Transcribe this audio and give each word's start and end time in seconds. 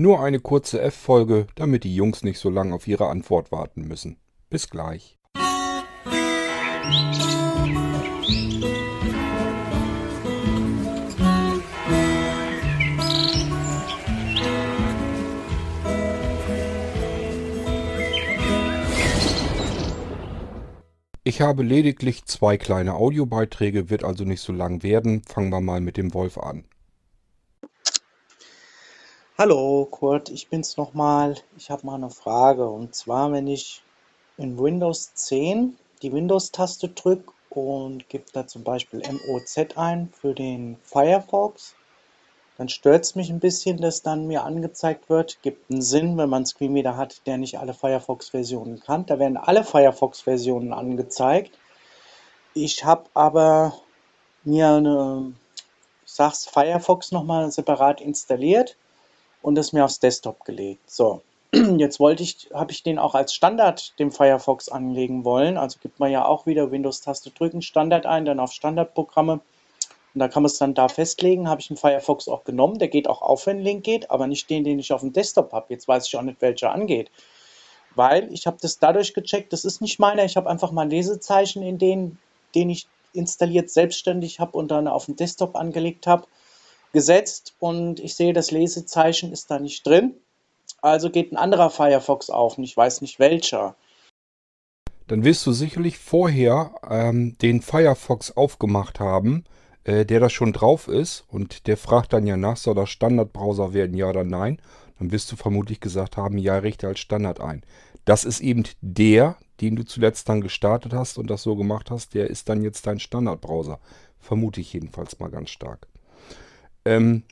Nur 0.00 0.22
eine 0.22 0.40
kurze 0.40 0.80
F-Folge, 0.80 1.46
damit 1.56 1.84
die 1.84 1.94
Jungs 1.94 2.22
nicht 2.22 2.38
so 2.38 2.48
lange 2.48 2.74
auf 2.74 2.88
ihre 2.88 3.08
Antwort 3.08 3.52
warten 3.52 3.86
müssen. 3.86 4.16
Bis 4.48 4.70
gleich. 4.70 5.18
Ich 21.24 21.42
habe 21.42 21.62
lediglich 21.62 22.24
zwei 22.24 22.56
kleine 22.56 22.94
Audiobeiträge, 22.94 23.90
wird 23.90 24.04
also 24.04 24.24
nicht 24.24 24.40
so 24.40 24.54
lang 24.54 24.82
werden. 24.82 25.20
Fangen 25.28 25.50
wir 25.50 25.60
mal 25.60 25.82
mit 25.82 25.98
dem 25.98 26.14
Wolf 26.14 26.38
an. 26.38 26.64
Hallo 29.40 29.88
Kurt, 29.90 30.28
ich 30.28 30.48
bin's 30.48 30.76
nochmal. 30.76 31.34
Ich 31.56 31.70
habe 31.70 31.86
mal 31.86 31.94
eine 31.94 32.10
Frage. 32.10 32.68
Und 32.68 32.94
zwar, 32.94 33.32
wenn 33.32 33.46
ich 33.46 33.80
in 34.36 34.58
Windows 34.58 35.14
10 35.14 35.78
die 36.02 36.12
Windows-Taste 36.12 36.90
drücke 36.90 37.32
und 37.48 38.06
gebe 38.10 38.26
da 38.34 38.46
zum 38.46 38.64
Beispiel 38.64 39.00
MOZ 39.00 39.78
ein 39.78 40.12
für 40.12 40.34
den 40.34 40.76
Firefox, 40.82 41.74
dann 42.58 42.68
stört 42.68 43.04
es 43.04 43.14
mich 43.14 43.30
ein 43.30 43.40
bisschen, 43.40 43.80
dass 43.80 44.02
dann 44.02 44.26
mir 44.26 44.44
angezeigt 44.44 45.08
wird, 45.08 45.40
gibt 45.40 45.70
einen 45.70 45.80
Sinn, 45.80 46.18
wenn 46.18 46.28
man 46.28 46.44
Screenreader 46.44 46.98
hat, 46.98 47.26
der 47.26 47.38
nicht 47.38 47.58
alle 47.58 47.72
Firefox-Versionen 47.72 48.80
kann. 48.80 49.06
Da 49.06 49.18
werden 49.18 49.38
alle 49.38 49.64
Firefox-Versionen 49.64 50.74
angezeigt. 50.74 51.58
Ich 52.52 52.84
habe 52.84 53.04
aber 53.14 53.72
mir 54.44 54.68
eine, 54.68 55.32
ich 56.04 56.12
sag's, 56.12 56.44
Firefox 56.44 57.10
nochmal 57.10 57.50
separat 57.50 58.02
installiert 58.02 58.76
und 59.42 59.58
es 59.58 59.72
mir 59.72 59.84
aufs 59.84 60.00
Desktop 60.00 60.44
gelegt. 60.44 60.90
So, 60.90 61.22
jetzt 61.52 62.00
wollte 62.00 62.22
ich, 62.22 62.48
habe 62.52 62.72
ich 62.72 62.82
den 62.82 62.98
auch 62.98 63.14
als 63.14 63.34
Standard 63.34 63.98
dem 63.98 64.12
Firefox 64.12 64.68
anlegen 64.68 65.24
wollen. 65.24 65.56
Also 65.56 65.78
gibt 65.80 65.98
man 66.00 66.10
ja 66.10 66.24
auch 66.24 66.46
wieder 66.46 66.70
Windows-Taste 66.70 67.30
drücken, 67.30 67.62
Standard 67.62 68.06
ein, 68.06 68.24
dann 68.24 68.40
auf 68.40 68.52
Standardprogramme 68.52 69.40
und 70.14 70.18
da 70.18 70.28
kann 70.28 70.42
man 70.42 70.50
es 70.50 70.58
dann 70.58 70.74
da 70.74 70.88
festlegen, 70.88 71.48
habe 71.48 71.60
ich 71.60 71.70
einen 71.70 71.76
Firefox 71.76 72.28
auch 72.28 72.44
genommen. 72.44 72.78
Der 72.78 72.88
geht 72.88 73.08
auch 73.08 73.22
auf, 73.22 73.46
wenn 73.46 73.58
ein 73.58 73.64
Link 73.64 73.84
geht, 73.84 74.10
aber 74.10 74.26
nicht 74.26 74.50
den, 74.50 74.64
den 74.64 74.78
ich 74.78 74.92
auf 74.92 75.02
dem 75.02 75.12
Desktop 75.12 75.52
habe. 75.52 75.66
Jetzt 75.68 75.86
weiß 75.86 76.06
ich 76.08 76.16
auch 76.16 76.22
nicht, 76.22 76.40
welcher 76.40 76.72
angeht. 76.72 77.10
Weil 77.94 78.32
ich 78.32 78.46
habe 78.46 78.56
das 78.60 78.78
dadurch 78.78 79.14
gecheckt, 79.14 79.52
das 79.52 79.64
ist 79.64 79.80
nicht 79.80 79.98
meiner. 79.98 80.24
Ich 80.24 80.36
habe 80.36 80.50
einfach 80.50 80.72
mal 80.72 80.88
Lesezeichen 80.88 81.62
in 81.62 81.78
den, 81.78 82.18
den 82.54 82.70
ich 82.70 82.88
installiert 83.12 83.70
selbstständig 83.70 84.40
habe 84.40 84.56
und 84.56 84.70
dann 84.70 84.88
auf 84.88 85.06
dem 85.06 85.16
Desktop 85.16 85.54
angelegt 85.56 86.06
habe, 86.06 86.26
gesetzt. 86.92 87.54
Und 87.58 88.00
ich 88.00 88.14
sehe, 88.14 88.32
das 88.32 88.50
Lesezeichen 88.50 89.32
ist 89.32 89.50
da 89.50 89.58
nicht 89.58 89.86
drin. 89.86 90.14
Also 90.82 91.10
geht 91.10 91.32
ein 91.32 91.36
anderer 91.36 91.70
Firefox 91.70 92.30
auf 92.30 92.58
und 92.58 92.64
ich 92.64 92.76
weiß 92.76 93.00
nicht 93.00 93.18
welcher. 93.18 93.76
Dann 95.06 95.24
wirst 95.24 95.44
du 95.46 95.52
sicherlich 95.52 95.98
vorher 95.98 96.74
ähm, 96.88 97.36
den 97.38 97.62
Firefox 97.62 98.36
aufgemacht 98.36 99.00
haben 99.00 99.44
äh, 99.84 100.04
der 100.04 100.20
da 100.20 100.28
schon 100.28 100.52
drauf 100.52 100.88
ist 100.88 101.24
und 101.28 101.66
der 101.66 101.76
fragt 101.76 102.12
dann 102.12 102.26
ja 102.26 102.36
nach, 102.36 102.56
soll 102.56 102.74
das 102.74 102.90
Standardbrowser 102.90 103.72
werden, 103.72 103.96
ja 103.96 104.08
oder 104.08 104.24
nein? 104.24 104.60
Dann 104.98 105.10
wirst 105.10 105.32
du 105.32 105.36
vermutlich 105.36 105.80
gesagt 105.80 106.16
haben, 106.16 106.36
ja, 106.36 106.58
richte 106.58 106.86
als 106.86 107.00
Standard 107.00 107.40
ein. 107.40 107.62
Das 108.04 108.24
ist 108.24 108.40
eben 108.40 108.64
der, 108.82 109.36
den 109.60 109.76
du 109.76 109.84
zuletzt 109.84 110.28
dann 110.28 110.42
gestartet 110.42 110.92
hast 110.92 111.16
und 111.16 111.30
das 111.30 111.42
so 111.42 111.56
gemacht 111.56 111.90
hast, 111.90 112.14
der 112.14 112.28
ist 112.28 112.48
dann 112.48 112.62
jetzt 112.62 112.86
dein 112.86 113.00
Standardbrowser. 113.00 113.80
Vermute 114.18 114.60
ich 114.60 114.72
jedenfalls 114.72 115.18
mal 115.18 115.30
ganz 115.30 115.50
stark. 115.50 115.86
Ähm, 116.84 117.24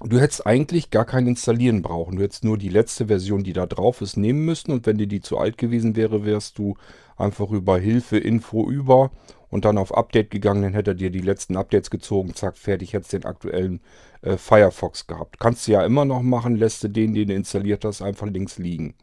du 0.00 0.18
hättest 0.18 0.46
eigentlich 0.46 0.90
gar 0.90 1.04
kein 1.04 1.26
Installieren 1.26 1.82
brauchen. 1.82 2.16
Du 2.16 2.22
hättest 2.22 2.44
nur 2.44 2.58
die 2.58 2.68
letzte 2.68 3.06
Version, 3.06 3.44
die 3.44 3.52
da 3.52 3.66
drauf 3.66 4.00
ist, 4.00 4.16
nehmen 4.16 4.44
müssen. 4.44 4.72
Und 4.72 4.86
wenn 4.86 4.98
dir 4.98 5.06
die 5.06 5.20
zu 5.20 5.38
alt 5.38 5.58
gewesen 5.58 5.96
wäre, 5.96 6.24
wärst 6.24 6.58
du 6.58 6.76
einfach 7.16 7.50
über 7.50 7.78
Hilfe, 7.78 8.18
Info 8.18 8.68
über 8.68 9.10
und 9.54 9.64
dann 9.64 9.78
auf 9.78 9.94
Update 9.94 10.30
gegangen, 10.30 10.62
dann 10.62 10.72
hätte 10.72 10.92
er 10.92 10.96
dir 10.96 11.10
die 11.10 11.20
letzten 11.20 11.56
Updates 11.56 11.88
gezogen, 11.88 12.34
zack, 12.34 12.56
fertig, 12.56 12.92
hättest 12.92 13.12
den 13.12 13.24
aktuellen 13.24 13.80
äh, 14.22 14.36
Firefox 14.36 15.06
gehabt. 15.06 15.38
Kannst 15.38 15.68
du 15.68 15.72
ja 15.72 15.86
immer 15.86 16.04
noch 16.04 16.22
machen, 16.22 16.56
lässt 16.56 16.82
du 16.82 16.88
den, 16.88 17.14
den 17.14 17.28
du 17.28 17.34
installiert 17.34 17.84
hast, 17.84 18.02
einfach 18.02 18.26
links 18.26 18.58
liegen. 18.58 18.94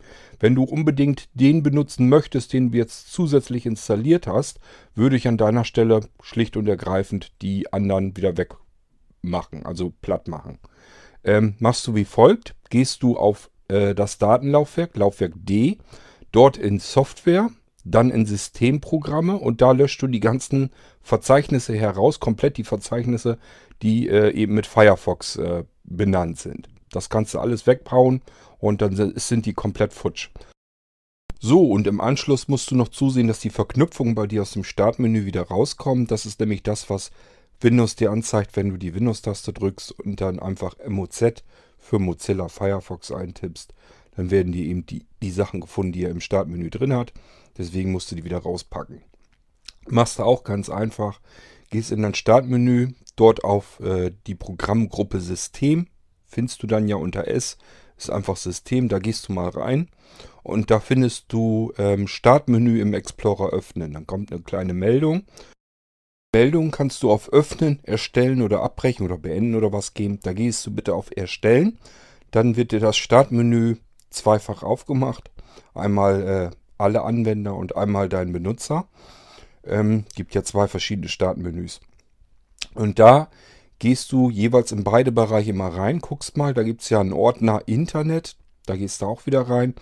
Wenn 0.42 0.56
du 0.56 0.64
unbedingt 0.64 1.30
den 1.36 1.64
benutzen 1.64 2.10
möchtest, 2.10 2.52
den 2.52 2.72
du 2.72 2.78
jetzt 2.78 3.14
zusätzlich 3.14 3.66
installiert 3.66 4.28
hast, 4.28 4.60
würde 4.94 5.16
ich 5.16 5.28
an 5.28 5.38
deiner 5.38 5.64
Stelle 5.64 6.02
schlicht 6.22 6.58
und 6.58 6.68
ergreifend 6.68 7.32
die 7.42 7.72
anderen 7.72 8.18
wieder 8.18 8.34
wegmachen, 9.22 9.66
also 9.66 9.94
platt 10.02 10.28
machen. 10.28 10.60
Ähm, 11.24 11.56
machst 11.60 11.86
du 11.88 11.96
wie 11.96 12.06
folgt, 12.06 12.56
gehst 12.70 13.04
du 13.04 13.18
auf 13.18 13.50
äh, 13.68 13.94
das 13.94 14.18
Datenlaufwerk, 14.18 14.98
Laufwerk 14.98 15.34
D, 15.36 15.78
dort 16.32 16.58
in 16.58 16.80
Software, 16.80 17.50
dann 17.84 18.12
in 18.12 18.26
Systemprogramme 18.26 19.38
und 19.38 19.62
da 19.62 19.72
löscht 19.72 20.02
du 20.02 20.08
die 20.08 20.20
ganzen 20.20 20.72
Verzeichnisse 21.02 21.76
heraus, 21.76 22.20
komplett 22.20 22.58
die 22.58 22.64
Verzeichnisse, 22.64 23.38
die 23.82 24.08
äh, 24.08 24.32
eben 24.32 24.54
mit 24.54 24.68
Firefox 24.68 25.36
äh, 25.38 25.64
benannt 25.84 26.40
sind. 26.40 26.70
Das 26.92 27.10
kannst 27.10 27.34
du 27.34 27.40
alles 27.40 27.66
wegbauen 27.68 28.22
und 28.60 28.82
dann 28.82 29.14
sind 29.16 29.46
die 29.46 29.54
komplett 29.54 29.94
futsch. 29.94 30.30
So, 31.40 31.72
und 31.72 31.88
im 31.88 32.02
Anschluss 32.02 32.48
musst 32.48 32.70
du 32.70 32.76
noch 32.76 32.90
zusehen, 32.90 33.28
dass 33.28 33.40
die 33.40 33.50
Verknüpfungen 33.50 34.14
bei 34.14 34.28
dir 34.28 34.44
aus 34.44 34.52
dem 34.52 34.64
Startmenü 34.64 35.26
wieder 35.26 35.42
rauskommen. 35.42 36.06
Das 36.06 36.28
ist 36.28 36.40
nämlich 36.40 36.62
das, 36.62 36.88
was 36.92 37.10
Windows 37.64 37.96
dir 37.96 38.12
anzeigt, 38.12 38.56
wenn 38.56 38.70
du 38.70 38.78
die 38.78 38.94
Windows-Taste 38.94 39.54
drückst 39.54 40.00
und 40.00 40.22
dann 40.22 40.40
einfach 40.40 40.76
MOZ 40.88 41.44
für 41.78 42.00
Mozilla 42.00 42.48
Firefox 42.48 43.12
eintippst. 43.12 43.74
Dann 44.16 44.32
werden 44.32 44.52
die 44.52 44.70
eben 44.70 44.86
die, 44.86 45.06
die 45.22 45.32
Sachen 45.32 45.62
gefunden, 45.62 45.94
die 45.94 46.04
er 46.04 46.12
im 46.12 46.22
Startmenü 46.22 46.70
drin 46.70 46.94
hat. 46.94 47.14
Deswegen 47.58 47.92
musst 47.92 48.12
du 48.12 48.16
die 48.16 48.24
wieder 48.24 48.40
rauspacken. 48.40 49.02
Machst 49.88 50.20
du 50.20 50.24
auch 50.24 50.44
ganz 50.44 50.70
einfach. 50.70 51.22
Gehst 51.70 51.92
in 51.92 52.02
dein 52.02 52.14
Startmenü, 52.14 52.90
dort 53.16 53.44
auf 53.44 53.80
äh, 53.80 54.12
die 54.28 54.36
Programmgruppe 54.36 55.20
System. 55.20 55.88
Findest 56.26 56.62
du 56.64 56.68
dann 56.68 56.88
ja 56.88 56.98
unter 56.98 57.28
S. 57.28 57.58
Ist 57.98 58.10
einfach 58.10 58.36
System, 58.36 58.90
da 58.90 59.00
gehst 59.00 59.28
du 59.28 59.34
mal 59.34 59.50
rein. 59.50 59.90
Und 60.44 60.72
da 60.72 60.80
findest 60.80 61.26
du 61.32 61.72
ähm, 61.78 62.08
Startmenü 62.08 62.82
im 62.82 62.94
Explorer 62.94 63.52
öffnen. 63.52 63.94
Dann 63.94 64.08
kommt 64.08 64.32
eine 64.32 64.42
kleine 64.42 64.74
Meldung. 64.74 65.24
Meldung 66.34 66.72
kannst 66.72 67.04
du 67.04 67.12
auf 67.12 67.28
Öffnen, 67.34 67.80
Erstellen 67.84 68.42
oder 68.42 68.62
Abbrechen 68.62 69.06
oder 69.06 69.18
Beenden 69.18 69.56
oder 69.56 69.74
was 69.74 69.94
geben. 69.94 70.20
Da 70.24 70.32
gehst 70.32 70.66
du 70.66 70.72
bitte 70.72 70.96
auf 70.96 71.10
Erstellen. 71.16 71.78
Dann 72.32 72.56
wird 72.56 72.72
dir 72.72 72.80
das 72.80 72.96
Startmenü 72.96 73.76
zweifach 74.12 74.64
aufgemacht. 74.64 75.30
Einmal 75.74 76.52
äh, 76.54 76.56
alle 76.78 77.04
Anwender 77.04 77.56
und 77.56 77.76
einmal 77.76 78.08
deinen 78.08 78.32
Benutzer. 78.32 78.88
Ähm, 79.66 80.06
gibt 80.16 80.34
ja 80.34 80.44
zwei 80.44 80.70
verschiedene 80.70 81.10
Startmenüs. 81.10 81.82
Und 82.76 83.00
da 83.00 83.30
gehst 83.80 84.14
du 84.14 84.30
jeweils 84.30 84.72
in 84.72 84.86
beide 84.86 85.12
Bereiche 85.12 85.52
mal 85.52 85.72
rein, 85.72 86.00
guckst 86.00 86.38
mal, 86.38 86.54
da 86.54 86.64
gibt 86.64 86.82
es 86.82 86.90
ja 86.90 87.02
einen 87.02 87.14
Ordner 87.14 87.64
Internet, 87.66 88.38
da 88.66 88.78
gehst 88.78 89.02
du 89.02 89.08
auch 89.08 89.26
wieder 89.26 89.42
rein 89.42 89.76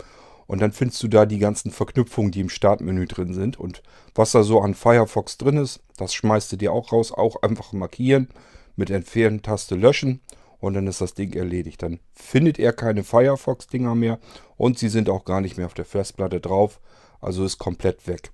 und 0.50 0.60
dann 0.60 0.72
findest 0.72 1.00
du 1.04 1.06
da 1.06 1.26
die 1.26 1.38
ganzen 1.38 1.70
Verknüpfungen, 1.70 2.32
die 2.32 2.40
im 2.40 2.48
Startmenü 2.48 3.06
drin 3.06 3.34
sind. 3.34 3.56
Und 3.56 3.84
was 4.16 4.32
da 4.32 4.42
so 4.42 4.60
an 4.60 4.74
Firefox 4.74 5.38
drin 5.38 5.56
ist, 5.56 5.78
das 5.96 6.12
schmeißt 6.12 6.50
du 6.50 6.56
dir 6.56 6.72
auch 6.72 6.90
raus, 6.90 7.12
auch 7.12 7.40
einfach 7.42 7.72
markieren, 7.72 8.26
mit 8.74 8.90
Entfernen-Taste 8.90 9.76
löschen 9.76 10.22
und 10.58 10.74
dann 10.74 10.88
ist 10.88 11.00
das 11.00 11.14
Ding 11.14 11.34
erledigt. 11.34 11.84
Dann 11.84 12.00
findet 12.14 12.58
er 12.58 12.72
keine 12.72 13.04
Firefox-Dinger 13.04 13.94
mehr 13.94 14.18
und 14.56 14.76
sie 14.76 14.88
sind 14.88 15.08
auch 15.08 15.24
gar 15.24 15.40
nicht 15.40 15.56
mehr 15.56 15.66
auf 15.66 15.74
der 15.74 15.84
Festplatte 15.84 16.40
drauf. 16.40 16.80
Also 17.20 17.44
ist 17.44 17.58
komplett 17.58 18.08
weg. 18.08 18.32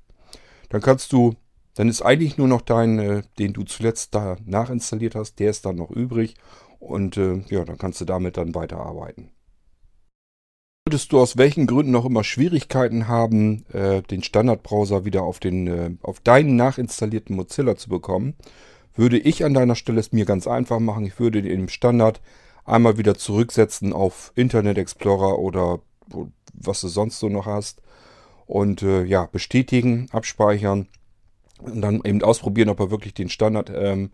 Dann 0.70 0.80
kannst 0.80 1.12
du, 1.12 1.34
dann 1.74 1.90
ist 1.90 2.00
eigentlich 2.00 2.38
nur 2.38 2.48
noch 2.48 2.62
dein, 2.62 2.98
äh, 2.98 3.22
den 3.38 3.52
du 3.52 3.64
zuletzt 3.64 4.14
da 4.14 4.38
nachinstalliert 4.46 5.16
hast, 5.16 5.38
der 5.38 5.50
ist 5.50 5.66
dann 5.66 5.76
noch 5.76 5.90
übrig 5.90 6.34
und 6.78 7.18
äh, 7.18 7.42
ja, 7.50 7.66
dann 7.66 7.76
kannst 7.76 8.00
du 8.00 8.06
damit 8.06 8.38
dann 8.38 8.54
weiterarbeiten. 8.54 9.35
Würdest 10.88 11.10
du 11.10 11.18
aus 11.18 11.36
welchen 11.36 11.66
Gründen 11.66 11.90
noch 11.90 12.04
immer 12.04 12.22
Schwierigkeiten 12.22 13.08
haben, 13.08 13.64
äh, 13.72 14.02
den 14.02 14.22
Standardbrowser 14.22 15.04
wieder 15.04 15.24
auf, 15.24 15.40
den, 15.40 15.66
äh, 15.66 15.90
auf 16.00 16.20
deinen 16.20 16.54
nachinstallierten 16.54 17.34
Mozilla 17.34 17.74
zu 17.74 17.88
bekommen, 17.88 18.34
würde 18.94 19.18
ich 19.18 19.44
an 19.44 19.52
deiner 19.52 19.74
Stelle 19.74 19.98
es 19.98 20.12
mir 20.12 20.24
ganz 20.24 20.46
einfach 20.46 20.78
machen. 20.78 21.04
Ich 21.04 21.18
würde 21.18 21.42
den 21.42 21.50
im 21.50 21.68
Standard 21.68 22.20
einmal 22.64 22.98
wieder 22.98 23.16
zurücksetzen 23.16 23.92
auf 23.92 24.30
Internet 24.36 24.78
Explorer 24.78 25.40
oder 25.40 25.80
was 26.54 26.82
du 26.82 26.86
sonst 26.86 27.18
so 27.18 27.28
noch 27.28 27.46
hast. 27.46 27.82
Und 28.46 28.82
äh, 28.82 29.02
ja, 29.02 29.26
bestätigen, 29.26 30.06
abspeichern 30.12 30.86
und 31.62 31.80
dann 31.80 32.00
eben 32.04 32.22
ausprobieren, 32.22 32.68
ob 32.68 32.78
er 32.78 32.92
wirklich 32.92 33.12
den 33.12 33.28
Standard 33.28 33.72
ähm, 33.74 34.12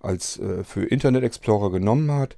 als 0.00 0.38
äh, 0.38 0.64
für 0.64 0.84
Internet 0.84 1.24
Explorer 1.24 1.70
genommen 1.70 2.12
hat. 2.12 2.36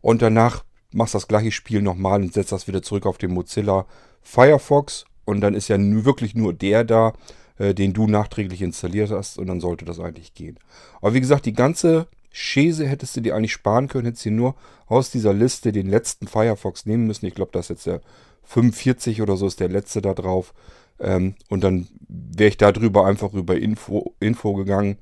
Und 0.00 0.22
danach 0.22 0.62
machst 0.92 1.14
das 1.14 1.28
gleiche 1.28 1.52
Spiel 1.52 1.82
nochmal 1.82 2.22
und 2.22 2.32
setzt 2.32 2.52
das 2.52 2.68
wieder 2.68 2.82
zurück 2.82 3.06
auf 3.06 3.18
den 3.18 3.32
Mozilla 3.32 3.86
Firefox. 4.22 5.04
Und 5.24 5.40
dann 5.40 5.54
ist 5.54 5.68
ja 5.68 5.76
wirklich 5.78 6.34
nur 6.34 6.52
der 6.52 6.84
da, 6.84 7.12
äh, 7.58 7.74
den 7.74 7.92
du 7.92 8.06
nachträglich 8.06 8.62
installiert 8.62 9.10
hast 9.10 9.38
und 9.38 9.46
dann 9.46 9.60
sollte 9.60 9.84
das 9.84 9.98
eigentlich 9.98 10.34
gehen. 10.34 10.58
Aber 11.00 11.14
wie 11.14 11.20
gesagt, 11.20 11.46
die 11.46 11.52
ganze 11.52 12.06
Schäse 12.30 12.86
hättest 12.86 13.16
du 13.16 13.22
dir 13.22 13.34
eigentlich 13.34 13.52
sparen 13.52 13.88
können, 13.88 14.06
hättest 14.06 14.26
du 14.26 14.30
nur 14.30 14.54
aus 14.86 15.10
dieser 15.10 15.32
Liste 15.32 15.72
den 15.72 15.88
letzten 15.88 16.28
Firefox 16.28 16.86
nehmen 16.86 17.06
müssen. 17.06 17.26
Ich 17.26 17.34
glaube, 17.34 17.50
das 17.52 17.66
ist 17.66 17.68
jetzt 17.70 17.86
der 17.86 18.00
45 18.44 19.22
oder 19.22 19.36
so 19.36 19.46
ist 19.46 19.60
der 19.60 19.68
letzte 19.68 20.02
da 20.02 20.14
drauf. 20.14 20.54
Ähm, 21.00 21.34
und 21.48 21.64
dann 21.64 21.88
wäre 22.08 22.48
ich 22.48 22.56
darüber 22.56 23.06
einfach 23.06 23.32
über 23.32 23.56
Info, 23.56 24.14
Info 24.20 24.54
gegangen. 24.54 24.98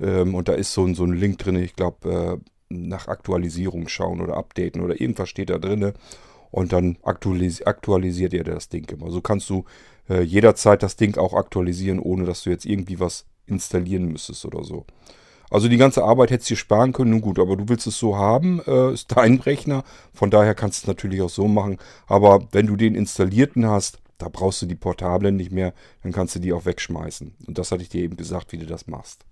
Ähm, 0.00 0.34
und 0.34 0.48
da 0.48 0.54
ist 0.54 0.72
so, 0.72 0.92
so 0.94 1.04
ein 1.04 1.12
Link 1.12 1.38
drin. 1.38 1.56
Ich 1.56 1.74
glaube, 1.74 2.40
äh, 2.40 2.50
nach 2.68 3.08
Aktualisierung 3.08 3.88
schauen 3.88 4.20
oder 4.20 4.36
updaten 4.36 4.82
oder 4.82 5.00
irgendwas 5.00 5.28
steht 5.28 5.50
da 5.50 5.58
drin. 5.58 5.92
Und 6.50 6.72
dann 6.72 6.96
aktualis 7.02 7.62
aktualisiert 7.62 8.32
ihr 8.32 8.44
das 8.44 8.68
Ding 8.68 8.88
immer. 8.90 9.10
So 9.10 9.20
kannst 9.20 9.50
du 9.50 9.64
äh, 10.08 10.22
jederzeit 10.22 10.82
das 10.82 10.96
Ding 10.96 11.18
auch 11.18 11.34
aktualisieren, 11.34 11.98
ohne 11.98 12.24
dass 12.24 12.44
du 12.44 12.50
jetzt 12.50 12.64
irgendwie 12.64 13.00
was 13.00 13.26
installieren 13.46 14.06
müsstest 14.06 14.44
oder 14.44 14.64
so. 14.64 14.86
Also 15.50 15.68
die 15.68 15.76
ganze 15.76 16.02
Arbeit 16.02 16.30
hättest 16.30 16.50
du 16.50 16.54
dir 16.54 16.58
sparen 16.58 16.92
können, 16.92 17.10
nun 17.10 17.20
gut, 17.20 17.38
aber 17.38 17.56
du 17.56 17.68
willst 17.68 17.86
es 17.86 17.98
so 17.98 18.16
haben, 18.16 18.60
äh, 18.66 18.92
ist 18.92 19.16
dein 19.16 19.38
Rechner, 19.38 19.84
von 20.12 20.30
daher 20.30 20.54
kannst 20.54 20.82
du 20.82 20.84
es 20.84 20.88
natürlich 20.88 21.22
auch 21.22 21.30
so 21.30 21.46
machen. 21.46 21.78
Aber 22.06 22.48
wenn 22.52 22.66
du 22.66 22.76
den 22.76 22.94
installierten 22.94 23.66
hast, 23.66 24.00
da 24.18 24.28
brauchst 24.28 24.62
du 24.62 24.66
die 24.66 24.74
Portablen 24.74 25.36
nicht 25.36 25.52
mehr, 25.52 25.72
dann 26.02 26.12
kannst 26.12 26.34
du 26.34 26.40
die 26.40 26.52
auch 26.52 26.64
wegschmeißen. 26.64 27.34
Und 27.46 27.58
das 27.58 27.70
hatte 27.70 27.82
ich 27.82 27.90
dir 27.90 28.02
eben 28.02 28.16
gesagt, 28.16 28.52
wie 28.52 28.58
du 28.58 28.66
das 28.66 28.86
machst. 28.86 29.24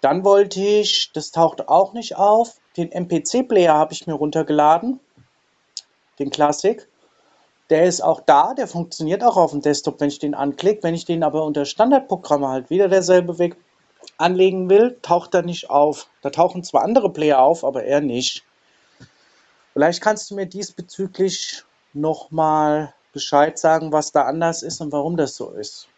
Dann 0.00 0.24
wollte 0.24 0.60
ich, 0.60 1.10
das 1.12 1.30
taucht 1.32 1.68
auch 1.68 1.92
nicht 1.92 2.16
auf, 2.16 2.58
den 2.76 2.92
MPC-Player 2.92 3.74
habe 3.74 3.92
ich 3.92 4.06
mir 4.06 4.14
runtergeladen, 4.14 5.00
den 6.18 6.30
Classic. 6.30 6.88
Der 7.70 7.84
ist 7.84 8.00
auch 8.00 8.20
da, 8.20 8.54
der 8.54 8.68
funktioniert 8.68 9.22
auch 9.24 9.36
auf 9.36 9.50
dem 9.50 9.60
Desktop, 9.60 10.00
wenn 10.00 10.08
ich 10.08 10.20
den 10.20 10.34
anklicke. 10.34 10.84
Wenn 10.84 10.94
ich 10.94 11.04
den 11.04 11.22
aber 11.22 11.44
unter 11.44 11.64
Standardprogramme 11.64 12.48
halt 12.48 12.70
wieder 12.70 12.88
derselbe 12.88 13.38
Weg 13.38 13.56
anlegen 14.16 14.70
will, 14.70 14.98
taucht 15.02 15.34
er 15.34 15.42
nicht 15.42 15.68
auf. 15.68 16.08
Da 16.22 16.30
tauchen 16.30 16.64
zwar 16.64 16.82
andere 16.82 17.12
Player 17.12 17.40
auf, 17.40 17.64
aber 17.64 17.84
er 17.84 18.00
nicht. 18.00 18.44
Vielleicht 19.72 20.00
kannst 20.00 20.30
du 20.30 20.34
mir 20.34 20.46
diesbezüglich 20.46 21.64
nochmal 21.92 22.94
Bescheid 23.12 23.58
sagen, 23.58 23.92
was 23.92 24.12
da 24.12 24.22
anders 24.22 24.62
ist 24.62 24.80
und 24.80 24.92
warum 24.92 25.16
das 25.16 25.36
so 25.36 25.50
ist. 25.50 25.88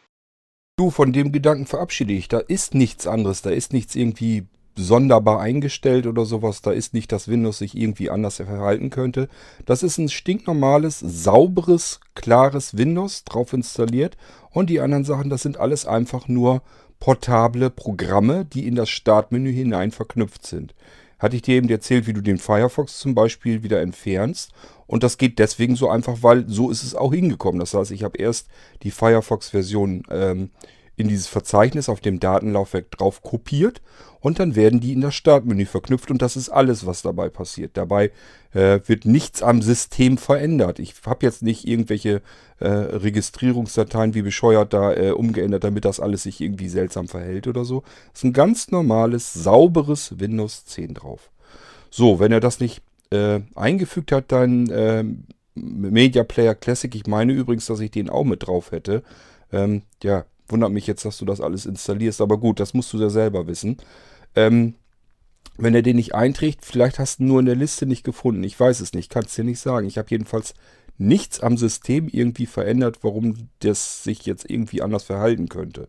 Du, 0.80 0.90
von 0.90 1.12
dem 1.12 1.30
Gedanken 1.30 1.66
verabschiede 1.66 2.14
ich. 2.14 2.28
Da 2.28 2.38
ist 2.38 2.74
nichts 2.74 3.06
anderes. 3.06 3.42
Da 3.42 3.50
ist 3.50 3.74
nichts 3.74 3.94
irgendwie 3.94 4.46
sonderbar 4.76 5.38
eingestellt 5.38 6.06
oder 6.06 6.24
sowas. 6.24 6.62
Da 6.62 6.70
ist 6.72 6.94
nicht, 6.94 7.12
dass 7.12 7.28
Windows 7.28 7.58
sich 7.58 7.76
irgendwie 7.76 8.08
anders 8.08 8.36
verhalten 8.36 8.88
könnte. 8.88 9.28
Das 9.66 9.82
ist 9.82 9.98
ein 9.98 10.08
stinknormales, 10.08 10.98
sauberes, 10.98 12.00
klares 12.14 12.78
Windows 12.78 13.24
drauf 13.24 13.52
installiert. 13.52 14.16
Und 14.52 14.70
die 14.70 14.80
anderen 14.80 15.04
Sachen, 15.04 15.28
das 15.28 15.42
sind 15.42 15.58
alles 15.58 15.84
einfach 15.84 16.28
nur 16.28 16.62
portable 16.98 17.68
Programme, 17.68 18.46
die 18.46 18.66
in 18.66 18.74
das 18.74 18.88
Startmenü 18.88 19.52
hinein 19.52 19.90
verknüpft 19.90 20.46
sind. 20.46 20.74
Hatte 21.20 21.36
ich 21.36 21.42
dir 21.42 21.54
eben 21.54 21.68
erzählt, 21.68 22.06
wie 22.06 22.12
du 22.12 22.20
den 22.20 22.38
Firefox 22.38 22.98
zum 22.98 23.14
Beispiel 23.14 23.62
wieder 23.62 23.80
entfernst. 23.80 24.52
Und 24.86 25.04
das 25.04 25.18
geht 25.18 25.38
deswegen 25.38 25.76
so 25.76 25.88
einfach, 25.88 26.18
weil 26.22 26.48
so 26.48 26.70
ist 26.70 26.82
es 26.82 26.96
auch 26.96 27.12
hingekommen. 27.12 27.60
Das 27.60 27.74
heißt, 27.74 27.92
ich 27.92 28.02
habe 28.02 28.18
erst 28.18 28.48
die 28.82 28.90
Firefox-Version 28.90 30.02
ähm, 30.10 30.50
in 31.00 31.08
dieses 31.08 31.26
Verzeichnis 31.26 31.88
auf 31.88 32.00
dem 32.00 32.20
Datenlaufwerk 32.20 32.90
drauf 32.90 33.22
kopiert 33.22 33.80
und 34.20 34.38
dann 34.38 34.54
werden 34.54 34.80
die 34.80 34.92
in 34.92 35.00
das 35.00 35.14
Startmenü 35.14 35.64
verknüpft 35.64 36.10
und 36.10 36.20
das 36.20 36.36
ist 36.36 36.50
alles, 36.50 36.86
was 36.86 37.02
dabei 37.02 37.28
passiert. 37.28 37.76
Dabei 37.76 38.12
äh, 38.52 38.80
wird 38.86 39.06
nichts 39.06 39.42
am 39.42 39.62
System 39.62 40.18
verändert. 40.18 40.78
Ich 40.78 40.94
habe 41.06 41.24
jetzt 41.24 41.42
nicht 41.42 41.66
irgendwelche 41.66 42.20
äh, 42.58 42.68
Registrierungsdateien 42.68 44.14
wie 44.14 44.22
bescheuert 44.22 44.72
da 44.72 44.92
äh, 44.92 45.10
umgeändert, 45.12 45.64
damit 45.64 45.84
das 45.84 46.00
alles 46.00 46.24
sich 46.24 46.40
irgendwie 46.40 46.68
seltsam 46.68 47.08
verhält 47.08 47.46
oder 47.46 47.64
so. 47.64 47.82
Das 48.12 48.20
ist 48.20 48.24
ein 48.24 48.32
ganz 48.32 48.70
normales, 48.70 49.32
sauberes 49.32 50.20
Windows 50.20 50.66
10 50.66 50.94
drauf. 50.94 51.30
So, 51.90 52.20
wenn 52.20 52.30
er 52.30 52.40
das 52.40 52.60
nicht 52.60 52.82
äh, 53.10 53.40
eingefügt 53.54 54.12
hat, 54.12 54.26
dann 54.28 54.68
äh, 54.68 55.04
Media 55.54 56.24
Player 56.24 56.54
Classic, 56.54 56.94
ich 56.94 57.06
meine 57.06 57.32
übrigens, 57.32 57.66
dass 57.66 57.80
ich 57.80 57.90
den 57.90 58.10
auch 58.10 58.24
mit 58.24 58.46
drauf 58.46 58.70
hätte. 58.70 59.02
Ähm, 59.52 59.82
ja, 60.02 60.24
Wundert 60.50 60.72
mich 60.72 60.86
jetzt, 60.86 61.04
dass 61.04 61.18
du 61.18 61.24
das 61.24 61.40
alles 61.40 61.66
installierst, 61.66 62.20
aber 62.20 62.38
gut, 62.38 62.60
das 62.60 62.74
musst 62.74 62.92
du 62.92 62.98
ja 62.98 63.10
selber 63.10 63.46
wissen. 63.46 63.76
Ähm, 64.34 64.74
wenn 65.56 65.74
er 65.74 65.82
den 65.82 65.96
nicht 65.96 66.14
einträgt, 66.14 66.64
vielleicht 66.64 66.98
hast 66.98 67.18
du 67.18 67.24
ihn 67.24 67.28
nur 67.28 67.40
in 67.40 67.46
der 67.46 67.56
Liste 67.56 67.86
nicht 67.86 68.04
gefunden. 68.04 68.42
Ich 68.44 68.58
weiß 68.58 68.80
es 68.80 68.94
nicht, 68.94 69.10
kann 69.10 69.24
es 69.24 69.34
dir 69.34 69.44
nicht 69.44 69.60
sagen. 69.60 69.86
Ich 69.86 69.98
habe 69.98 70.08
jedenfalls 70.10 70.54
nichts 70.96 71.40
am 71.40 71.56
System 71.56 72.08
irgendwie 72.08 72.46
verändert, 72.46 72.98
warum 73.02 73.48
das 73.60 74.04
sich 74.04 74.26
jetzt 74.26 74.48
irgendwie 74.48 74.82
anders 74.82 75.04
verhalten 75.04 75.48
könnte. 75.48 75.88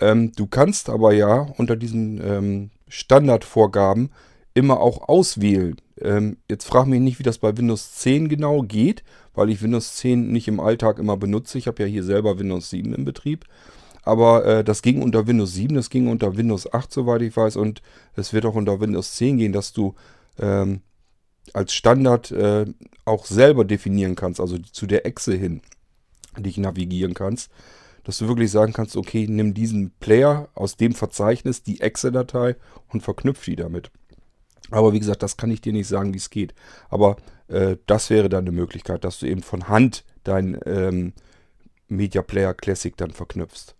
Ähm, 0.00 0.32
du 0.32 0.46
kannst 0.46 0.88
aber 0.88 1.12
ja 1.12 1.52
unter 1.56 1.76
diesen 1.76 2.20
ähm, 2.24 2.70
Standardvorgaben 2.88 4.10
immer 4.54 4.80
auch 4.80 5.08
auswählen. 5.08 5.76
Ähm, 6.00 6.36
jetzt 6.48 6.64
frag 6.64 6.86
mich 6.86 7.00
nicht, 7.00 7.18
wie 7.18 7.24
das 7.24 7.38
bei 7.38 7.56
Windows 7.56 7.94
10 7.94 8.28
genau 8.28 8.62
geht, 8.62 9.02
weil 9.34 9.50
ich 9.50 9.62
Windows 9.62 9.96
10 9.96 10.30
nicht 10.30 10.48
im 10.48 10.60
Alltag 10.60 10.98
immer 10.98 11.16
benutze. 11.16 11.58
Ich 11.58 11.66
habe 11.66 11.82
ja 11.82 11.88
hier 11.88 12.04
selber 12.04 12.38
Windows 12.38 12.70
7 12.70 12.94
im 12.94 13.04
Betrieb. 13.04 13.46
Aber 14.02 14.44
äh, 14.44 14.64
das 14.64 14.82
ging 14.82 15.00
unter 15.00 15.26
Windows 15.26 15.54
7, 15.54 15.76
das 15.76 15.88
ging 15.88 16.08
unter 16.08 16.36
Windows 16.36 16.72
8, 16.72 16.92
soweit 16.92 17.22
ich 17.22 17.36
weiß. 17.36 17.56
Und 17.56 17.82
es 18.16 18.32
wird 18.32 18.44
auch 18.46 18.56
unter 18.56 18.80
Windows 18.80 19.14
10 19.14 19.38
gehen, 19.38 19.52
dass 19.52 19.72
du 19.72 19.94
ähm, 20.38 20.80
als 21.52 21.72
Standard 21.72 22.30
äh, 22.32 22.66
auch 23.04 23.26
selber 23.26 23.64
definieren 23.64 24.16
kannst, 24.16 24.40
also 24.40 24.58
zu 24.58 24.86
der 24.86 25.06
Echse 25.06 25.34
hin 25.34 25.62
dich 26.36 26.58
navigieren 26.58 27.14
kannst. 27.14 27.50
Dass 28.04 28.18
du 28.18 28.26
wirklich 28.26 28.50
sagen 28.50 28.72
kannst, 28.72 28.96
okay, 28.96 29.26
nimm 29.28 29.54
diesen 29.54 29.92
Player 30.00 30.48
aus 30.54 30.76
dem 30.76 30.92
Verzeichnis, 30.92 31.62
die 31.62 31.80
Exe-Datei 31.80 32.56
und 32.88 33.02
verknüpf 33.02 33.44
die 33.44 33.54
damit. 33.54 33.92
Aber 34.72 34.92
wie 34.92 34.98
gesagt, 34.98 35.22
das 35.22 35.36
kann 35.36 35.50
ich 35.50 35.60
dir 35.60 35.72
nicht 35.72 35.88
sagen, 35.88 36.14
wie 36.14 36.18
es 36.18 36.30
geht. 36.30 36.54
Aber 36.88 37.16
äh, 37.48 37.76
das 37.86 38.10
wäre 38.10 38.28
dann 38.28 38.44
eine 38.44 38.52
Möglichkeit, 38.52 39.04
dass 39.04 39.18
du 39.18 39.26
eben 39.26 39.42
von 39.42 39.68
Hand 39.68 40.04
dein 40.24 40.58
ähm, 40.66 41.12
Media 41.88 42.22
Player 42.22 42.54
Classic 42.54 42.96
dann 42.96 43.10
verknüpfst. 43.10 43.74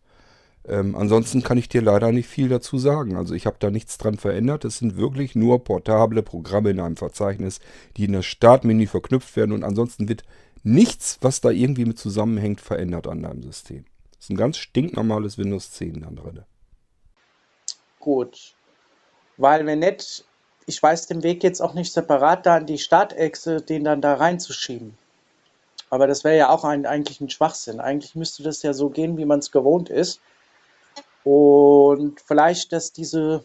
Ähm, 0.65 0.95
ansonsten 0.95 1.43
kann 1.43 1.59
ich 1.59 1.69
dir 1.69 1.83
leider 1.83 2.13
nicht 2.13 2.29
viel 2.29 2.49
dazu 2.49 2.79
sagen. 2.79 3.17
Also 3.17 3.35
ich 3.35 3.47
habe 3.47 3.57
da 3.59 3.71
nichts 3.71 3.99
dran 3.99 4.17
verändert. 4.17 4.65
Es 4.65 4.79
sind 4.79 4.97
wirklich 4.97 5.35
nur 5.35 5.65
portable 5.65 6.23
Programme 6.23 6.71
in 6.71 6.81
einem 6.81 6.97
Verzeichnis, 6.97 7.59
die 7.97 8.05
in 8.05 8.13
das 8.13 8.27
Startmenü 8.27 8.87
verknüpft 8.87 9.35
werden 9.37 9.53
und 9.53 9.65
ansonsten 9.65 10.09
wird 10.09 10.23
nichts, 10.63 11.19
was 11.21 11.41
da 11.41 11.51
irgendwie 11.51 11.85
mit 11.85 11.99
zusammenhängt, 11.99 12.61
verändert 12.61 13.09
an 13.09 13.23
deinem 13.23 13.43
System. 13.43 13.85
Das 14.13 14.27
ist 14.27 14.31
ein 14.31 14.37
ganz 14.37 14.59
stinknormales 14.59 15.37
Windows 15.37 15.73
10 15.73 16.03
dann 16.03 16.15
drin. 16.15 16.43
Gut. 17.99 18.55
Weil 19.37 19.67
wenn 19.67 19.81
nicht 19.81 20.25
ich 20.67 20.83
weiß 20.83 21.07
den 21.07 21.23
Weg 21.23 21.43
jetzt 21.43 21.61
auch 21.61 21.75
nicht 21.75 21.93
separat 21.93 22.47
da 22.47 22.57
an 22.57 22.67
die 22.67 22.79
Startechse, 22.79 23.61
den 23.61 23.85
dann 23.85 24.01
da 24.01 24.15
reinzuschieben. 24.15 24.97
Aber 25.91 26.07
das 26.07 26.25
wäre 26.25 26.37
ja 26.37 26.49
auch 26.49 26.65
ein, 26.65 26.87
eigentlich 26.87 27.21
ein 27.21 27.31
Schwachsinn. 27.31 27.81
Eigentlich 27.81 28.15
müsste 28.15 28.43
das 28.43 28.63
ja 28.63 28.73
so 28.73 28.89
gehen, 28.89 29.19
wie 29.19 29.27
man 29.27 29.41
es 29.41 29.51
gewohnt 29.51 29.91
ist. 29.91 30.21
Und 31.25 32.21
vielleicht, 32.21 32.73
dass 32.73 32.93
diese 32.93 33.45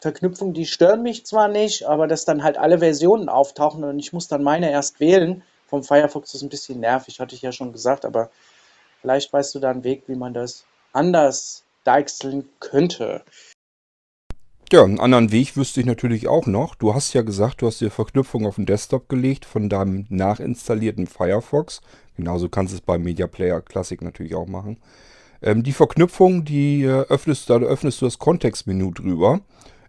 Verknüpfungen, 0.00 0.52
die 0.52 0.66
stören 0.66 1.02
mich 1.02 1.24
zwar 1.24 1.48
nicht, 1.48 1.84
aber 1.84 2.06
dass 2.06 2.24
dann 2.24 2.42
halt 2.42 2.58
alle 2.58 2.78
Versionen 2.80 3.28
auftauchen 3.28 3.84
und 3.84 3.98
ich 3.98 4.12
muss 4.12 4.28
dann 4.28 4.42
meine 4.42 4.70
erst 4.70 5.00
wählen. 5.00 5.42
Vom 5.68 5.82
Firefox 5.82 6.34
ist 6.34 6.42
ein 6.42 6.48
bisschen 6.48 6.80
nervig, 6.80 7.20
hatte 7.20 7.34
ich 7.34 7.42
ja 7.42 7.52
schon 7.52 7.72
gesagt, 7.72 8.04
aber 8.04 8.30
vielleicht 9.00 9.32
weißt 9.32 9.54
du 9.54 9.58
da 9.58 9.70
einen 9.70 9.84
Weg, 9.84 10.04
wie 10.06 10.16
man 10.16 10.34
das 10.34 10.64
anders 10.92 11.64
deichseln 11.84 12.48
könnte. 12.60 13.22
Ja, 14.72 14.82
einen 14.82 14.98
anderen 14.98 15.30
Weg 15.30 15.56
wüsste 15.56 15.78
ich 15.78 15.86
natürlich 15.86 16.26
auch 16.26 16.46
noch. 16.46 16.74
Du 16.74 16.92
hast 16.92 17.12
ja 17.12 17.22
gesagt, 17.22 17.62
du 17.62 17.68
hast 17.68 17.80
die 17.80 17.88
Verknüpfung 17.88 18.46
auf 18.46 18.56
den 18.56 18.66
Desktop 18.66 19.08
gelegt 19.08 19.44
von 19.44 19.68
deinem 19.68 20.06
nachinstallierten 20.08 21.06
Firefox. 21.06 21.80
Genauso 22.16 22.48
kannst 22.48 22.72
du 22.72 22.78
es 22.78 22.80
beim 22.80 23.04
Media 23.04 23.28
Player 23.28 23.60
Classic 23.60 24.02
natürlich 24.02 24.34
auch 24.34 24.48
machen. 24.48 24.78
Ähm, 25.40 25.62
die 25.62 25.72
Verknüpfung, 25.72 26.44
die 26.44 26.82
äh, 26.82 27.02
öffnest, 27.08 27.48
da 27.48 27.58
öffnest 27.58 28.00
du 28.00 28.06
das 28.06 28.18
Kontextmenü 28.18 28.90
drüber. 28.90 29.40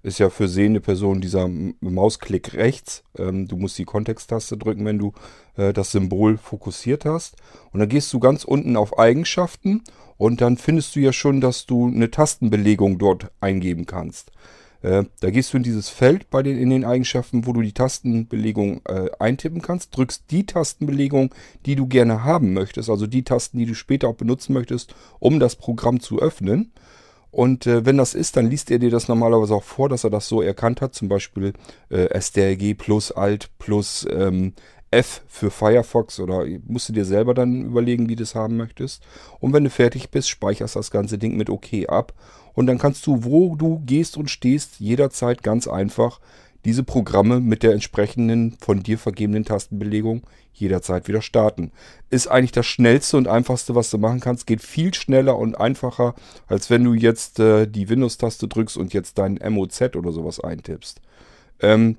Ist 0.03 0.19
ja 0.19 0.29
für 0.29 0.47
sehende 0.47 0.79
Personen 0.79 1.21
dieser 1.21 1.49
Mausklick 1.79 2.53
rechts. 2.53 3.03
Ähm, 3.17 3.47
du 3.47 3.57
musst 3.57 3.79
die 3.79 3.85
Kontexttaste 3.85 4.57
drücken, 4.57 4.85
wenn 4.85 4.99
du 4.99 5.11
äh, 5.55 5.73
das 5.73 5.91
Symbol 5.91 6.37
fokussiert 6.37 7.03
hast. 7.03 7.35
Und 7.71 7.79
dann 7.79 7.89
gehst 7.89 8.13
du 8.13 8.19
ganz 8.19 8.43
unten 8.43 8.77
auf 8.77 8.99
Eigenschaften 8.99 9.81
und 10.17 10.39
dann 10.41 10.57
findest 10.57 10.95
du 10.95 10.99
ja 10.99 11.13
schon, 11.13 11.41
dass 11.41 11.65
du 11.65 11.87
eine 11.87 12.11
Tastenbelegung 12.11 12.99
dort 12.99 13.31
eingeben 13.41 13.87
kannst. 13.87 14.31
Äh, 14.81 15.03
da 15.19 15.29
gehst 15.31 15.53
du 15.53 15.57
in 15.57 15.63
dieses 15.63 15.89
Feld 15.89 16.29
bei 16.29 16.43
den, 16.43 16.57
in 16.57 16.69
den 16.69 16.85
Eigenschaften, 16.85 17.45
wo 17.45 17.53
du 17.53 17.61
die 17.61 17.73
Tastenbelegung 17.73 18.81
äh, 18.85 19.09
eintippen 19.19 19.61
kannst, 19.61 19.95
drückst 19.95 20.25
die 20.29 20.45
Tastenbelegung, 20.45 21.33
die 21.65 21.75
du 21.75 21.87
gerne 21.87 22.23
haben 22.23 22.53
möchtest, 22.53 22.89
also 22.89 23.07
die 23.07 23.23
Tasten, 23.23 23.57
die 23.57 23.65
du 23.65 23.75
später 23.75 24.07
auch 24.07 24.15
benutzen 24.15 24.53
möchtest, 24.53 24.93
um 25.19 25.39
das 25.39 25.55
Programm 25.55 25.99
zu 25.99 26.19
öffnen. 26.19 26.71
Und 27.31 27.67
äh, 27.67 27.85
wenn 27.85 27.97
das 27.97 28.13
ist, 28.13 28.37
dann 28.37 28.49
liest 28.49 28.71
er 28.71 28.79
dir 28.79 28.89
das 28.89 29.07
normalerweise 29.07 29.53
auch 29.53 29.63
vor, 29.63 29.89
dass 29.89 30.03
er 30.03 30.09
das 30.09 30.27
so 30.27 30.41
erkannt 30.41 30.81
hat. 30.81 30.95
Zum 30.95 31.09
Beispiel 31.09 31.53
äh, 31.89 32.19
STRG 32.19 32.73
plus 32.73 33.11
Alt 33.11 33.49
plus 33.59 34.07
ähm, 34.09 34.53
F 34.89 35.21
für 35.27 35.51
Firefox 35.51 36.19
oder 36.19 36.45
musst 36.65 36.89
du 36.89 36.93
dir 36.93 37.03
selber 37.03 37.33
dann 37.33 37.65
überlegen, 37.65 38.07
wie 38.07 38.15
du 38.15 38.23
es 38.23 38.35
haben 38.35 38.55
möchtest. 38.55 39.03
Und 39.39 39.53
wenn 39.53 39.65
du 39.65 39.69
fertig 39.69 40.09
bist, 40.09 40.29
speicherst 40.29 40.75
das 40.75 40.91
ganze 40.91 41.17
Ding 41.17 41.35
mit 41.35 41.49
OK 41.49 41.67
ab. 41.89 42.13
Und 42.57 42.65
dann 42.65 42.79
kannst 42.79 43.05
du, 43.05 43.23
wo 43.23 43.55
du 43.55 43.83
gehst 43.85 44.17
und 44.17 44.31
stehst, 44.31 44.79
jederzeit 44.79 45.43
ganz 45.43 45.67
einfach 45.67 46.19
diese 46.65 46.83
Programme 46.83 47.39
mit 47.39 47.61
der 47.61 47.73
entsprechenden 47.73 48.57
von 48.59 48.81
dir 48.81 48.97
vergebenen 48.97 49.45
Tastenbelegung 49.45 50.23
jederzeit 50.53 51.07
wieder 51.07 51.21
starten. 51.21 51.71
Ist 52.09 52.25
eigentlich 52.25 52.53
das 52.53 52.65
schnellste 52.65 53.17
und 53.17 53.27
einfachste, 53.27 53.75
was 53.75 53.91
du 53.91 53.99
machen 53.99 54.21
kannst. 54.21 54.47
Geht 54.47 54.63
viel 54.63 54.91
schneller 54.95 55.37
und 55.37 55.53
einfacher, 55.53 56.15
als 56.47 56.71
wenn 56.71 56.83
du 56.83 56.95
jetzt 56.95 57.39
äh, 57.39 57.67
die 57.67 57.89
Windows-Taste 57.89 58.47
drückst 58.47 58.75
und 58.75 58.91
jetzt 58.91 59.19
dein 59.19 59.39
MOZ 59.47 59.95
oder 59.95 60.11
sowas 60.11 60.39
eintippst. 60.39 60.99
Ähm, 61.59 61.97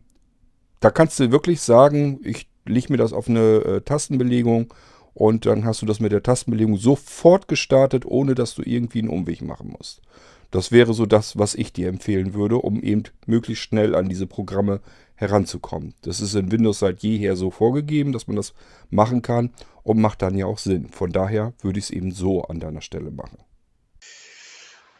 da 0.80 0.90
kannst 0.90 1.20
du 1.20 1.30
wirklich 1.30 1.60
sagen, 1.60 2.18
ich 2.24 2.48
lege 2.66 2.92
mir 2.92 2.98
das 2.98 3.12
auf 3.12 3.28
eine 3.28 3.58
äh, 3.58 3.80
Tastenbelegung 3.82 4.74
und 5.14 5.46
dann 5.46 5.64
hast 5.64 5.82
du 5.82 5.86
das 5.86 6.00
mit 6.00 6.10
der 6.10 6.24
Tastenbelegung 6.24 6.78
sofort 6.78 7.46
gestartet, 7.46 8.04
ohne 8.04 8.34
dass 8.34 8.56
du 8.56 8.62
irgendwie 8.62 8.98
einen 8.98 9.08
Umweg 9.08 9.40
machen 9.40 9.72
musst. 9.78 10.02
Das 10.50 10.72
wäre 10.72 10.94
so 10.94 11.04
das, 11.04 11.38
was 11.38 11.54
ich 11.54 11.72
dir 11.72 11.88
empfehlen 11.88 12.32
würde, 12.32 12.56
um 12.56 12.82
eben 12.82 13.02
möglichst 13.26 13.64
schnell 13.64 13.94
an 13.94 14.08
diese 14.08 14.26
Programme 14.26 14.80
heranzukommen. 15.14 15.94
Das 16.02 16.20
ist 16.20 16.34
in 16.34 16.50
Windows 16.50 16.78
seit 16.78 17.02
jeher 17.02 17.36
so 17.36 17.50
vorgegeben, 17.50 18.12
dass 18.12 18.28
man 18.28 18.36
das 18.36 18.54
machen 18.88 19.20
kann 19.20 19.50
und 19.82 20.00
macht 20.00 20.22
dann 20.22 20.36
ja 20.36 20.46
auch 20.46 20.58
Sinn. 20.58 20.88
Von 20.88 21.12
daher 21.12 21.52
würde 21.60 21.78
ich 21.78 21.86
es 21.86 21.90
eben 21.90 22.12
so 22.12 22.42
an 22.42 22.60
deiner 22.60 22.80
Stelle 22.80 23.10
machen. 23.10 23.38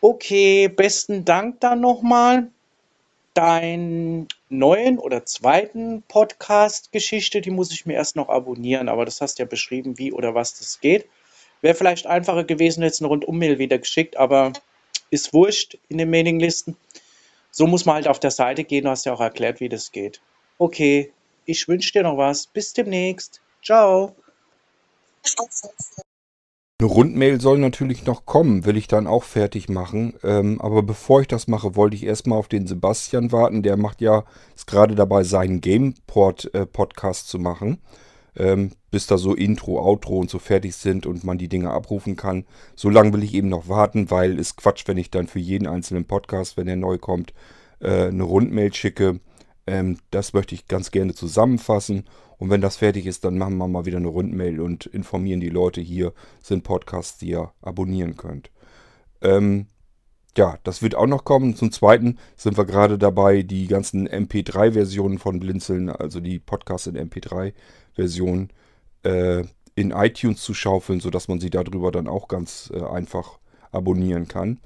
Okay, 0.01 0.69
besten 0.69 1.25
Dank 1.25 1.61
dann 1.61 1.81
nochmal. 1.81 2.49
Deinen 3.35 4.27
neuen 4.49 4.99
oder 4.99 5.25
zweiten 5.25 6.03
Podcast-Geschichte, 6.09 7.41
die 7.41 7.51
muss 7.51 7.73
ich 7.73 7.87
mir 7.87 7.95
erst 7.95 8.17
noch 8.17 8.29
abonnieren, 8.29 8.89
aber 8.89 9.05
das 9.05 9.21
hast 9.21 9.39
ja 9.39 9.45
beschrieben, 9.45 9.97
wie 9.97 10.13
oder 10.13 10.35
was 10.35 10.59
das 10.59 10.81
geht. 10.81 11.07
Wäre 11.61 11.77
vielleicht 11.77 12.07
einfacher 12.07 12.43
gewesen, 12.45 12.83
jetzt 12.83 13.01
eine 13.01 13.09
Rundum-Mail 13.09 13.59
wieder 13.59 13.79
geschickt, 13.79 14.17
aber 14.17 14.53
ist 15.11 15.33
wurscht 15.33 15.79
in 15.89 15.99
den 15.99 16.11
Mailinglisten. 16.11 16.77
So 17.51 17.67
muss 17.67 17.85
man 17.85 17.97
halt 17.97 18.09
auf 18.09 18.21
der 18.21 18.31
Seite 18.31 18.65
gehen, 18.65 18.85
du 18.85 18.91
hast 18.91 19.07
ja 19.07 19.13
auch 19.13 19.21
erklärt, 19.21 19.61
wie 19.61 19.69
das 19.69 19.91
geht. 19.93 20.21
Okay, 20.59 21.13
ich 21.45 21.67
wünsche 21.69 21.93
dir 21.93 22.03
noch 22.03 22.17
was. 22.17 22.47
Bis 22.47 22.73
demnächst. 22.73 23.41
Ciao. 23.65 24.15
Eine 26.81 26.89
Rundmail 26.89 27.41
soll 27.41 27.59
natürlich 27.59 28.05
noch 28.05 28.25
kommen, 28.25 28.65
will 28.65 28.77
ich 28.77 28.87
dann 28.87 29.07
auch 29.07 29.25
fertig 29.25 29.69
machen. 29.69 30.17
Ähm, 30.23 30.61
aber 30.61 30.83
bevor 30.83 31.23
ich 31.23 31.27
das 31.27 31.49
mache, 31.49 31.75
wollte 31.75 31.97
ich 31.97 32.05
erstmal 32.05 32.39
auf 32.39 32.49
den 32.49 32.67
Sebastian 32.67 33.33
warten. 33.33 33.63
Der 33.63 33.77
macht 33.77 34.01
ja, 34.01 34.25
ist 34.55 34.67
gerade 34.67 34.95
dabei, 34.95 35.25
seinen 35.25 35.61
Gameport-Podcast 35.61 37.27
äh, 37.27 37.31
zu 37.31 37.39
machen 37.39 37.81
ähm, 38.39 38.71
bis 38.91 39.07
da 39.07 39.19
so 39.19 39.35
Intro, 39.35 39.81
Outro 39.81 40.19
und 40.19 40.31
so 40.31 40.39
fertig 40.39 40.77
sind 40.77 41.07
und 41.07 41.25
man 41.25 41.39
die 41.39 41.49
Dinge 41.49 41.71
abrufen 41.71 42.17
kann. 42.17 42.45
So 42.77 42.89
lange 42.89 43.13
will 43.13 43.25
ich 43.25 43.35
eben 43.35 43.49
noch 43.49 43.69
warten, 43.69 44.11
weil 44.11 44.39
es 44.39 44.57
Quatsch, 44.57 44.85
wenn 44.87 44.97
ich 44.97 45.11
dann 45.11 45.27
für 45.27 45.41
jeden 45.41 45.67
einzelnen 45.67 46.05
Podcast, 46.05 46.57
wenn 46.57 46.69
er 46.69 46.77
neu 46.77 46.99
kommt, 46.99 47.35
äh, 47.81 48.07
eine 48.07 48.23
Rundmail 48.23 48.73
schicke. 48.73 49.21
Ähm, 49.67 49.99
das 50.11 50.33
möchte 50.33 50.55
ich 50.55 50.69
ganz 50.69 50.91
gerne 50.93 51.15
zusammenfassen. 51.15 52.05
Und 52.39 52.51
wenn 52.51 52.61
das 52.61 52.77
fertig 52.77 53.07
ist, 53.07 53.25
dann 53.25 53.37
machen 53.37 53.59
wir 53.59 53.67
mal 53.67 53.85
wieder 53.85 53.99
eine 53.99 54.09
Rundmail 54.09 54.61
und 54.61 54.87
informieren 54.87 55.41
die 55.41 55.49
Leute, 55.49 55.81
hier 55.81 56.13
sind 56.41 56.63
Podcasts, 56.63 57.19
die 57.19 57.31
ihr 57.31 57.53
abonnieren 57.61 58.17
könnt. 58.17 58.51
Ähm, 59.21 59.67
ja, 60.39 60.59
das 60.63 60.81
wird 60.81 60.95
auch 60.95 61.07
noch 61.07 61.25
kommen. 61.25 61.57
Zum 61.57 61.73
Zweiten 61.73 62.17
sind 62.37 62.57
wir 62.57 62.65
gerade 62.65 62.97
dabei, 62.97 63.43
die 63.43 63.67
ganzen 63.67 64.09
MP3-Versionen 64.09 65.19
von 65.19 65.41
Blinzeln, 65.41 65.91
also 65.91 66.21
die 66.21 66.39
Podcasts 66.39 66.87
in 66.87 66.97
MP3 66.97 67.53
Version 67.95 68.49
äh, 69.03 69.43
in 69.75 69.91
iTunes 69.91 70.41
zu 70.41 70.55
schaufeln, 70.55 71.01
sodass 71.01 71.29
man 71.29 71.41
sie 71.41 71.51
darüber 71.51 71.91
dann 71.91 72.09
auch 72.09 72.29
ganz 72.29 72.73
äh, 72.73 72.83
einfach 72.83 73.39
abonnieren 73.73 74.29
kann. 74.29 74.61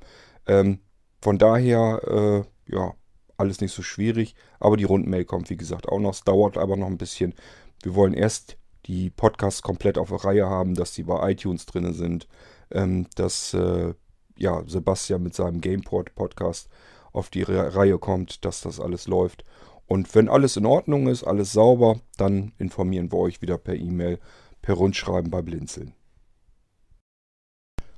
Ähm, 0.46 0.80
von 1.20 1.38
daher, 1.38 2.02
äh, 2.06 2.42
ja, 2.72 2.94
alles 3.36 3.60
nicht 3.60 3.72
so 3.72 3.82
schwierig. 3.82 4.34
Aber 4.58 4.76
die 4.76 4.84
Rundmail 4.84 5.24
kommt, 5.24 5.50
wie 5.50 5.56
gesagt, 5.56 5.88
auch 5.88 5.98
noch. 5.98 6.12
Es 6.12 6.22
dauert 6.24 6.58
aber 6.58 6.76
noch 6.76 6.86
ein 6.86 6.98
bisschen. 6.98 7.34
Wir 7.82 7.94
wollen 7.94 8.14
erst 8.14 8.56
die 8.86 9.10
Podcasts 9.10 9.62
komplett 9.62 9.98
auf 9.98 10.08
der 10.08 10.24
Reihe 10.24 10.46
haben, 10.48 10.74
dass 10.74 10.92
die 10.92 11.02
bei 11.02 11.30
iTunes 11.30 11.66
drin 11.66 11.92
sind, 11.92 12.28
ähm, 12.70 13.06
dass 13.16 13.54
äh, 13.54 13.94
ja, 14.36 14.62
Sebastian 14.66 15.22
mit 15.22 15.34
seinem 15.34 15.60
Gameport-Podcast 15.60 16.68
auf 17.12 17.28
die 17.28 17.42
Reihe 17.42 17.98
kommt, 17.98 18.44
dass 18.44 18.62
das 18.62 18.80
alles 18.80 19.06
läuft. 19.06 19.44
Und 19.86 20.14
wenn 20.14 20.28
alles 20.28 20.56
in 20.56 20.66
Ordnung 20.66 21.08
ist, 21.08 21.24
alles 21.24 21.52
sauber, 21.52 22.00
dann 22.16 22.52
informieren 22.58 23.10
wir 23.10 23.18
euch 23.18 23.42
wieder 23.42 23.58
per 23.58 23.74
E-Mail, 23.74 24.20
per 24.62 24.76
Rundschreiben 24.76 25.30
bei 25.30 25.42
Blinzeln. 25.42 25.94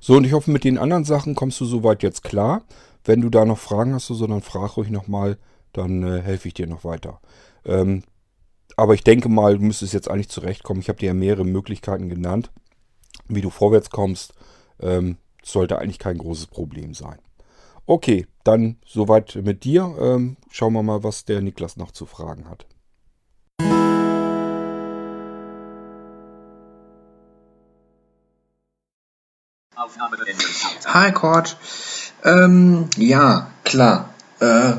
So, 0.00 0.16
und 0.16 0.24
ich 0.24 0.32
hoffe, 0.32 0.50
mit 0.50 0.64
den 0.64 0.78
anderen 0.78 1.04
Sachen 1.04 1.34
kommst 1.34 1.60
du 1.60 1.64
soweit 1.64 2.02
jetzt 2.02 2.24
klar. 2.24 2.64
Wenn 3.04 3.20
du 3.20 3.28
da 3.28 3.44
noch 3.44 3.58
Fragen 3.58 3.94
hast, 3.94 4.08
sondern 4.08 4.40
frag 4.40 4.76
ruhig 4.76 4.90
nochmal, 4.90 5.38
dann 5.72 6.02
äh, 6.02 6.22
helfe 6.22 6.48
ich 6.48 6.54
dir 6.54 6.66
noch 6.66 6.84
weiter. 6.84 7.20
Ähm, 7.64 8.02
aber 8.76 8.94
ich 8.94 9.04
denke 9.04 9.28
mal, 9.28 9.58
du 9.58 9.64
müsstest 9.64 9.92
jetzt 9.92 10.10
eigentlich 10.10 10.28
zurechtkommen. 10.28 10.80
Ich 10.80 10.88
habe 10.88 10.98
dir 10.98 11.06
ja 11.06 11.14
mehrere 11.14 11.44
Möglichkeiten 11.44 12.08
genannt, 12.08 12.50
wie 13.28 13.40
du 13.40 13.50
vorwärts 13.50 13.90
kommst. 13.90 14.34
Ähm, 14.80 15.18
sollte 15.42 15.78
eigentlich 15.78 15.98
kein 15.98 16.18
großes 16.18 16.46
Problem 16.46 16.94
sein. 16.94 17.18
Okay, 17.86 18.26
dann 18.44 18.76
soweit 18.86 19.34
mit 19.36 19.64
dir. 19.64 19.94
Ähm, 20.00 20.36
schauen 20.50 20.72
wir 20.72 20.82
mal, 20.82 21.02
was 21.02 21.24
der 21.24 21.40
Niklas 21.40 21.76
noch 21.76 21.90
zu 21.90 22.06
fragen 22.06 22.48
hat. 22.48 22.66
Hi 30.86 31.10
Cord. 31.12 31.56
Ähm, 32.24 32.88
ja, 32.96 33.50
klar. 33.64 34.10
Äh, 34.40 34.74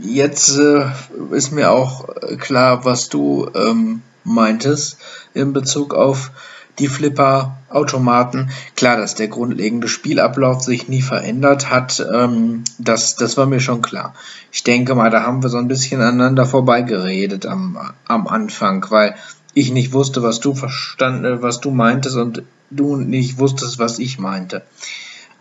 jetzt 0.00 0.58
äh, 0.58 0.86
ist 1.30 1.52
mir 1.52 1.70
auch 1.70 2.08
klar, 2.38 2.84
was 2.84 3.08
du 3.08 3.48
ähm, 3.54 4.02
meintest 4.24 4.98
in 5.34 5.52
Bezug 5.52 5.94
auf 5.94 6.30
die 6.78 6.88
Flipper-Automaten. 6.88 8.50
Klar, 8.74 8.98
dass 8.98 9.14
der 9.14 9.28
grundlegende 9.28 9.88
Spielablauf 9.88 10.62
sich 10.62 10.88
nie 10.88 11.02
verändert 11.02 11.70
hat, 11.70 12.04
ähm, 12.12 12.64
das, 12.78 13.16
das 13.16 13.36
war 13.36 13.46
mir 13.46 13.60
schon 13.60 13.82
klar. 13.82 14.14
Ich 14.52 14.62
denke 14.62 14.94
mal, 14.94 15.10
da 15.10 15.22
haben 15.22 15.42
wir 15.42 15.48
so 15.48 15.58
ein 15.58 15.68
bisschen 15.68 16.00
aneinander 16.00 16.46
vorbeigeredet 16.46 17.46
am, 17.46 17.78
am 18.06 18.26
Anfang, 18.26 18.84
weil 18.90 19.14
ich 19.54 19.72
nicht 19.72 19.92
wusste, 19.92 20.22
was 20.22 20.40
du 20.40 20.54
verstanden, 20.54 21.24
äh, 21.24 21.42
was 21.42 21.60
du 21.60 21.70
meintest 21.70 22.16
und 22.16 22.42
du 22.70 22.96
nicht 22.96 23.38
wusstest, 23.38 23.78
was 23.78 23.98
ich 23.98 24.18
meinte. 24.18 24.62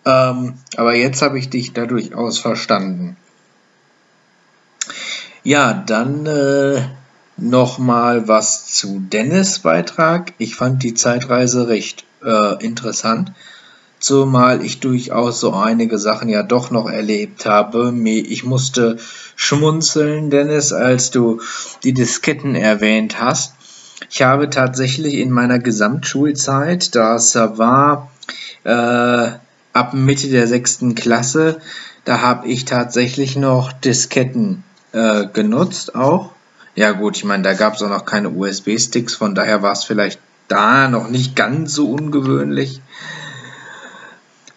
Ähm, 0.05 0.53
aber 0.77 0.95
jetzt 0.95 1.21
habe 1.21 1.39
ich 1.39 1.49
dich 1.49 1.73
da 1.73 1.85
durchaus 1.85 2.37
verstanden. 2.37 3.17
Ja, 5.45 5.73
dann 5.73 6.25
äh, 6.25 6.81
Nochmal 7.37 8.29
was 8.29 8.73
zu 8.73 9.01
Dennis 9.01 9.59
Beitrag. 9.59 10.33
Ich 10.37 10.55
fand 10.55 10.83
die 10.83 10.93
Zeitreise 10.93 11.67
recht 11.67 12.05
äh, 12.23 12.63
interessant. 12.63 13.33
zumal 13.99 14.63
ich 14.63 14.79
durchaus 14.79 15.39
so 15.39 15.53
einige 15.53 15.97
Sachen 15.97 16.29
ja 16.29 16.43
doch 16.43 16.71
noch 16.71 16.89
erlebt 16.89 17.45
habe. 17.45 17.93
Ich 18.05 18.43
musste 18.43 18.97
schmunzeln, 19.35 20.29
Dennis, 20.29 20.73
als 20.73 21.11
du 21.11 21.41
die 21.83 21.93
Disketten 21.93 22.55
erwähnt 22.55 23.19
hast. 23.19 23.53
Ich 24.09 24.21
habe 24.21 24.49
tatsächlich 24.49 25.15
in 25.15 25.31
meiner 25.31 25.59
Gesamtschulzeit, 25.59 26.95
das 26.95 27.35
war 27.35 28.11
äh, 28.63 29.29
ab 29.73 29.93
Mitte 29.93 30.29
der 30.29 30.47
sechsten 30.47 30.95
Klasse, 30.95 31.59
da 32.05 32.21
habe 32.21 32.47
ich 32.47 32.65
tatsächlich 32.65 33.35
noch 33.35 33.73
Disketten 33.73 34.63
äh, 34.95 35.27
genutzt 35.31 35.93
auch. 35.95 36.31
Ja 36.73 36.91
gut, 36.91 37.17
ich 37.17 37.25
meine, 37.25 37.43
da 37.43 37.53
gab 37.53 37.75
es 37.75 37.83
auch 37.83 37.89
noch 37.89 38.05
keine 38.05 38.29
USB-Sticks, 38.29 39.13
von 39.15 39.35
daher 39.35 39.61
war 39.61 39.73
es 39.73 39.83
vielleicht 39.83 40.19
da 40.47 40.87
noch 40.87 41.09
nicht 41.09 41.35
ganz 41.35 41.73
so 41.73 41.89
ungewöhnlich. 41.89 42.81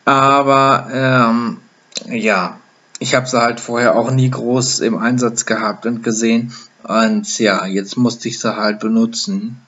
Aber 0.04 0.88
ähm, 0.92 1.58
ja, 2.06 2.58
ich 2.98 3.14
habe 3.14 3.26
sie 3.26 3.40
halt 3.40 3.60
vorher 3.60 3.96
auch 3.96 4.10
nie 4.10 4.30
groß 4.30 4.80
im 4.80 4.96
Einsatz 4.96 5.44
gehabt 5.44 5.86
und 5.86 6.02
gesehen. 6.02 6.52
Und 6.82 7.38
ja, 7.38 7.66
jetzt 7.66 7.96
musste 7.96 8.28
ich 8.28 8.40
sie 8.40 8.56
halt 8.56 8.80
benutzen. 8.80 9.60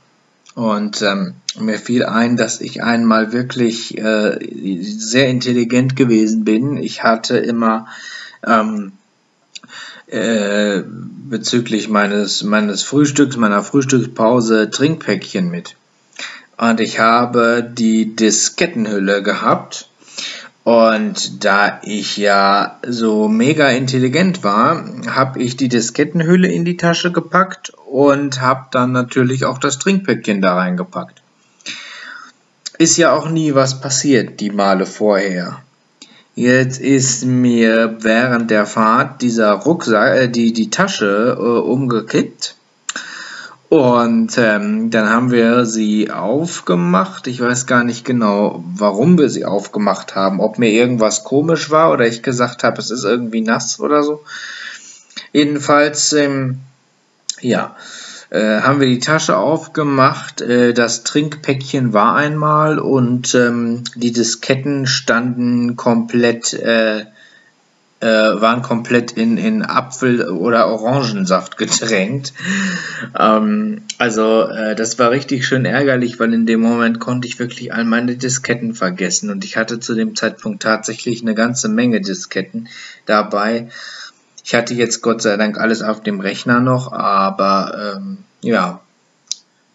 Und 0.54 1.02
ähm, 1.02 1.34
mir 1.58 1.78
fiel 1.78 2.04
ein, 2.04 2.36
dass 2.36 2.60
ich 2.60 2.82
einmal 2.82 3.32
wirklich 3.32 3.96
äh, 3.98 4.38
sehr 4.82 5.28
intelligent 5.28 5.94
gewesen 5.96 6.44
bin. 6.44 6.76
Ich 6.76 7.02
hatte 7.02 7.38
immer 7.38 7.86
ähm, 8.46 8.92
äh, 10.10 10.82
bezüglich 10.86 11.88
meines, 11.88 12.42
meines 12.42 12.82
Frühstücks, 12.82 13.36
meiner 13.36 13.62
Frühstückspause 13.62 14.70
Trinkpäckchen 14.70 15.50
mit. 15.50 15.76
Und 16.56 16.80
ich 16.80 16.98
habe 16.98 17.62
die 17.72 18.16
Diskettenhülle 18.16 19.22
gehabt 19.22 19.88
und 20.64 21.44
da 21.44 21.80
ich 21.82 22.16
ja 22.16 22.78
so 22.86 23.28
mega 23.28 23.70
intelligent 23.70 24.44
war, 24.44 24.84
habe 25.06 25.42
ich 25.42 25.56
die 25.56 25.68
Diskettenhülle 25.68 26.48
in 26.48 26.64
die 26.64 26.76
Tasche 26.76 27.12
gepackt 27.12 27.72
und 27.86 28.40
habe 28.40 28.66
dann 28.70 28.92
natürlich 28.92 29.44
auch 29.44 29.58
das 29.58 29.78
Trinkpäckchen 29.78 30.42
da 30.42 30.54
reingepackt. 30.54 31.22
Ist 32.78 32.96
ja 32.98 33.12
auch 33.12 33.28
nie 33.28 33.54
was 33.54 33.80
passiert, 33.80 34.40
die 34.40 34.50
Male 34.50 34.86
vorher. 34.86 35.60
Jetzt 36.34 36.80
ist 36.80 37.24
mir 37.24 37.96
während 38.00 38.50
der 38.50 38.66
Fahrt 38.66 39.20
dieser 39.22 39.52
Rucksack, 39.52 40.16
äh, 40.16 40.28
die, 40.28 40.52
die 40.52 40.70
Tasche 40.70 41.36
äh, 41.38 41.42
umgekippt 41.42 42.56
und 43.70 44.36
ähm, 44.36 44.90
dann 44.90 45.08
haben 45.10 45.30
wir 45.30 45.64
sie 45.64 46.10
aufgemacht. 46.10 47.28
Ich 47.28 47.40
weiß 47.40 47.68
gar 47.68 47.84
nicht 47.84 48.04
genau, 48.04 48.64
warum 48.74 49.16
wir 49.16 49.30
sie 49.30 49.44
aufgemacht 49.44 50.16
haben. 50.16 50.40
Ob 50.40 50.58
mir 50.58 50.70
irgendwas 50.70 51.22
komisch 51.22 51.70
war 51.70 51.92
oder 51.92 52.04
ich 52.04 52.24
gesagt 52.24 52.64
habe, 52.64 52.80
es 52.80 52.90
ist 52.90 53.04
irgendwie 53.04 53.42
nass 53.42 53.78
oder 53.78 54.02
so. 54.02 54.24
Jedenfalls, 55.32 56.12
ähm, 56.14 56.58
ja, 57.40 57.76
äh, 58.30 58.60
haben 58.60 58.80
wir 58.80 58.86
die 58.86 59.00
Tasche 59.00 59.36
aufgemacht. 59.36 60.40
Äh, 60.40 60.72
das 60.72 61.04
Trinkpäckchen 61.04 61.92
war 61.92 62.16
einmal 62.16 62.78
und 62.78 63.34
ähm, 63.34 63.84
die 63.94 64.12
Disketten 64.12 64.86
standen 64.86 65.76
komplett 65.76 66.54
äh, 66.54 67.06
äh, 68.00 68.06
waren 68.06 68.62
komplett 68.62 69.12
in, 69.12 69.36
in 69.36 69.62
Apfel- 69.62 70.26
oder 70.28 70.68
Orangensaft 70.68 71.58
getränkt. 71.58 72.32
Ähm, 73.18 73.82
also 73.98 74.48
äh, 74.48 74.74
das 74.74 74.98
war 74.98 75.10
richtig 75.10 75.46
schön 75.46 75.66
ärgerlich, 75.66 76.18
weil 76.18 76.32
in 76.32 76.46
dem 76.46 76.60
Moment 76.60 76.98
konnte 76.98 77.28
ich 77.28 77.38
wirklich 77.38 77.74
all 77.74 77.84
meine 77.84 78.16
Disketten 78.16 78.74
vergessen 78.74 79.30
und 79.30 79.44
ich 79.44 79.56
hatte 79.56 79.80
zu 79.80 79.94
dem 79.94 80.16
Zeitpunkt 80.16 80.62
tatsächlich 80.62 81.20
eine 81.20 81.34
ganze 81.34 81.68
Menge 81.68 82.00
Disketten 82.00 82.68
dabei. 83.04 83.68
Ich 84.50 84.54
hatte 84.56 84.74
jetzt 84.74 85.00
Gott 85.00 85.22
sei 85.22 85.36
Dank 85.36 85.58
alles 85.58 85.80
auf 85.80 86.02
dem 86.02 86.18
Rechner 86.18 86.58
noch, 86.58 86.90
aber 86.90 87.94
ähm, 87.94 88.24
ja, 88.40 88.80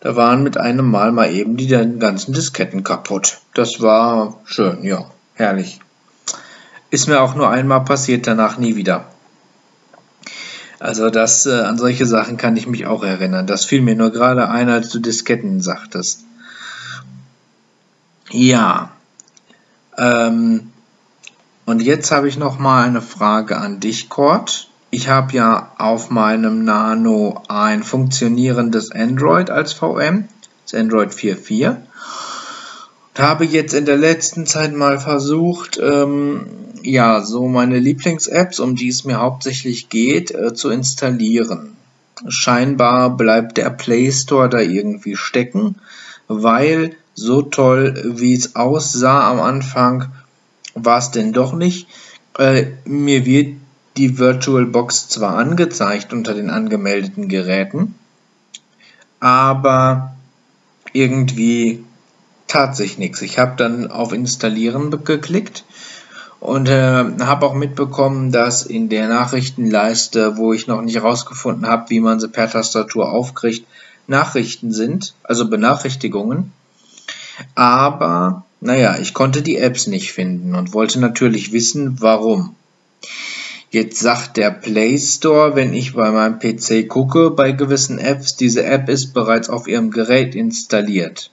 da 0.01 0.17
waren 0.17 0.43
mit 0.43 0.57
einem 0.57 0.91
Mal 0.91 1.13
mal 1.13 1.31
eben 1.31 1.55
die 1.55 1.69
ganzen 1.69 2.33
Disketten 2.33 2.83
kaputt. 2.83 3.37
Das 3.53 3.79
war 3.79 4.41
schön, 4.43 4.83
ja, 4.83 5.09
herrlich. 5.33 5.79
Ist 6.89 7.07
mir 7.07 7.21
auch 7.21 7.35
nur 7.35 7.49
einmal 7.49 7.85
passiert, 7.85 8.27
danach 8.27 8.57
nie 8.57 8.75
wieder. 8.75 9.05
Also 10.79 11.09
das, 11.09 11.45
äh, 11.45 11.61
an 11.61 11.77
solche 11.77 12.05
Sachen 12.05 12.35
kann 12.35 12.57
ich 12.57 12.67
mich 12.67 12.85
auch 12.85 13.05
erinnern. 13.05 13.47
Das 13.47 13.63
fiel 13.63 13.81
mir 13.81 13.95
nur 13.95 14.11
gerade 14.11 14.49
ein, 14.49 14.67
als 14.67 14.89
du 14.89 14.99
Disketten 14.99 15.61
sagtest. 15.61 16.25
Ja. 18.29 18.91
Ähm, 19.97 20.73
und 21.65 21.81
jetzt 21.81 22.11
habe 22.11 22.27
ich 22.27 22.37
noch 22.37 22.59
mal 22.59 22.87
eine 22.87 23.01
Frage 23.01 23.57
an 23.57 23.79
dich, 23.79 24.09
Cord. 24.09 24.69
Ich 24.91 25.09
habe 25.09 25.33
ja 25.33 25.71
auf 25.77 26.09
meinem 26.09 26.63
Nano 26.63 27.41
ein 27.47 27.83
funktionierendes 27.83 28.91
Android 28.91 29.49
als 29.49 29.73
VM, 29.73 30.27
das 30.63 30.79
Android 30.79 31.11
4.4. 31.11 31.77
Und 33.17 33.23
habe 33.23 33.45
jetzt 33.45 33.73
in 33.73 33.85
der 33.85 33.97
letzten 33.97 34.45
Zeit 34.45 34.73
mal 34.73 34.99
versucht, 34.99 35.79
ähm, 35.81 36.45
ja, 36.83 37.21
so 37.21 37.47
meine 37.47 37.79
Lieblings-Apps, 37.79 38.59
um 38.59 38.75
die 38.75 38.89
es 38.89 39.03
mir 39.03 39.19
hauptsächlich 39.19 39.89
geht, 39.89 40.31
äh, 40.31 40.53
zu 40.53 40.69
installieren. 40.69 41.75
Scheinbar 42.27 43.17
bleibt 43.17 43.57
der 43.57 43.71
Play 43.71 44.11
Store 44.11 44.49
da 44.49 44.59
irgendwie 44.59 45.15
stecken, 45.15 45.75
weil 46.27 46.95
so 47.15 47.41
toll, 47.41 48.13
wie 48.17 48.33
es 48.33 48.55
aussah 48.55 49.31
am 49.31 49.39
Anfang, 49.39 50.11
war 50.75 50.99
es 50.99 51.11
denn 51.11 51.33
doch 51.33 51.53
nicht. 51.53 51.87
Äh, 52.37 52.67
mir 52.85 53.25
wird 53.25 53.55
die 53.97 54.19
VirtualBox 54.19 55.09
zwar 55.09 55.37
angezeigt 55.37 56.13
unter 56.13 56.33
den 56.33 56.49
angemeldeten 56.49 57.29
Geräten, 57.29 57.95
aber 59.19 60.15
irgendwie 60.93 61.83
tat 62.47 62.75
sich 62.75 62.97
nichts. 62.97 63.21
Ich 63.21 63.39
habe 63.39 63.55
dann 63.57 63.89
auf 63.89 64.13
Installieren 64.13 65.03
geklickt 65.03 65.63
und 66.39 66.69
äh, 66.69 67.05
habe 67.21 67.45
auch 67.45 67.53
mitbekommen, 67.53 68.31
dass 68.31 68.65
in 68.65 68.89
der 68.89 69.07
Nachrichtenleiste, 69.07 70.37
wo 70.37 70.53
ich 70.53 70.67
noch 70.67 70.81
nicht 70.81 70.95
herausgefunden 70.95 71.67
habe, 71.67 71.89
wie 71.89 71.99
man 71.99 72.19
sie 72.19 72.27
per 72.27 72.49
Tastatur 72.49 73.11
aufkriegt, 73.11 73.65
Nachrichten 74.07 74.71
sind, 74.71 75.15
also 75.23 75.49
Benachrichtigungen. 75.49 76.53
Aber, 77.55 78.44
naja, 78.61 78.97
ich 78.99 79.13
konnte 79.13 79.41
die 79.41 79.57
Apps 79.57 79.87
nicht 79.87 80.11
finden 80.11 80.55
und 80.55 80.73
wollte 80.73 80.99
natürlich 80.99 81.51
wissen, 81.51 81.97
warum. 82.01 82.55
Jetzt 83.69 83.99
sagt 83.99 84.37
der 84.37 84.51
Play 84.51 84.97
Store, 84.97 85.55
wenn 85.55 85.73
ich 85.73 85.93
bei 85.93 86.09
meinem 86.11 86.39
PC 86.39 86.87
gucke, 86.87 87.31
bei 87.31 87.51
gewissen 87.51 87.99
Apps, 87.99 88.37
diese 88.37 88.63
App 88.63 88.87
ist 88.87 89.13
bereits 89.13 89.49
auf 89.49 89.67
Ihrem 89.67 89.91
Gerät 89.91 90.33
installiert. 90.33 91.29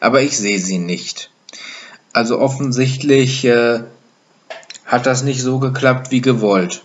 Aber 0.00 0.22
ich 0.22 0.36
sehe 0.36 0.58
sie 0.58 0.78
nicht. 0.78 1.30
Also 2.12 2.40
offensichtlich 2.40 3.44
äh, 3.44 3.80
hat 4.84 5.06
das 5.06 5.22
nicht 5.22 5.42
so 5.42 5.58
geklappt 5.58 6.10
wie 6.10 6.20
gewollt. 6.20 6.82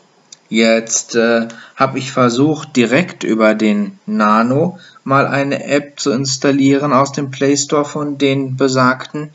Jetzt 0.50 1.16
äh, 1.16 1.48
habe 1.76 2.00
ich 2.00 2.12
versucht, 2.12 2.76
direkt 2.76 3.24
über 3.24 3.54
den 3.56 4.00
Nano 4.06 4.80
mal 5.04 5.28
eine 5.28 5.64
App 5.66 6.00
zu 6.00 6.12
installieren 6.12 6.94
aus 6.94 7.12
dem 7.12 7.30
Play 7.30 7.56
Store 7.56 7.86
von 7.86 8.18
den 8.18 8.58
besagten, 8.58 9.32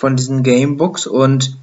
von 0.00 0.16
diesen 0.16 0.42
Gamebooks 0.42 1.06
und 1.06 1.58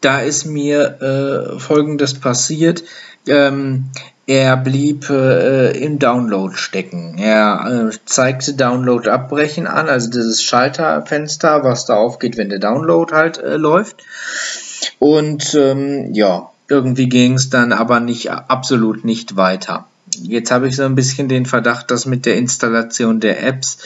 da 0.00 0.20
ist 0.20 0.44
mir 0.44 1.02
äh, 1.02 1.58
folgendes 1.58 2.14
passiert. 2.14 2.84
Ähm, 3.26 3.86
er 4.28 4.56
blieb 4.56 5.10
äh, 5.10 5.72
im 5.72 5.98
Download 5.98 6.56
stecken. 6.56 7.18
Er 7.18 7.90
äh, 7.90 7.96
zeigte 8.04 8.54
Download 8.54 9.10
abbrechen 9.10 9.66
an, 9.66 9.88
also 9.88 10.08
dieses 10.08 10.44
Schalterfenster, 10.44 11.64
was 11.64 11.86
da 11.86 11.94
aufgeht, 11.94 12.36
wenn 12.36 12.50
der 12.50 12.60
Download 12.60 13.12
halt 13.12 13.38
äh, 13.38 13.56
läuft. 13.56 14.04
Und 15.00 15.52
ähm, 15.54 16.14
ja, 16.14 16.50
irgendwie 16.68 17.08
ging 17.08 17.34
es 17.34 17.50
dann 17.50 17.72
aber 17.72 17.98
nicht 17.98 18.30
absolut 18.30 19.04
nicht 19.04 19.36
weiter. 19.36 19.86
Jetzt 20.22 20.52
habe 20.52 20.68
ich 20.68 20.76
so 20.76 20.84
ein 20.84 20.94
bisschen 20.94 21.28
den 21.28 21.46
Verdacht, 21.46 21.90
dass 21.90 22.06
mit 22.06 22.26
der 22.26 22.36
Installation 22.36 23.18
der 23.18 23.42
Apps 23.44 23.78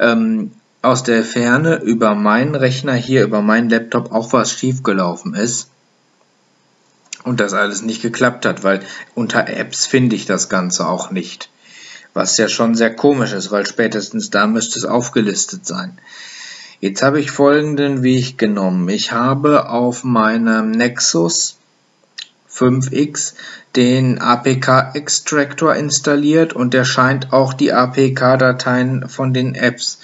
ähm, 0.00 0.50
aus 0.82 1.02
der 1.02 1.24
Ferne 1.24 1.76
über 1.82 2.14
meinen 2.14 2.54
Rechner 2.54 2.94
hier, 2.94 3.24
über 3.24 3.42
meinen 3.42 3.68
Laptop 3.68 4.12
auch 4.12 4.32
was 4.32 4.52
schiefgelaufen 4.52 5.34
ist. 5.34 5.68
Und 7.24 7.40
das 7.40 7.52
alles 7.52 7.82
nicht 7.82 8.00
geklappt 8.00 8.46
hat, 8.46 8.62
weil 8.62 8.80
unter 9.14 9.48
Apps 9.48 9.86
finde 9.86 10.16
ich 10.16 10.26
das 10.26 10.48
Ganze 10.48 10.86
auch 10.86 11.10
nicht. 11.10 11.50
Was 12.14 12.36
ja 12.36 12.48
schon 12.48 12.74
sehr 12.74 12.94
komisch 12.94 13.32
ist, 13.32 13.50
weil 13.50 13.66
spätestens 13.66 14.30
da 14.30 14.46
müsste 14.46 14.78
es 14.78 14.84
aufgelistet 14.84 15.66
sein. 15.66 15.98
Jetzt 16.80 17.02
habe 17.02 17.18
ich 17.18 17.32
folgenden 17.32 18.04
Weg 18.04 18.38
genommen. 18.38 18.88
Ich 18.88 19.10
habe 19.10 19.68
auf 19.68 20.04
meinem 20.04 20.70
Nexus 20.70 21.56
5X 22.50 23.34
den 23.74 24.20
APK-Extractor 24.20 25.74
installiert 25.74 26.52
und 26.52 26.74
der 26.74 26.84
scheint 26.84 27.32
auch 27.32 27.52
die 27.52 27.72
APK-Dateien 27.72 29.08
von 29.08 29.34
den 29.34 29.54
Apps 29.54 29.98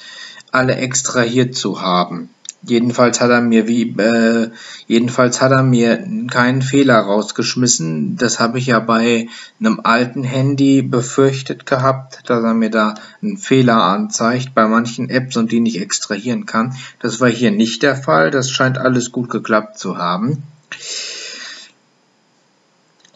alle 0.55 0.77
extrahiert 0.77 1.55
zu 1.55 1.81
haben. 1.81 2.31
Jedenfalls 2.67 3.21
hat 3.21 3.31
er 3.31 3.43
mir 3.43 3.69
wie 3.69 3.95
äh, 3.99 4.51
jedenfalls 4.87 5.43
hat 5.43 5.53
er 5.53 5.63
mir 5.63 6.03
keinen 6.31 6.63
Fehler 6.63 6.99
rausgeschmissen. 6.99 8.17
Das 8.17 8.41
habe 8.41 8.59
ich 8.59 8.67
ja 8.67 8.81
bei 8.81 9.29
einem 9.61 9.81
alten 9.85 10.25
Handy 10.25 10.81
befürchtet 10.81 11.67
gehabt, 11.67 12.21
dass 12.27 12.43
er 12.43 12.55
mir 12.55 12.71
da 12.71 12.95
einen 13.23 13.37
Fehler 13.37 13.83
anzeigt 13.83 14.55
bei 14.55 14.67
manchen 14.67 15.11
Apps 15.11 15.37
und 15.37 15.53
die 15.53 15.61
nicht 15.61 15.81
extrahieren 15.81 16.47
kann. 16.47 16.75
Das 17.01 17.21
war 17.21 17.29
hier 17.29 17.51
nicht 17.51 17.83
der 17.83 17.97
Fall. 17.97 18.31
Das 18.31 18.51
scheint 18.51 18.79
alles 18.79 19.13
gut 19.13 19.29
geklappt 19.29 19.79
zu 19.79 19.99
haben. 19.99 20.43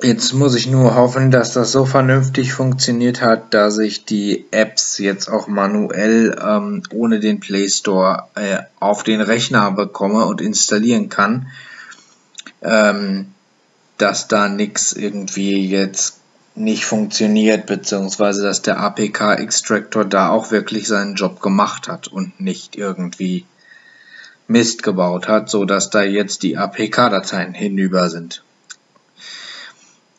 Jetzt 0.00 0.32
muss 0.32 0.54
ich 0.54 0.68
nur 0.68 0.94
hoffen, 0.94 1.32
dass 1.32 1.54
das 1.54 1.72
so 1.72 1.84
vernünftig 1.84 2.52
funktioniert 2.52 3.20
hat, 3.20 3.52
dass 3.52 3.78
ich 3.78 4.04
die 4.04 4.46
Apps 4.52 4.98
jetzt 4.98 5.28
auch 5.28 5.48
manuell 5.48 6.36
ähm, 6.40 6.84
ohne 6.92 7.18
den 7.18 7.40
Play 7.40 7.68
Store 7.68 8.28
äh, 8.36 8.58
auf 8.78 9.02
den 9.02 9.20
Rechner 9.20 9.72
bekomme 9.72 10.26
und 10.26 10.40
installieren 10.40 11.08
kann. 11.08 11.48
Ähm, 12.62 13.32
dass 13.96 14.28
da 14.28 14.48
nichts 14.48 14.92
irgendwie 14.92 15.68
jetzt 15.68 16.20
nicht 16.54 16.84
funktioniert, 16.84 17.66
beziehungsweise 17.66 18.42
dass 18.42 18.62
der 18.62 18.78
APK-Extractor 18.78 20.04
da 20.04 20.30
auch 20.30 20.52
wirklich 20.52 20.86
seinen 20.86 21.16
Job 21.16 21.40
gemacht 21.40 21.88
hat 21.88 22.06
und 22.06 22.40
nicht 22.40 22.76
irgendwie 22.76 23.46
Mist 24.46 24.84
gebaut 24.84 25.26
hat, 25.26 25.50
so 25.50 25.64
dass 25.64 25.90
da 25.90 26.02
jetzt 26.02 26.44
die 26.44 26.56
APK-Dateien 26.56 27.52
hinüber 27.52 28.08
sind. 28.10 28.44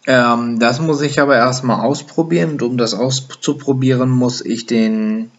Ähm, 0.09 0.57
das 0.57 0.81
muss 0.81 1.01
ich 1.01 1.21
aber 1.21 1.35
erstmal 1.35 1.85
ausprobieren 1.85 2.53
und 2.53 2.63
um 2.63 2.77
das 2.77 2.95
auszuprobieren, 2.95 4.09
muss 4.09 4.41
ich 4.41 4.65
den, 4.65 5.29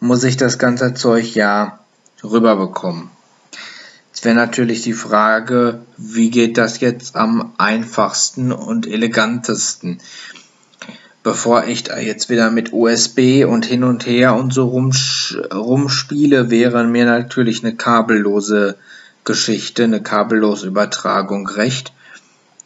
muss 0.00 0.24
ich 0.24 0.38
das 0.38 0.58
ganze 0.58 0.94
Zeug 0.94 1.34
ja 1.34 1.78
rüberbekommen. 2.24 3.10
Jetzt 4.08 4.24
wäre 4.24 4.34
natürlich 4.34 4.80
die 4.80 4.94
Frage, 4.94 5.82
wie 5.98 6.30
geht 6.30 6.56
das 6.56 6.80
jetzt 6.80 7.16
am 7.16 7.52
einfachsten 7.58 8.50
und 8.50 8.86
elegantesten? 8.86 9.98
Bevor 11.22 11.64
ich 11.66 11.82
da 11.82 11.98
jetzt 11.98 12.30
wieder 12.30 12.50
mit 12.50 12.72
USB 12.72 13.44
und 13.46 13.66
hin 13.66 13.84
und 13.84 14.06
her 14.06 14.34
und 14.36 14.54
so 14.54 14.68
rumspiele, 14.68 16.48
wäre 16.48 16.84
mir 16.84 17.04
natürlich 17.04 17.62
eine 17.62 17.76
kabellose 17.76 18.78
Geschichte, 19.24 19.84
eine 19.84 20.02
kabellose 20.02 20.66
Übertragung 20.66 21.46
recht. 21.46 21.92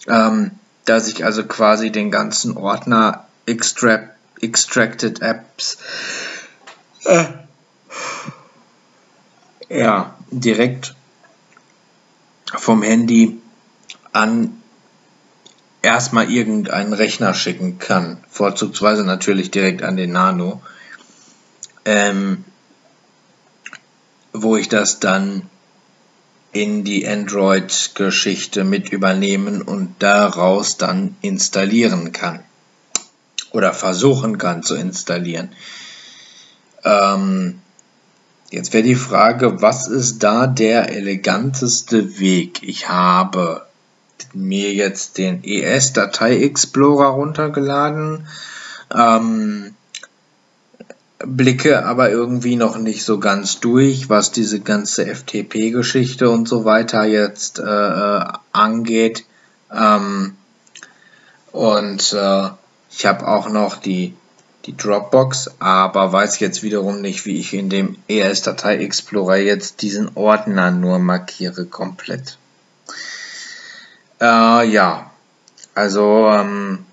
Ähm, 0.06 0.52
dass 0.86 1.08
ich 1.08 1.24
also 1.24 1.44
quasi 1.44 1.92
den 1.92 2.10
ganzen 2.10 2.56
Ordner 2.56 3.26
Extract, 3.44 4.10
Extracted 4.40 5.20
Apps 5.20 5.78
äh, 7.04 7.24
ja, 9.68 10.16
direkt 10.30 10.94
vom 12.56 12.82
Handy 12.82 13.40
an 14.12 14.62
erstmal 15.82 16.30
irgendeinen 16.30 16.92
Rechner 16.92 17.34
schicken 17.34 17.78
kann. 17.78 18.18
Vorzugsweise 18.28 19.04
natürlich 19.04 19.50
direkt 19.50 19.82
an 19.82 19.96
den 19.96 20.12
Nano. 20.12 20.62
Ähm, 21.84 22.44
wo 24.32 24.56
ich 24.56 24.68
das 24.68 25.00
dann 25.00 25.48
in 26.52 26.84
die 26.84 27.06
Android-Geschichte 27.06 28.64
mit 28.64 28.88
übernehmen 28.90 29.62
und 29.62 29.94
daraus 29.98 30.76
dann 30.76 31.16
installieren 31.20 32.12
kann. 32.12 32.40
Oder 33.52 33.72
versuchen 33.72 34.38
kann 34.38 34.62
zu 34.62 34.74
installieren. 34.74 35.50
Ähm, 36.84 37.60
jetzt 38.50 38.72
wäre 38.72 38.82
die 38.82 38.94
Frage, 38.94 39.60
was 39.60 39.88
ist 39.88 40.22
da 40.22 40.46
der 40.46 40.90
eleganteste 40.90 42.18
Weg? 42.18 42.62
Ich 42.62 42.88
habe 42.88 43.66
mir 44.32 44.72
jetzt 44.72 45.18
den 45.18 45.44
ES-Datei-Explorer 45.44 47.08
runtergeladen. 47.08 48.26
Ähm, 48.94 49.75
blicke 51.26 51.84
aber 51.84 52.10
irgendwie 52.10 52.56
noch 52.56 52.78
nicht 52.78 53.04
so 53.04 53.18
ganz 53.18 53.60
durch, 53.60 54.08
was 54.08 54.32
diese 54.32 54.60
ganze 54.60 55.06
FTP-Geschichte 55.06 56.30
und 56.30 56.48
so 56.48 56.64
weiter 56.64 57.04
jetzt 57.04 57.58
äh, 57.58 57.62
äh, 57.62 58.24
angeht. 58.52 59.24
Ähm, 59.72 60.36
und 61.52 62.12
äh, 62.12 62.50
ich 62.90 63.06
habe 63.06 63.26
auch 63.26 63.48
noch 63.48 63.76
die, 63.76 64.14
die 64.66 64.76
Dropbox, 64.76 65.50
aber 65.58 66.12
weiß 66.12 66.38
jetzt 66.38 66.62
wiederum 66.62 67.00
nicht, 67.00 67.26
wie 67.26 67.38
ich 67.38 67.54
in 67.54 67.68
dem 67.68 67.96
ES-Datei 68.08 68.76
Explorer 68.78 69.36
jetzt 69.36 69.82
diesen 69.82 70.16
Ordner 70.16 70.70
nur 70.70 70.98
markiere 70.98 71.66
komplett. 71.66 72.38
Äh, 74.20 74.68
ja, 74.68 75.10
also 75.74 76.28
ähm, 76.30 76.84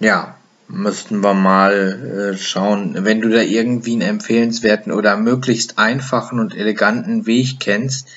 ja, 0.00 0.36
müssten 0.68 1.22
wir 1.22 1.34
mal 1.34 2.32
äh, 2.34 2.38
schauen. 2.38 3.04
Wenn 3.04 3.20
du 3.20 3.28
da 3.28 3.40
irgendwie 3.40 3.92
einen 3.92 4.02
empfehlenswerten 4.02 4.92
oder 4.92 5.16
möglichst 5.16 5.78
einfachen 5.78 6.38
und 6.40 6.54
eleganten 6.54 7.26
Weg 7.26 7.60
kennst, 7.60 8.08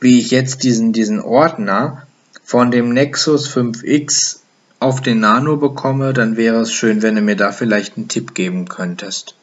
wie 0.00 0.18
ich 0.18 0.30
jetzt 0.30 0.64
diesen, 0.64 0.92
diesen 0.92 1.20
Ordner 1.20 2.06
von 2.42 2.70
dem 2.70 2.92
Nexus 2.92 3.48
5X 3.48 4.40
auf 4.80 5.00
den 5.00 5.20
Nano 5.20 5.56
bekomme, 5.56 6.12
dann 6.12 6.36
wäre 6.36 6.60
es 6.60 6.72
schön, 6.72 7.02
wenn 7.02 7.14
du 7.14 7.22
mir 7.22 7.36
da 7.36 7.52
vielleicht 7.52 7.96
einen 7.96 8.08
Tipp 8.08 8.34
geben 8.34 8.68
könntest. 8.68 9.34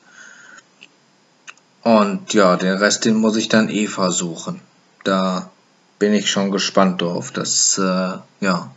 Und 1.81 2.33
ja, 2.33 2.57
den 2.57 2.77
Rest, 2.77 3.05
den 3.05 3.15
muss 3.15 3.37
ich 3.37 3.49
dann 3.49 3.69
eh 3.69 3.87
versuchen. 3.87 4.61
Da 5.03 5.49
bin 5.97 6.13
ich 6.13 6.29
schon 6.29 6.51
gespannt 6.51 7.01
drauf. 7.01 7.31
Das, 7.31 7.79
äh, 7.79 8.17
ja, 8.39 8.71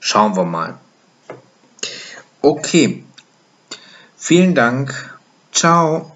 schauen 0.00 0.36
wir 0.36 0.44
mal. 0.44 0.78
Okay. 2.42 3.04
Vielen 4.16 4.56
Dank. 4.56 5.16
Ciao. 5.52 6.10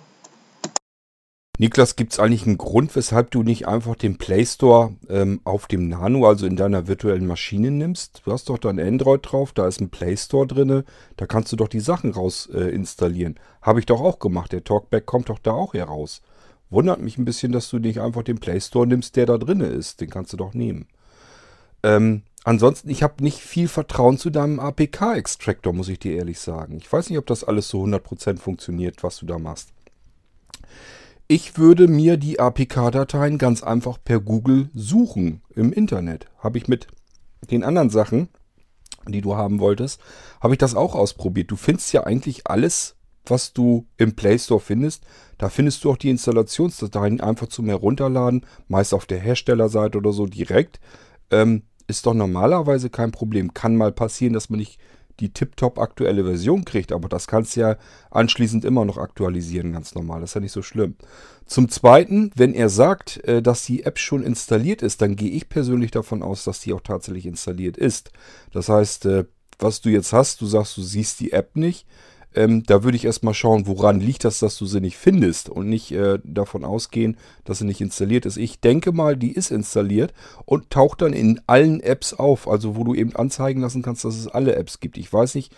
Niklas, 1.58 1.94
gibt 1.94 2.12
es 2.12 2.18
eigentlich 2.18 2.46
einen 2.46 2.58
Grund, 2.58 2.94
weshalb 2.96 3.30
du 3.30 3.44
nicht 3.44 3.68
einfach 3.68 3.94
den 3.94 4.18
Play 4.18 4.44
Store 4.44 4.94
ähm, 5.08 5.40
auf 5.44 5.68
dem 5.68 5.88
Nano, 5.88 6.26
also 6.26 6.44
in 6.46 6.56
deiner 6.56 6.88
virtuellen 6.88 7.26
Maschine 7.26 7.70
nimmst? 7.70 8.22
Du 8.24 8.32
hast 8.32 8.48
doch 8.48 8.58
da 8.58 8.68
ein 8.68 8.80
Android 8.80 9.20
drauf, 9.22 9.52
da 9.52 9.68
ist 9.68 9.80
ein 9.80 9.88
Play 9.88 10.16
Store 10.16 10.46
drin, 10.46 10.82
da 11.16 11.26
kannst 11.26 11.52
du 11.52 11.56
doch 11.56 11.68
die 11.68 11.80
Sachen 11.80 12.10
raus 12.10 12.50
äh, 12.52 12.74
installieren. 12.74 13.38
Habe 13.62 13.78
ich 13.78 13.86
doch 13.86 14.00
auch 14.00 14.18
gemacht, 14.18 14.52
der 14.52 14.64
Talkback 14.64 15.06
kommt 15.06 15.28
doch 15.28 15.38
da 15.38 15.52
auch 15.52 15.74
heraus. 15.74 16.22
Wundert 16.70 17.00
mich 17.00 17.16
ein 17.18 17.24
bisschen, 17.24 17.52
dass 17.52 17.70
du 17.70 17.78
nicht 17.78 18.00
einfach 18.00 18.24
den 18.24 18.40
Play 18.40 18.60
Store 18.60 18.86
nimmst, 18.86 19.14
der 19.14 19.26
da 19.26 19.38
drin 19.38 19.60
ist. 19.60 20.00
Den 20.00 20.10
kannst 20.10 20.32
du 20.32 20.36
doch 20.36 20.52
nehmen. 20.52 20.88
Ähm, 21.84 22.22
Ansonsten, 22.46 22.90
ich 22.90 23.02
habe 23.02 23.24
nicht 23.24 23.40
viel 23.40 23.66
Vertrauen 23.66 24.18
zu 24.18 24.30
deinem 24.30 24.60
APK-Extractor, 24.60 25.72
muss 25.72 25.88
ich 25.88 25.98
dir 25.98 26.14
ehrlich 26.14 26.38
sagen. 26.38 26.76
Ich 26.76 26.92
weiß 26.92 27.10
nicht, 27.10 27.18
ob 27.18 27.26
das 27.26 27.42
alles 27.42 27.68
so 27.68 27.82
100% 27.82 28.38
funktioniert, 28.38 29.02
was 29.02 29.16
du 29.16 29.26
da 29.26 29.40
machst. 29.40 29.70
Ich 31.26 31.58
würde 31.58 31.88
mir 31.88 32.16
die 32.16 32.38
APK-Dateien 32.38 33.38
ganz 33.38 33.64
einfach 33.64 33.98
per 34.02 34.20
Google 34.20 34.70
suchen 34.74 35.42
im 35.56 35.72
Internet. 35.72 36.28
Habe 36.38 36.58
ich 36.58 36.68
mit 36.68 36.86
den 37.50 37.64
anderen 37.64 37.90
Sachen, 37.90 38.28
die 39.08 39.22
du 39.22 39.34
haben 39.34 39.58
wolltest, 39.58 40.00
habe 40.40 40.54
ich 40.54 40.58
das 40.58 40.76
auch 40.76 40.94
ausprobiert. 40.94 41.50
Du 41.50 41.56
findest 41.56 41.92
ja 41.92 42.04
eigentlich 42.04 42.46
alles, 42.46 42.94
was 43.24 43.54
du 43.54 43.88
im 43.96 44.14
Play 44.14 44.38
Store 44.38 44.60
findest. 44.60 45.02
Da 45.36 45.48
findest 45.48 45.82
du 45.82 45.90
auch 45.90 45.96
die 45.96 46.10
Installationsdateien 46.10 47.20
einfach 47.20 47.48
zum 47.48 47.66
Herunterladen, 47.66 48.46
meist 48.68 48.94
auf 48.94 49.04
der 49.04 49.18
Herstellerseite 49.18 49.98
oder 49.98 50.12
so 50.12 50.26
direkt. 50.26 50.78
Ähm, 51.32 51.64
ist 51.86 52.06
doch 52.06 52.14
normalerweise 52.14 52.90
kein 52.90 53.12
Problem. 53.12 53.54
Kann 53.54 53.76
mal 53.76 53.92
passieren, 53.92 54.32
dass 54.32 54.50
man 54.50 54.58
nicht 54.58 54.78
die 55.20 55.32
tiptop 55.32 55.78
aktuelle 55.78 56.24
Version 56.24 56.64
kriegt, 56.64 56.92
aber 56.92 57.08
das 57.08 57.26
kannst 57.26 57.56
du 57.56 57.60
ja 57.60 57.76
anschließend 58.10 58.64
immer 58.64 58.84
noch 58.84 58.98
aktualisieren, 58.98 59.72
ganz 59.72 59.94
normal. 59.94 60.20
Das 60.20 60.30
ist 60.30 60.34
ja 60.34 60.40
nicht 60.40 60.52
so 60.52 60.62
schlimm. 60.62 60.96
Zum 61.46 61.68
Zweiten, 61.68 62.30
wenn 62.34 62.52
er 62.52 62.68
sagt, 62.68 63.24
äh, 63.24 63.40
dass 63.40 63.64
die 63.64 63.84
App 63.84 63.98
schon 63.98 64.22
installiert 64.22 64.82
ist, 64.82 65.00
dann 65.00 65.16
gehe 65.16 65.30
ich 65.30 65.48
persönlich 65.48 65.90
davon 65.90 66.22
aus, 66.22 66.44
dass 66.44 66.60
die 66.60 66.72
auch 66.72 66.80
tatsächlich 66.80 67.26
installiert 67.26 67.76
ist. 67.76 68.10
Das 68.52 68.68
heißt, 68.68 69.06
äh, 69.06 69.24
was 69.58 69.80
du 69.80 69.88
jetzt 69.88 70.12
hast, 70.12 70.40
du 70.42 70.46
sagst, 70.46 70.76
du 70.76 70.82
siehst 70.82 71.20
die 71.20 71.32
App 71.32 71.56
nicht, 71.56 71.86
ähm, 72.36 72.62
da 72.64 72.84
würde 72.84 72.96
ich 72.96 73.06
erstmal 73.06 73.34
schauen, 73.34 73.66
woran 73.66 73.98
liegt 73.98 74.24
das, 74.24 74.38
dass 74.38 74.58
du 74.58 74.66
sie 74.66 74.80
nicht 74.80 74.96
findest 74.96 75.48
und 75.48 75.68
nicht 75.68 75.90
äh, 75.92 76.18
davon 76.22 76.64
ausgehen, 76.64 77.16
dass 77.44 77.58
sie 77.58 77.64
nicht 77.64 77.80
installiert 77.80 78.26
ist. 78.26 78.36
Ich 78.36 78.60
denke 78.60 78.92
mal, 78.92 79.16
die 79.16 79.32
ist 79.32 79.50
installiert 79.50 80.12
und 80.44 80.70
taucht 80.70 81.02
dann 81.02 81.14
in 81.14 81.40
allen 81.46 81.80
Apps 81.80 82.12
auf, 82.12 82.46
also 82.46 82.76
wo 82.76 82.84
du 82.84 82.94
eben 82.94 83.16
anzeigen 83.16 83.62
lassen 83.62 83.82
kannst, 83.82 84.04
dass 84.04 84.16
es 84.16 84.28
alle 84.28 84.54
Apps 84.54 84.80
gibt. 84.80 84.98
Ich 84.98 85.10
weiß 85.10 85.34
nicht, 85.34 85.52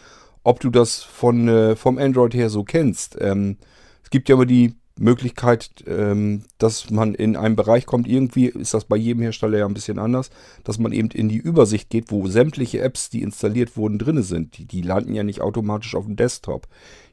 ob 0.44 0.60
du 0.60 0.70
das 0.70 1.02
von, 1.02 1.48
äh, 1.48 1.76
vom 1.76 1.98
Android 1.98 2.32
her 2.32 2.48
so 2.48 2.62
kennst. 2.62 3.18
Ähm, 3.20 3.58
es 4.04 4.10
gibt 4.10 4.28
ja 4.28 4.36
immer 4.36 4.46
die 4.46 4.77
Möglichkeit, 4.98 5.70
ähm, 5.86 6.42
dass 6.58 6.90
man 6.90 7.14
in 7.14 7.36
einen 7.36 7.56
Bereich 7.56 7.86
kommt. 7.86 8.08
Irgendwie 8.08 8.46
ist 8.46 8.74
das 8.74 8.84
bei 8.84 8.96
jedem 8.96 9.22
Hersteller 9.22 9.58
ja 9.58 9.66
ein 9.66 9.74
bisschen 9.74 9.98
anders, 9.98 10.30
dass 10.64 10.78
man 10.78 10.92
eben 10.92 11.10
in 11.10 11.28
die 11.28 11.36
Übersicht 11.36 11.90
geht, 11.90 12.10
wo 12.10 12.26
sämtliche 12.28 12.80
Apps, 12.80 13.10
die 13.10 13.22
installiert 13.22 13.76
wurden, 13.76 13.98
drin 13.98 14.22
sind. 14.22 14.58
Die, 14.58 14.64
die 14.64 14.82
landen 14.82 15.14
ja 15.14 15.22
nicht 15.22 15.40
automatisch 15.40 15.94
auf 15.94 16.06
dem 16.06 16.16
Desktop. 16.16 16.68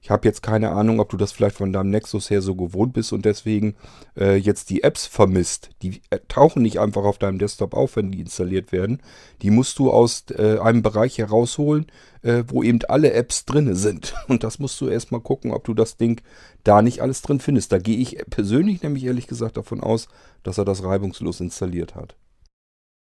Ich 0.05 0.11
habe 0.11 0.27
jetzt 0.27 0.43
keine 0.43 0.69
Ahnung, 0.69 0.99
ob 0.99 1.09
du 1.09 1.17
das 1.17 1.31
vielleicht 1.31 1.55
von 1.55 1.73
deinem 1.73 1.89
Nexus 1.89 2.29
her 2.29 2.43
so 2.43 2.53
gewohnt 2.53 2.93
bist 2.93 3.11
und 3.11 3.25
deswegen 3.25 3.73
äh, 4.15 4.35
jetzt 4.35 4.69
die 4.69 4.83
Apps 4.83 5.07
vermisst. 5.07 5.71
Die 5.81 5.99
äh, 6.11 6.19
tauchen 6.27 6.61
nicht 6.61 6.79
einfach 6.79 7.03
auf 7.05 7.17
deinem 7.17 7.39
Desktop 7.39 7.73
auf, 7.73 7.95
wenn 7.95 8.11
die 8.11 8.19
installiert 8.19 8.71
werden. 8.71 9.01
Die 9.41 9.49
musst 9.49 9.79
du 9.79 9.89
aus 9.89 10.25
äh, 10.29 10.59
einem 10.59 10.83
Bereich 10.83 11.17
herausholen, 11.17 11.87
äh, 12.21 12.43
wo 12.45 12.61
eben 12.61 12.81
alle 12.87 13.13
Apps 13.13 13.45
drin 13.45 13.73
sind. 13.73 14.13
Und 14.27 14.43
das 14.43 14.59
musst 14.59 14.79
du 14.79 14.89
erstmal 14.89 15.21
gucken, 15.21 15.51
ob 15.51 15.63
du 15.63 15.73
das 15.73 15.97
Ding 15.97 16.21
da 16.63 16.83
nicht 16.83 17.01
alles 17.01 17.23
drin 17.23 17.39
findest. 17.39 17.71
Da 17.71 17.79
gehe 17.79 17.97
ich 17.97 18.17
persönlich 18.29 18.83
nämlich 18.83 19.05
ehrlich 19.05 19.25
gesagt 19.25 19.57
davon 19.57 19.81
aus, 19.81 20.07
dass 20.43 20.59
er 20.59 20.65
das 20.65 20.83
reibungslos 20.83 21.39
installiert 21.39 21.95
hat. 21.95 22.15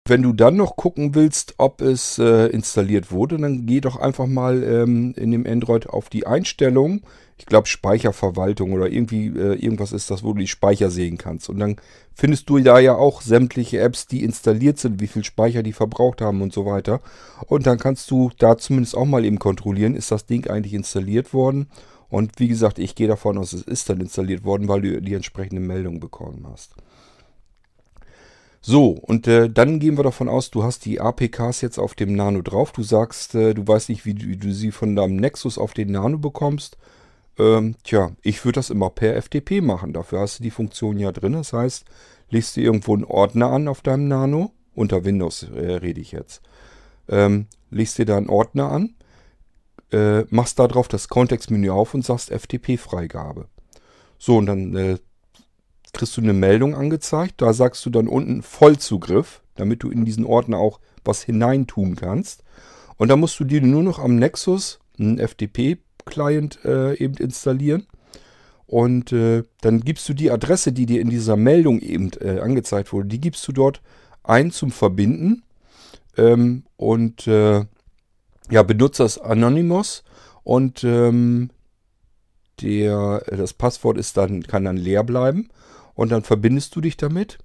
Wenn 0.05 0.23
du 0.23 0.33
dann 0.33 0.57
noch 0.57 0.75
gucken 0.75 1.15
willst, 1.15 1.55
ob 1.59 1.81
es 1.81 2.19
äh, 2.19 2.49
installiert 2.49 3.13
wurde, 3.13 3.39
dann 3.39 3.67
geh 3.67 3.81
doch 3.81 3.97
einfach 3.97 4.27
mal 4.27 4.65
ähm, 4.65 5.15
in 5.17 5.31
dem 5.31 5.47
Android 5.47 5.89
auf 5.89 6.09
die 6.09 6.27
Einstellung. 6.27 7.03
Ich 7.39 7.47
glaube 7.47 7.69
Speicherverwaltung 7.69 8.73
oder 8.73 8.89
irgendwie 8.89 9.27
äh, 9.29 9.55
irgendwas 9.55 9.93
ist 9.93 10.11
das, 10.11 10.25
wo 10.25 10.33
du 10.33 10.41
die 10.41 10.49
Speicher 10.49 10.91
sehen 10.91 11.19
kannst. 11.19 11.49
Und 11.49 11.61
dann 11.61 11.77
findest 12.15 12.51
du 12.51 12.59
da 12.59 12.81
ja 12.81 12.97
auch 12.97 13.23
sämtliche 13.23 13.79
Apps, 13.79 14.09
die 14.09 14.25
installiert 14.25 14.79
sind, 14.79 15.01
wie 15.01 15.07
viel 15.07 15.23
Speicher 15.23 15.63
die 15.63 15.73
verbraucht 15.73 16.21
haben 16.21 16.43
und 16.43 16.53
so 16.53 16.67
weiter. 16.67 17.01
Und 17.47 17.69
dann 17.69 17.79
kannst 17.79 18.11
du 18.11 18.33
da 18.39 18.59
zumindest 18.59 18.97
auch 18.97 19.05
mal 19.05 19.25
eben 19.25 19.39
kontrollieren, 19.39 19.95
ist 19.95 20.11
das 20.11 20.27
Ding 20.27 20.49
eigentlich 20.49 20.75
installiert 20.75 21.33
worden. 21.33 21.69
Und 22.09 22.41
wie 22.41 22.49
gesagt, 22.49 22.81
ich 22.81 22.97
gehe 22.97 23.07
davon 23.09 23.39
aus, 23.39 23.53
es 23.53 23.63
ist 23.63 23.89
dann 23.89 24.01
installiert 24.01 24.45
worden, 24.45 24.67
weil 24.67 24.83
du 24.83 25.01
die 25.01 25.15
entsprechende 25.15 25.63
Meldung 25.63 26.01
bekommen 26.01 26.45
hast. 26.51 26.75
So, 28.65 28.91
und 28.91 29.27
äh, 29.27 29.51
dann 29.51 29.81
gehen 29.81 29.97
wir 29.97 30.05
davon 30.05 30.29
aus, 30.29 30.53
du 30.53 30.63
hast 30.63 30.85
die 30.85 31.01
APKs 31.01 31.63
jetzt 31.63 31.79
auf 31.79 31.95
dem 31.95 32.15
Nano 32.15 32.43
drauf. 32.43 32.71
Du 32.71 32.85
sagst, 32.85 33.35
äh, 33.35 33.55
du 33.55 33.67
weißt 33.67 33.89
nicht, 33.89 34.07
wie 34.07 34.15
du, 34.15 34.27
wie 34.29 34.37
du, 34.37 34.53
sie 34.53 34.71
von 34.71 34.95
deinem 34.95 35.17
Nexus 35.17 35.59
auf 35.59 35.75
den 35.75 35.91
Nano 35.91 36.19
bekommst. 36.19 36.79
Ähm, 37.39 37.75
tja, 37.83 38.13
ich 38.23 38.45
würde 38.45 38.57
das 38.57 38.71
immer 38.71 38.89
per 38.91 39.21
FTP 39.21 39.63
machen. 39.63 39.93
Dafür 39.93 40.21
hast 40.21 40.39
du 40.39 40.45
die 40.45 40.53
Funktion 40.53 40.97
ja 40.99 41.11
drin. 41.11 41.33
Das 41.33 41.53
heißt, 41.53 41.85
legst 42.31 42.57
du 42.57 42.61
irgendwo 42.61 42.95
einen 42.95 43.05
Ordner 43.05 43.51
an 43.51 43.67
auf 43.67 43.81
deinem 43.81 44.07
Nano. 44.07 44.53
Unter 44.75 45.05
Windows 45.05 45.43
äh, 45.43 45.73
rede 45.75 46.01
ich 46.01 46.13
jetzt. 46.13 46.41
Ähm, 47.09 47.47
legst 47.71 47.99
dir 47.99 48.07
da 48.07 48.17
einen 48.17 48.29
Ordner 48.29 48.71
an, 48.71 48.95
äh, 49.91 50.23
machst 50.31 50.61
da 50.61 50.69
drauf 50.69 50.87
das 50.87 51.09
Kontextmenü 51.09 51.71
auf 51.71 51.95
und 51.95 52.05
sagst 52.05 52.31
FTP-Freigabe. 52.31 53.47
So, 54.19 54.37
und 54.37 54.47
dann 54.47 54.77
äh, 54.77 54.99
kriegst 55.93 56.17
du 56.17 56.21
eine 56.21 56.33
Meldung 56.33 56.75
angezeigt. 56.75 57.35
Da 57.39 57.53
sagst 57.53 57.85
du 57.87 57.91
dann 57.91 58.09
unten 58.09 58.43
Vollzugriff, 58.43 59.43
damit 59.55 59.83
du 59.83 59.91
in 59.91 60.05
diesen 60.05 60.25
Ordner 60.25 60.59
auch 60.59 60.81
was 61.05 61.23
hineintun 61.23 61.97
kannst. 61.97 62.43
Und 62.97 63.09
da 63.09 63.17
musst 63.17 63.39
du 63.41 63.45
dir 63.45 63.61
nur 63.61 63.83
noch 63.83 63.99
am 63.99 64.17
Nexus 64.17 64.81
einen 64.99 65.19
FTP-Client 65.19 66.65
äh, 66.65 66.97
eben 66.99 67.15
installieren. 67.17 67.87
Und 68.67 69.13
äh, 69.13 69.43
dann 69.61 69.81
gibst 69.81 70.09
du 70.09 70.15
die 70.15 70.31
Adresse, 70.31 70.73
die 70.73 70.87
dir 70.87 71.01
in 71.01 71.11
dieser 71.11 71.37
Meldung 71.37 71.81
eben 71.81 72.11
äh, 72.21 72.41
angezeigt 72.41 72.93
wurde, 72.93 73.09
die 73.09 73.21
gibst 73.21 73.47
du 73.47 73.53
dort 73.53 73.83
ein 74.23 74.51
zum 74.51 74.71
Verbinden. 74.71 75.43
Ähm, 76.17 76.65
und 76.77 77.27
äh, 77.27 77.65
ja, 78.51 78.63
benutzt 78.63 79.01
das 79.01 79.19
Anonymous 79.19 80.05
und 80.45 80.85
ähm, 80.85 81.51
der, 82.61 83.23
das 83.27 83.53
Passwort 83.55 83.99
ist 83.99 84.17
dann, 84.17 84.43
kann 84.43 84.65
dann 84.65 84.77
leer 84.77 85.05
bleiben 85.05 85.49
und 85.95 86.11
dann 86.11 86.23
verbindest 86.23 86.75
du 86.77 86.81
dich 86.81 86.97
damit 86.97 87.39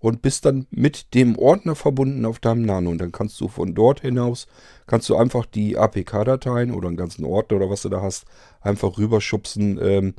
und 0.00 0.22
bist 0.22 0.44
dann 0.44 0.66
mit 0.70 1.14
dem 1.14 1.36
Ordner 1.36 1.74
verbunden 1.74 2.24
auf 2.24 2.38
deinem 2.38 2.62
Nano. 2.62 2.90
Und 2.90 2.98
dann 2.98 3.12
kannst 3.12 3.40
du 3.40 3.48
von 3.48 3.74
dort 3.74 4.00
hinaus, 4.00 4.46
kannst 4.86 5.08
du 5.08 5.16
einfach 5.16 5.44
die 5.44 5.76
APK-Dateien 5.76 6.72
oder 6.72 6.88
einen 6.88 6.96
ganzen 6.96 7.24
Ordner 7.24 7.56
oder 7.56 7.70
was 7.70 7.82
du 7.82 7.88
da 7.88 8.00
hast, 8.00 8.24
einfach 8.60 8.96
rüberschubsen 8.98 9.78
ähm, 9.82 10.14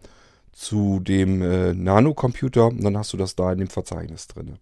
zu 0.51 0.99
dem 0.99 1.41
äh, 1.41 1.73
Nano-Computer 1.73 2.67
und 2.67 2.84
dann 2.84 2.97
hast 2.97 3.13
du 3.13 3.17
das 3.17 3.36
da 3.36 3.51
in 3.53 3.60
dem 3.60 3.69
Verzeichnis 3.69 4.27
drin. 4.27 4.58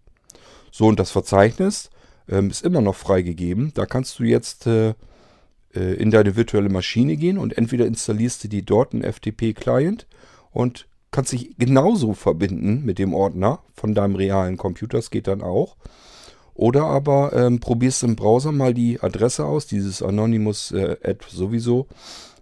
So, 0.70 0.86
und 0.86 1.00
das 1.00 1.10
Verzeichnis 1.10 1.90
ähm, 2.28 2.50
ist 2.50 2.64
immer 2.64 2.80
noch 2.80 2.94
freigegeben. 2.94 3.72
Da 3.74 3.86
kannst 3.86 4.18
du 4.18 4.24
jetzt 4.24 4.66
äh, 4.66 4.94
äh, 5.74 5.94
in 5.94 6.10
deine 6.10 6.36
virtuelle 6.36 6.68
Maschine 6.68 7.16
gehen 7.16 7.38
und 7.38 7.56
entweder 7.56 7.86
installierst 7.86 8.44
du 8.44 8.48
dir 8.48 8.62
dort 8.62 8.92
einen 8.92 9.02
FTP-Client 9.02 10.06
und 10.50 10.86
kannst 11.10 11.32
dich 11.32 11.56
genauso 11.58 12.14
verbinden 12.14 12.84
mit 12.84 12.98
dem 12.98 13.14
Ordner 13.14 13.60
von 13.74 13.94
deinem 13.94 14.16
realen 14.16 14.56
Computer. 14.56 14.98
Das 14.98 15.10
geht 15.10 15.26
dann 15.26 15.42
auch. 15.42 15.76
Oder 16.54 16.84
aber 16.86 17.32
ähm, 17.34 17.60
probierst 17.60 18.02
im 18.02 18.16
Browser 18.16 18.50
mal 18.50 18.74
die 18.74 19.00
Adresse 19.00 19.44
aus, 19.44 19.66
dieses 19.66 20.02
Anonymous 20.02 20.72
äh, 20.72 20.96
sowieso, 21.28 21.86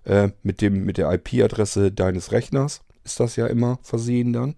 äh, 0.05 0.31
mit, 0.43 0.63
dem, 0.63 0.87
mit 0.87 0.97
der 0.97 1.13
IP-Adresse 1.13 1.93
deines 1.93 2.33
Rechners. 2.33 2.81
Ist 3.05 3.21
das 3.21 3.37
ja 3.37 3.47
immer 3.47 3.79
versehen 3.83 4.33
dann. 4.33 4.55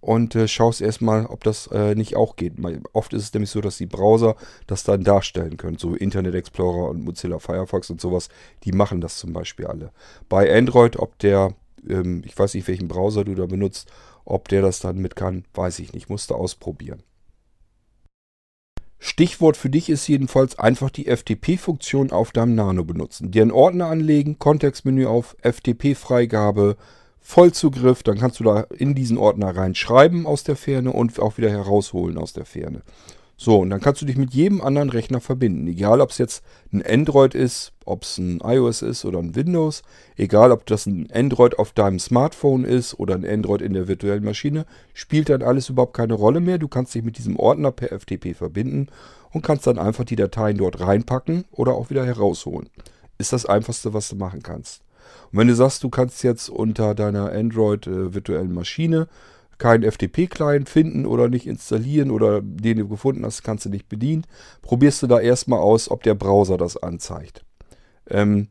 Und 0.00 0.36
äh, 0.36 0.46
schaust 0.46 0.80
erstmal, 0.80 1.26
ob 1.26 1.42
das 1.44 1.66
äh, 1.68 1.94
nicht 1.94 2.14
auch 2.14 2.36
geht. 2.36 2.52
Oft 2.92 3.14
ist 3.14 3.22
es 3.22 3.34
nämlich 3.34 3.50
so, 3.50 3.60
dass 3.60 3.78
die 3.78 3.86
Browser 3.86 4.36
das 4.66 4.84
dann 4.84 5.02
darstellen 5.02 5.56
können. 5.56 5.78
So 5.78 5.94
Internet 5.94 6.34
Explorer 6.34 6.90
und 6.90 7.04
Mozilla 7.04 7.38
Firefox 7.38 7.90
und 7.90 8.00
sowas, 8.00 8.28
die 8.64 8.72
machen 8.72 9.00
das 9.00 9.16
zum 9.16 9.32
Beispiel 9.32 9.66
alle. 9.66 9.90
Bei 10.28 10.54
Android, 10.56 10.98
ob 10.98 11.18
der 11.18 11.54
ähm, 11.88 12.22
ich 12.24 12.38
weiß 12.38 12.54
nicht, 12.54 12.68
welchen 12.68 12.88
Browser 12.88 13.24
du 13.24 13.34
da 13.34 13.46
benutzt, 13.46 13.90
ob 14.24 14.48
der 14.48 14.62
das 14.62 14.80
dann 14.80 14.98
mit 14.98 15.16
kann, 15.16 15.44
weiß 15.54 15.78
ich 15.80 15.92
nicht, 15.92 16.08
musste 16.08 16.34
ausprobieren. 16.34 17.02
Stichwort 18.98 19.58
für 19.58 19.68
dich 19.68 19.90
ist 19.90 20.08
jedenfalls 20.08 20.58
einfach 20.58 20.88
die 20.88 21.14
FTP-Funktion 21.14 22.10
auf 22.10 22.32
deinem 22.32 22.54
Nano 22.54 22.84
benutzen. 22.84 23.30
Dir 23.30 23.42
einen 23.42 23.50
Ordner 23.50 23.88
anlegen, 23.88 24.38
Kontextmenü 24.38 25.04
auf, 25.04 25.36
FTP-Freigabe, 25.42 26.76
Vollzugriff, 27.20 28.02
dann 28.02 28.18
kannst 28.18 28.40
du 28.40 28.44
da 28.44 28.60
in 28.60 28.94
diesen 28.94 29.18
Ordner 29.18 29.54
reinschreiben 29.54 30.26
aus 30.26 30.44
der 30.44 30.56
Ferne 30.56 30.92
und 30.92 31.18
auch 31.20 31.36
wieder 31.36 31.50
herausholen 31.50 32.16
aus 32.16 32.32
der 32.32 32.46
Ferne. 32.46 32.82
So, 33.44 33.58
und 33.58 33.68
dann 33.68 33.82
kannst 33.82 34.00
du 34.00 34.06
dich 34.06 34.16
mit 34.16 34.32
jedem 34.32 34.62
anderen 34.62 34.88
Rechner 34.88 35.20
verbinden. 35.20 35.66
Egal, 35.66 36.00
ob 36.00 36.12
es 36.12 36.16
jetzt 36.16 36.42
ein 36.72 36.82
Android 36.82 37.34
ist, 37.34 37.74
ob 37.84 38.02
es 38.02 38.16
ein 38.16 38.40
iOS 38.42 38.80
ist 38.80 39.04
oder 39.04 39.18
ein 39.18 39.34
Windows. 39.34 39.82
Egal, 40.16 40.50
ob 40.50 40.64
das 40.64 40.86
ein 40.86 41.10
Android 41.12 41.58
auf 41.58 41.72
deinem 41.72 41.98
Smartphone 41.98 42.64
ist 42.64 42.98
oder 42.98 43.14
ein 43.14 43.28
Android 43.28 43.60
in 43.60 43.74
der 43.74 43.86
virtuellen 43.86 44.24
Maschine. 44.24 44.64
Spielt 44.94 45.28
dann 45.28 45.42
alles 45.42 45.68
überhaupt 45.68 45.92
keine 45.92 46.14
Rolle 46.14 46.40
mehr. 46.40 46.56
Du 46.56 46.68
kannst 46.68 46.94
dich 46.94 47.02
mit 47.02 47.18
diesem 47.18 47.38
Ordner 47.38 47.70
per 47.70 47.92
FTP 47.92 48.34
verbinden 48.34 48.86
und 49.30 49.42
kannst 49.42 49.66
dann 49.66 49.78
einfach 49.78 50.04
die 50.04 50.16
Dateien 50.16 50.56
dort 50.56 50.80
reinpacken 50.80 51.44
oder 51.52 51.74
auch 51.74 51.90
wieder 51.90 52.06
herausholen. 52.06 52.70
Ist 53.18 53.34
das 53.34 53.44
einfachste, 53.44 53.92
was 53.92 54.08
du 54.08 54.16
machen 54.16 54.42
kannst. 54.42 54.80
Und 55.32 55.38
wenn 55.38 55.48
du 55.48 55.54
sagst, 55.54 55.84
du 55.84 55.90
kannst 55.90 56.24
jetzt 56.24 56.48
unter 56.48 56.94
deiner 56.94 57.30
Android 57.30 57.86
äh, 57.88 58.14
virtuellen 58.14 58.54
Maschine 58.54 59.06
keinen 59.58 59.90
FTP-Client 59.90 60.68
finden 60.68 61.06
oder 61.06 61.28
nicht 61.28 61.46
installieren 61.46 62.10
oder 62.10 62.40
den 62.42 62.78
du 62.78 62.88
gefunden 62.88 63.24
hast, 63.24 63.42
kannst 63.42 63.64
du 63.64 63.70
nicht 63.70 63.88
bedienen, 63.88 64.26
probierst 64.62 65.02
du 65.02 65.06
da 65.06 65.20
erstmal 65.20 65.60
aus, 65.60 65.90
ob 65.90 66.02
der 66.02 66.14
Browser 66.14 66.56
das 66.56 66.76
anzeigt. 66.76 67.44
Ähm, 68.08 68.48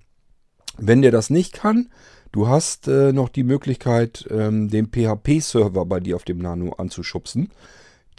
wenn 0.77 1.01
der 1.01 1.11
das 1.11 1.29
nicht 1.29 1.53
kann, 1.53 1.89
du 2.31 2.47
hast 2.47 2.87
äh, 2.87 3.13
noch 3.13 3.29
die 3.29 3.43
Möglichkeit, 3.43 4.25
ähm, 4.29 4.69
den 4.69 4.87
PHP-Server 4.87 5.85
bei 5.85 5.99
dir 5.99 6.15
auf 6.15 6.23
dem 6.23 6.39
Nano 6.39 6.73
anzuschubsen. 6.73 7.49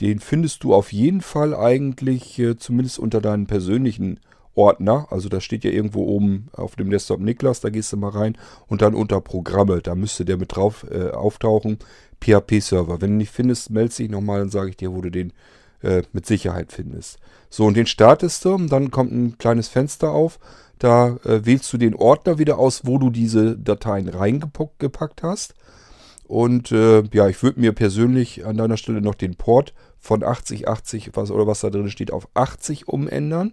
Den 0.01 0.19
findest 0.19 0.65
du 0.65 0.75
auf 0.75 0.93
jeden 0.93 1.21
Fall 1.21 1.55
eigentlich 1.55 2.39
äh, 2.39 2.57
zumindest 2.57 2.99
unter 2.99 3.21
deinen 3.21 3.47
persönlichen 3.47 4.21
Ordner. 4.55 5.07
Also 5.11 5.29
da 5.29 5.41
steht 5.41 5.65
ja 5.65 5.71
irgendwo 5.71 6.05
oben 6.05 6.49
auf 6.53 6.77
dem 6.77 6.91
Desktop 6.91 7.21
Niklas, 7.21 7.61
da 7.61 7.71
gehst 7.71 7.93
du 7.93 7.97
mal 7.97 8.11
rein 8.11 8.39
und 8.67 8.83
dann 8.83 8.95
unter 8.95 9.21
Programme, 9.21 9.81
da 9.83 9.95
müsste 9.95 10.25
der 10.25 10.37
mit 10.37 10.55
drauf 10.55 10.87
äh, 10.91 11.11
auftauchen. 11.11 11.79
PHP-Server. 12.21 13.01
Wenn 13.01 13.11
du 13.11 13.17
nicht 13.17 13.33
findest, 13.33 13.71
melde 13.71 13.95
dich 13.95 14.11
nochmal, 14.11 14.41
dann 14.41 14.51
sage 14.51 14.71
ich 14.71 14.77
dir, 14.77 14.93
wo 14.93 15.03
du 15.03 15.11
den 15.11 15.33
äh, 15.83 16.03
mit 16.13 16.27
Sicherheit 16.27 16.73
findest. 16.73 17.19
So, 17.51 17.67
und 17.67 17.77
den 17.77 17.87
startest 17.87 18.45
du, 18.45 18.55
und 18.55 18.73
dann 18.73 18.91
kommt 18.91 19.13
ein 19.13 19.39
kleines 19.39 19.69
Fenster 19.69 20.11
auf. 20.11 20.39
Da 20.79 21.19
äh, 21.25 21.45
wählst 21.45 21.73
du 21.73 21.79
den 21.79 21.95
Ordner 21.95 22.39
wieder 22.39 22.59
aus, 22.59 22.87
wo 22.87 22.99
du 22.99 23.11
diese 23.11 23.57
Dateien 23.57 24.09
reingepackt 24.09 25.23
hast. 25.23 25.55
Und 26.27 26.73
äh, 26.73 27.03
ja, 27.13 27.29
ich 27.29 27.43
würde 27.43 27.61
mir 27.61 27.73
persönlich 27.73 28.47
an 28.47 28.57
deiner 28.57 28.77
Stelle 28.77 29.03
noch 29.03 29.15
den 29.15 29.37
Port 29.37 29.75
von 30.01 30.25
8080 30.25 31.11
was, 31.15 31.31
oder 31.31 31.47
was 31.47 31.61
da 31.61 31.71
drin 31.71 31.91
steht 31.91 32.13
auf 32.13 32.29
80 32.35 32.89
umändern. 32.89 33.53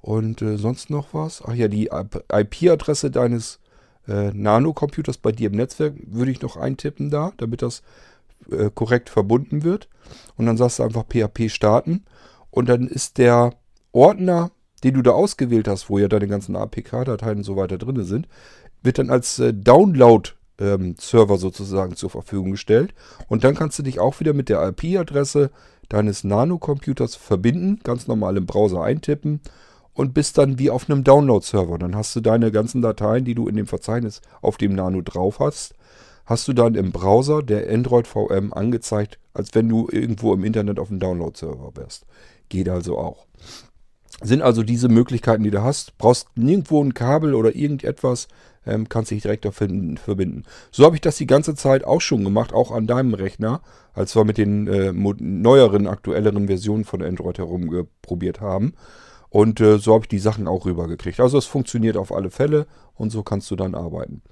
Und 0.00 0.42
äh, 0.42 0.56
sonst 0.56 0.90
noch 0.90 1.12
was? 1.12 1.42
Ach 1.44 1.54
ja, 1.54 1.68
die 1.68 1.90
IP-Adresse 2.32 3.10
deines 3.10 3.58
äh, 4.06 4.32
Nano-Computers 4.32 5.18
bei 5.18 5.32
dir 5.32 5.50
im 5.50 5.56
Netzwerk 5.56 5.94
würde 6.06 6.30
ich 6.30 6.40
noch 6.40 6.56
eintippen 6.56 7.10
da, 7.10 7.32
damit 7.36 7.62
das 7.62 7.82
äh, 8.50 8.70
korrekt 8.72 9.10
verbunden 9.10 9.64
wird. 9.64 9.88
Und 10.36 10.46
dann 10.46 10.56
sagst 10.56 10.78
du 10.78 10.84
einfach 10.84 11.04
PHP 11.04 11.50
starten. 11.50 12.04
Und 12.50 12.68
dann 12.68 12.86
ist 12.86 13.18
der 13.18 13.54
Ordner, 13.92 14.50
den 14.84 14.94
du 14.94 15.02
da 15.02 15.10
ausgewählt 15.10 15.68
hast, 15.68 15.90
wo 15.90 15.98
ja 15.98 16.08
deine 16.08 16.28
ganzen 16.28 16.56
APK-Dateien 16.56 17.38
und 17.38 17.44
so 17.44 17.56
weiter 17.56 17.78
drin 17.78 18.02
sind, 18.04 18.28
wird 18.82 18.98
dann 18.98 19.10
als 19.10 19.38
äh, 19.40 19.52
Download-Server 19.52 21.34
ähm, 21.34 21.40
sozusagen 21.40 21.96
zur 21.96 22.10
Verfügung 22.10 22.52
gestellt. 22.52 22.94
Und 23.26 23.42
dann 23.42 23.56
kannst 23.56 23.78
du 23.78 23.82
dich 23.82 23.98
auch 23.98 24.20
wieder 24.20 24.32
mit 24.32 24.48
der 24.48 24.66
IP-Adresse 24.68 25.50
deines 25.88 26.22
Nano-Computers 26.22 27.16
verbinden, 27.16 27.80
ganz 27.82 28.06
normal 28.06 28.36
im 28.36 28.46
Browser 28.46 28.82
eintippen 28.82 29.40
und 29.98 30.14
bist 30.14 30.38
dann 30.38 30.60
wie 30.60 30.70
auf 30.70 30.88
einem 30.88 31.02
Download-Server. 31.02 31.76
Dann 31.76 31.96
hast 31.96 32.14
du 32.14 32.20
deine 32.20 32.52
ganzen 32.52 32.82
Dateien, 32.82 33.24
die 33.24 33.34
du 33.34 33.48
in 33.48 33.56
dem 33.56 33.66
Verzeichnis 33.66 34.22
auf 34.40 34.56
dem 34.56 34.76
Nano 34.76 35.02
drauf 35.02 35.40
hast, 35.40 35.74
hast 36.24 36.46
du 36.46 36.52
dann 36.52 36.76
im 36.76 36.92
Browser 36.92 37.42
der 37.42 37.68
Android 37.68 38.06
VM 38.06 38.52
angezeigt, 38.52 39.18
als 39.34 39.56
wenn 39.56 39.68
du 39.68 39.88
irgendwo 39.90 40.32
im 40.32 40.44
Internet 40.44 40.78
auf 40.78 40.90
einem 40.90 41.00
Download-Server 41.00 41.72
wärst. 41.74 42.06
Geht 42.48 42.68
also 42.68 42.96
auch. 42.96 43.26
Sind 44.22 44.40
also 44.40 44.62
diese 44.62 44.88
Möglichkeiten, 44.88 45.42
die 45.42 45.50
du 45.50 45.64
hast. 45.64 45.98
Brauchst 45.98 46.28
nirgendwo 46.36 46.80
ein 46.80 46.94
Kabel 46.94 47.34
oder 47.34 47.56
irgendetwas, 47.56 48.28
ähm, 48.66 48.88
kannst 48.88 49.10
dich 49.10 49.22
direkt 49.22 49.48
verbinden. 49.52 50.44
So 50.70 50.84
habe 50.84 50.94
ich 50.94 51.00
das 51.00 51.16
die 51.16 51.26
ganze 51.26 51.56
Zeit 51.56 51.82
auch 51.82 52.00
schon 52.00 52.22
gemacht, 52.22 52.52
auch 52.52 52.70
an 52.70 52.86
deinem 52.86 53.14
Rechner, 53.14 53.62
als 53.94 54.14
wir 54.14 54.24
mit 54.24 54.38
den 54.38 54.68
äh, 54.68 54.92
neueren, 54.92 55.88
aktuelleren 55.88 56.46
Versionen 56.46 56.84
von 56.84 57.02
Android 57.02 57.38
herumprobiert 57.38 58.40
haben. 58.40 58.74
Und 59.30 59.60
äh, 59.60 59.78
so 59.78 59.94
habe 59.94 60.04
ich 60.04 60.08
die 60.08 60.18
Sachen 60.18 60.48
auch 60.48 60.64
rübergekriegt. 60.64 61.20
Also 61.20 61.38
es 61.38 61.46
funktioniert 61.46 61.96
auf 61.96 62.12
alle 62.12 62.30
Fälle 62.30 62.66
und 62.94 63.10
so 63.10 63.22
kannst 63.22 63.50
du 63.50 63.56
dann 63.56 63.74
arbeiten. 63.74 64.22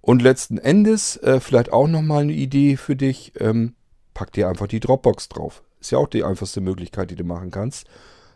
Und 0.00 0.22
letzten 0.22 0.58
Endes, 0.58 1.16
äh, 1.18 1.40
vielleicht 1.40 1.72
auch 1.72 1.88
nochmal 1.88 2.22
eine 2.22 2.32
Idee 2.32 2.76
für 2.76 2.96
dich, 2.96 3.32
ähm, 3.40 3.74
pack 4.14 4.32
dir 4.32 4.48
einfach 4.48 4.66
die 4.66 4.80
Dropbox 4.80 5.28
drauf. 5.28 5.62
Ist 5.80 5.90
ja 5.90 5.98
auch 5.98 6.08
die 6.08 6.24
einfachste 6.24 6.60
Möglichkeit, 6.60 7.10
die 7.10 7.16
du 7.16 7.24
machen 7.24 7.50
kannst. 7.50 7.86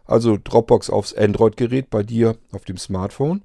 Also 0.05 0.37
Dropbox 0.43 0.91
aufs 0.91 1.15
Android-Gerät 1.15 1.89
bei 1.91 2.03
dir 2.03 2.37
auf 2.53 2.65
dem 2.65 2.77
Smartphone. 2.77 3.45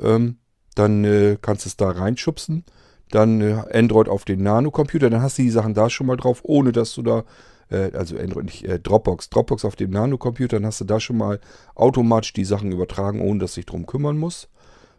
Ähm, 0.00 0.38
dann 0.74 1.04
äh, 1.04 1.36
kannst 1.40 1.64
du 1.64 1.68
es 1.68 1.76
da 1.76 1.90
reinschubsen. 1.90 2.64
Dann 3.10 3.40
äh, 3.40 3.62
Android 3.72 4.08
auf 4.08 4.24
den 4.24 4.42
Nano-Computer. 4.42 5.10
Dann 5.10 5.22
hast 5.22 5.38
du 5.38 5.42
die 5.42 5.50
Sachen 5.50 5.74
da 5.74 5.90
schon 5.90 6.06
mal 6.06 6.16
drauf, 6.16 6.40
ohne 6.42 6.72
dass 6.72 6.94
du 6.94 7.02
da, 7.02 7.24
äh, 7.70 7.90
also 7.94 8.18
Android 8.18 8.44
nicht, 8.44 8.64
äh, 8.64 8.78
Dropbox. 8.78 9.30
Dropbox 9.30 9.64
auf 9.64 9.76
dem 9.76 9.90
Nano-Computer. 9.90 10.56
Dann 10.56 10.66
hast 10.66 10.80
du 10.80 10.84
da 10.84 11.00
schon 11.00 11.16
mal 11.16 11.40
automatisch 11.74 12.32
die 12.32 12.44
Sachen 12.44 12.72
übertragen, 12.72 13.20
ohne 13.20 13.40
dass 13.40 13.54
du 13.54 13.60
dich 13.60 13.66
drum 13.66 13.86
kümmern 13.86 14.18
musst. 14.18 14.48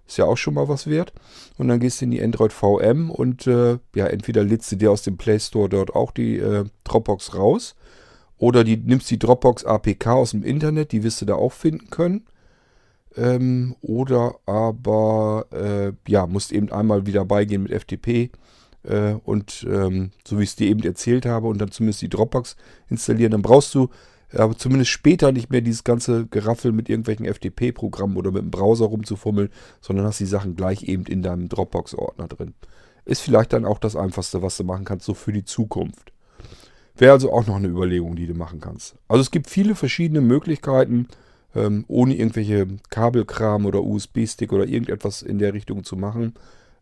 Ist 0.08 0.18
ja 0.18 0.26
auch 0.26 0.38
schon 0.38 0.56
mal 0.56 0.68
was 0.68 0.88
wert. 0.88 1.14
Und 1.58 1.68
dann 1.68 1.80
gehst 1.80 2.02
du 2.02 2.06
in 2.06 2.12
die 2.12 2.22
Android 2.22 2.52
VM 2.52 3.10
und 3.10 3.48
äh, 3.48 3.78
ja, 3.96 4.08
entweder 4.08 4.44
lädst 4.44 4.72
du 4.72 4.76
dir 4.76 4.92
aus 4.92 5.04
dem 5.04 5.18
Play 5.18 5.40
Store 5.40 5.70
dort 5.70 5.96
auch 5.96 6.12
die 6.12 6.38
äh, 6.38 6.66
Dropbox 6.84 7.36
raus. 7.36 7.76
Oder 8.38 8.64
die 8.64 8.78
nimmst 8.78 9.10
die 9.12 9.20
Dropbox 9.20 9.66
APK 9.66 10.08
aus 10.08 10.32
dem 10.32 10.44
Internet, 10.44 10.92
die 10.92 11.04
wirst 11.04 11.22
du 11.22 11.26
da 11.26 11.36
auch 11.36 11.54
finden 11.54 11.90
können. 11.92 12.26
Ähm, 13.16 13.76
oder 13.82 14.36
aber, 14.46 15.46
äh, 15.52 15.92
ja, 16.10 16.26
musst 16.28 16.52
eben 16.52 16.72
einmal 16.72 17.06
wieder 17.06 17.24
beigehen 17.26 17.64
mit 17.64 17.72
FTP 17.72 18.32
äh, 18.84 19.14
und 19.14 19.66
ähm, 19.70 20.12
so 20.26 20.40
wie 20.40 20.44
ich 20.44 20.50
es 20.50 20.56
dir 20.56 20.68
eben 20.68 20.84
erzählt 20.84 21.26
habe 21.26 21.48
und 21.48 21.60
dann 21.60 21.72
zumindest 21.72 22.02
die 22.02 22.10
Dropbox 22.10 22.56
installieren. 22.90 23.32
Dann 23.32 23.42
brauchst 23.42 23.74
du 23.76 23.90
aber 24.34 24.58
zumindest 24.58 24.92
später 24.92 25.32
nicht 25.32 25.50
mehr 25.50 25.62
dieses 25.62 25.84
ganze 25.84 26.26
Geraffel 26.28 26.72
mit 26.72 26.90
irgendwelchen 26.90 27.26
FTP-Programmen 27.26 28.18
oder 28.18 28.32
mit 28.32 28.44
dem 28.44 28.52
Browser 28.52 28.86
rumzufummeln, 28.86 29.50
sondern 29.82 30.06
hast 30.06 30.20
die 30.20 30.26
Sachen 30.26 30.56
gleich 30.56 30.84
eben 30.84 31.06
in 31.06 31.22
deinem 31.22 31.50
Dropbox-Ordner 31.50 32.28
drin. 32.28 32.54
Ist 33.04 33.22
vielleicht 33.22 33.52
dann 33.52 33.66
auch 33.66 33.80
das 33.80 33.96
Einfachste, 33.96 34.42
was 34.42 34.58
du 34.58 34.64
machen 34.64 34.86
kannst, 34.86 35.06
so 35.06 35.14
für 35.14 35.34
die 35.34 35.44
Zukunft. 35.44 36.14
Wäre 36.96 37.14
also 37.14 37.34
auch 37.34 37.48
noch 37.48 37.56
eine 37.56 37.68
Überlegung, 37.68 38.16
die 38.16 38.28
du 38.28 38.34
machen 38.34 38.60
kannst. 38.60 38.96
Also 39.08 39.22
es 39.22 39.32
gibt 39.32 39.50
viele 39.50 39.76
verschiedene 39.76 40.22
Möglichkeiten, 40.22 41.08
ähm, 41.56 41.84
ohne 41.88 42.16
irgendwelche 42.16 42.68
Kabelkram 42.90 43.66
oder 43.66 43.84
USB-Stick 43.84 44.54
oder 44.54 44.66
irgendetwas 44.66 45.22
in 45.22 45.40
der 45.40 45.54
Richtung 45.54 45.84
zu 45.84 45.98
machen. 45.98 46.34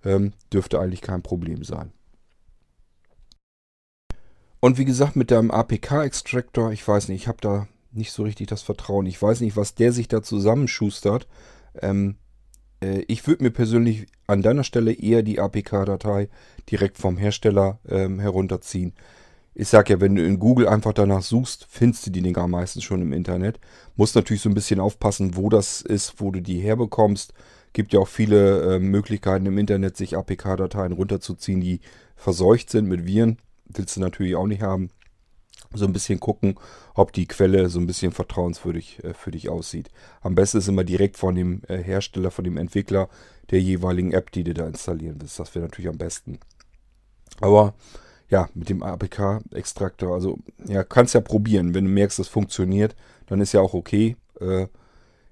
Ähm, 0.04 0.34
dürfte 0.54 0.80
eigentlich 0.80 1.02
kein 1.02 1.22
Problem 1.22 1.64
sein. 1.64 1.92
Und 4.60 4.78
wie 4.78 4.86
gesagt, 4.86 5.16
mit 5.16 5.32
dem 5.32 5.52
APK-Extractor, 5.52 6.72
ich 6.72 6.86
weiß 6.86 7.08
nicht, 7.08 7.22
ich 7.22 7.28
habe 7.28 7.40
da 7.42 7.68
nicht 7.92 8.12
so 8.12 8.24
richtig 8.24 8.48
das 8.48 8.62
Vertrauen. 8.62 9.06
Ich 9.06 9.22
weiß 9.22 9.42
nicht, 9.42 9.56
was 9.56 9.76
der 9.76 9.92
sich 9.94 10.08
da 10.08 10.22
zusammenschustert. 10.22 11.28
Ähm, 11.82 12.18
äh, 12.82 13.04
ich 13.08 13.26
würde 13.28 13.44
mir 13.44 13.52
persönlich 13.52 14.08
an 14.28 14.42
deiner 14.42 14.64
Stelle 14.64 14.94
eher 14.94 15.24
die 15.24 15.40
APK-Datei 15.40 16.30
direkt 16.70 16.98
vom 16.98 17.18
Hersteller 17.18 17.80
ähm, 17.88 18.20
herunterziehen. 18.20 18.94
Ich 19.56 19.68
sag 19.68 19.90
ja, 19.90 20.00
wenn 20.00 20.16
du 20.16 20.24
in 20.24 20.40
Google 20.40 20.68
einfach 20.68 20.94
danach 20.94 21.22
suchst, 21.22 21.68
findest 21.70 22.06
du 22.06 22.12
die 22.12 22.22
Dinger 22.22 22.48
meistens 22.48 22.84
schon 22.84 23.02
im 23.02 23.12
Internet. 23.12 23.60
Musst 23.96 24.16
natürlich 24.16 24.42
so 24.42 24.50
ein 24.50 24.56
bisschen 24.56 24.80
aufpassen, 24.80 25.36
wo 25.36 25.50
das 25.50 25.82
ist, 25.82 26.22
wo 26.22 26.32
du 26.32 26.42
die 26.42 26.60
herbekommst. 26.60 27.34
Gibt 27.74 27.94
ja 27.94 28.00
auch 28.00 28.08
viele 28.08 28.76
äh, 28.76 28.80
Möglichkeiten 28.80 29.46
im 29.46 29.58
Internet, 29.58 29.98
sich 29.98 30.18
APK-Dateien 30.18 30.92
runterzuziehen, 30.92 31.62
die 31.62 31.82
verseucht 32.16 32.70
sind 32.70 32.88
mit 32.88 33.06
Viren 33.06 33.38
willst 33.70 33.96
du 33.96 34.02
natürlich 34.02 34.36
auch 34.36 34.48
nicht 34.48 34.62
haben. 34.62 34.90
So 35.72 35.86
ein 35.86 35.94
bisschen 35.94 36.20
gucken, 36.20 36.56
ob 36.96 37.14
die 37.14 37.28
Quelle 37.28 37.70
so 37.70 37.80
ein 37.80 37.86
bisschen 37.86 38.12
vertrauenswürdig 38.12 39.04
äh, 39.04 39.14
für 39.14 39.30
dich 39.30 39.50
aussieht. 39.50 39.90
Am 40.22 40.34
besten 40.34 40.58
ist 40.58 40.68
immer 40.68 40.84
direkt 40.84 41.18
von 41.18 41.36
dem 41.36 41.62
äh, 41.68 41.78
Hersteller, 41.78 42.32
von 42.32 42.44
dem 42.44 42.58
Entwickler 42.58 43.08
der 43.52 43.62
jeweiligen 43.62 44.12
App, 44.12 44.32
die 44.32 44.44
du 44.44 44.56
da 44.56 44.66
installieren 44.66 45.18
willst. 45.20 45.40
Das 45.40 45.54
wäre 45.54 45.66
natürlich 45.66 45.90
am 45.90 45.98
besten. 45.98 46.40
Aber 47.40 47.76
ja, 48.30 48.50
mit 48.56 48.70
dem 48.70 48.82
APK-Extraktor, 48.82 50.14
also 50.14 50.40
ja, 50.66 50.84
kannst 50.84 51.14
ja 51.14 51.22
probieren. 51.22 51.76
Wenn 51.76 51.86
du 51.86 51.92
merkst, 51.92 52.18
es 52.18 52.28
funktioniert, 52.28 52.96
dann 53.28 53.40
ist 53.40 53.54
ja 53.54 53.62
auch 53.62 53.76
okay. 53.76 54.18
Äh, 54.40 54.68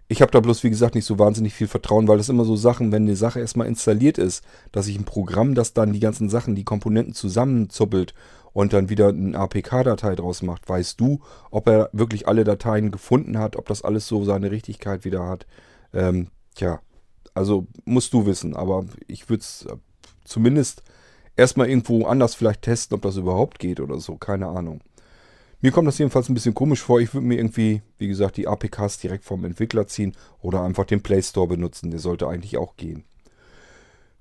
ich 0.10 0.22
habe 0.22 0.32
da 0.32 0.40
bloß, 0.40 0.64
wie 0.64 0.70
gesagt, 0.70 0.96
nicht 0.96 1.06
so 1.06 1.20
wahnsinnig 1.20 1.54
viel 1.54 1.68
Vertrauen, 1.68 2.08
weil 2.08 2.18
das 2.18 2.30
immer 2.30 2.46
so 2.46 2.56
Sachen, 2.56 2.92
wenn 2.92 3.06
die 3.06 3.16
Sache 3.16 3.40
erstmal 3.40 3.68
installiert 3.68 4.18
ist, 4.18 4.44
dass 4.72 4.88
ich 4.88 4.98
ein 4.98 5.04
Programm, 5.04 5.54
das 5.54 5.74
dann 5.74 5.92
die 5.92 6.00
ganzen 6.00 6.30
Sachen, 6.30 6.56
die 6.56 6.64
Komponenten 6.64 7.14
zusammenzuppelt 7.14 8.14
und 8.54 8.72
dann 8.72 8.90
wieder 8.90 9.10
eine 9.10 9.38
APK-Datei 9.38 10.16
draus 10.16 10.42
macht, 10.42 10.68
weißt 10.70 11.00
du, 11.00 11.20
ob 11.52 11.68
er 11.68 11.90
wirklich 11.92 12.28
alle 12.28 12.46
Dateien 12.46 12.92
gefunden 12.92 13.38
hat, 13.38 13.58
ob 13.58 13.68
das 13.68 13.82
alles 13.82 14.08
so 14.08 14.24
seine 14.24 14.50
Richtigkeit 14.50 15.04
wieder 15.04 15.28
hat. 15.28 15.46
Ähm, 15.94 16.30
tja, 16.56 16.80
also 17.34 17.68
musst 17.84 18.14
du 18.14 18.26
wissen, 18.26 18.56
aber 18.56 18.86
ich 19.08 19.30
würde 19.30 19.42
es 19.42 19.68
zumindest 20.24 20.84
erstmal 21.36 21.70
irgendwo 21.70 22.06
anders 22.06 22.34
vielleicht 22.34 22.64
testen, 22.64 22.96
ob 22.96 23.02
das 23.02 23.18
überhaupt 23.18 23.60
geht 23.60 23.80
oder 23.82 24.00
so, 24.00 24.16
keine 24.16 24.48
Ahnung. 24.48 24.82
Mir 25.62 25.72
kommt 25.72 25.88
das 25.88 25.98
jedenfalls 25.98 26.30
ein 26.30 26.36
bisschen 26.36 26.54
komisch 26.54 26.82
vor. 26.82 27.00
Ich 27.00 27.14
würde 27.14 27.26
mir 27.26 27.36
irgendwie, 27.36 27.82
wie 27.98 28.08
gesagt, 28.08 28.38
die 28.38 28.48
APKs 28.48 29.00
direkt 29.00 29.24
vom 29.24 29.44
Entwickler 29.44 29.88
ziehen 29.88 30.16
oder 30.40 30.62
einfach 30.62 30.86
den 30.86 31.02
Play 31.02 31.22
Store 31.22 31.48
benutzen. 31.48 31.90
Der 31.90 32.00
sollte 32.00 32.28
eigentlich 32.28 32.58
auch 32.58 32.76
gehen. 32.76 33.06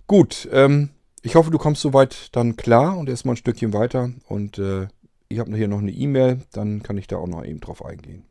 Gut, 0.06 0.48
ähm, 0.52 0.90
ich 1.22 1.34
hoffe, 1.34 1.50
du 1.50 1.58
kommst 1.58 1.82
soweit 1.82 2.34
dann 2.34 2.56
klar 2.56 2.96
und 2.96 3.08
erstmal 3.08 3.34
ein 3.34 3.38
Stückchen 3.38 3.72
weiter. 3.72 4.12
Und 4.28 4.58
äh, 4.58 4.88
ich 5.28 5.38
habe 5.38 5.54
hier 5.56 5.68
noch 5.68 5.80
eine 5.80 5.90
E-Mail, 5.90 6.42
dann 6.52 6.82
kann 6.82 6.96
ich 6.96 7.06
da 7.06 7.16
auch 7.16 7.26
noch 7.26 7.44
eben 7.44 7.60
drauf 7.60 7.84
eingehen. 7.84 8.24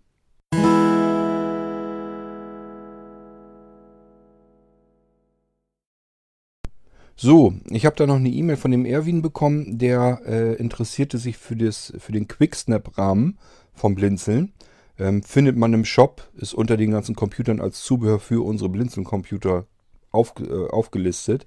So, 7.17 7.53
ich 7.69 7.85
habe 7.85 7.95
da 7.95 8.05
noch 8.05 8.17
eine 8.17 8.29
E-Mail 8.29 8.57
von 8.57 8.71
dem 8.71 8.85
Erwin 8.85 9.21
bekommen, 9.21 9.77
der 9.77 10.19
äh, 10.25 10.55
interessierte 10.55 11.17
sich 11.17 11.37
für, 11.37 11.55
das, 11.55 11.93
für 11.97 12.11
den 12.11 12.27
Quicksnap-Rahmen 12.27 13.37
vom 13.73 13.95
Blinzeln. 13.95 14.51
Ähm, 14.99 15.23
findet 15.23 15.55
man 15.55 15.73
im 15.73 15.85
Shop, 15.85 16.29
ist 16.35 16.53
unter 16.53 16.75
den 16.75 16.91
ganzen 16.91 17.15
Computern 17.15 17.61
als 17.61 17.83
Zubehör 17.83 18.19
für 18.19 18.45
unsere 18.45 18.69
Blinzeln-Computer 18.69 19.65
auf, 20.11 20.33
äh, 20.41 20.67
aufgelistet. 20.69 21.45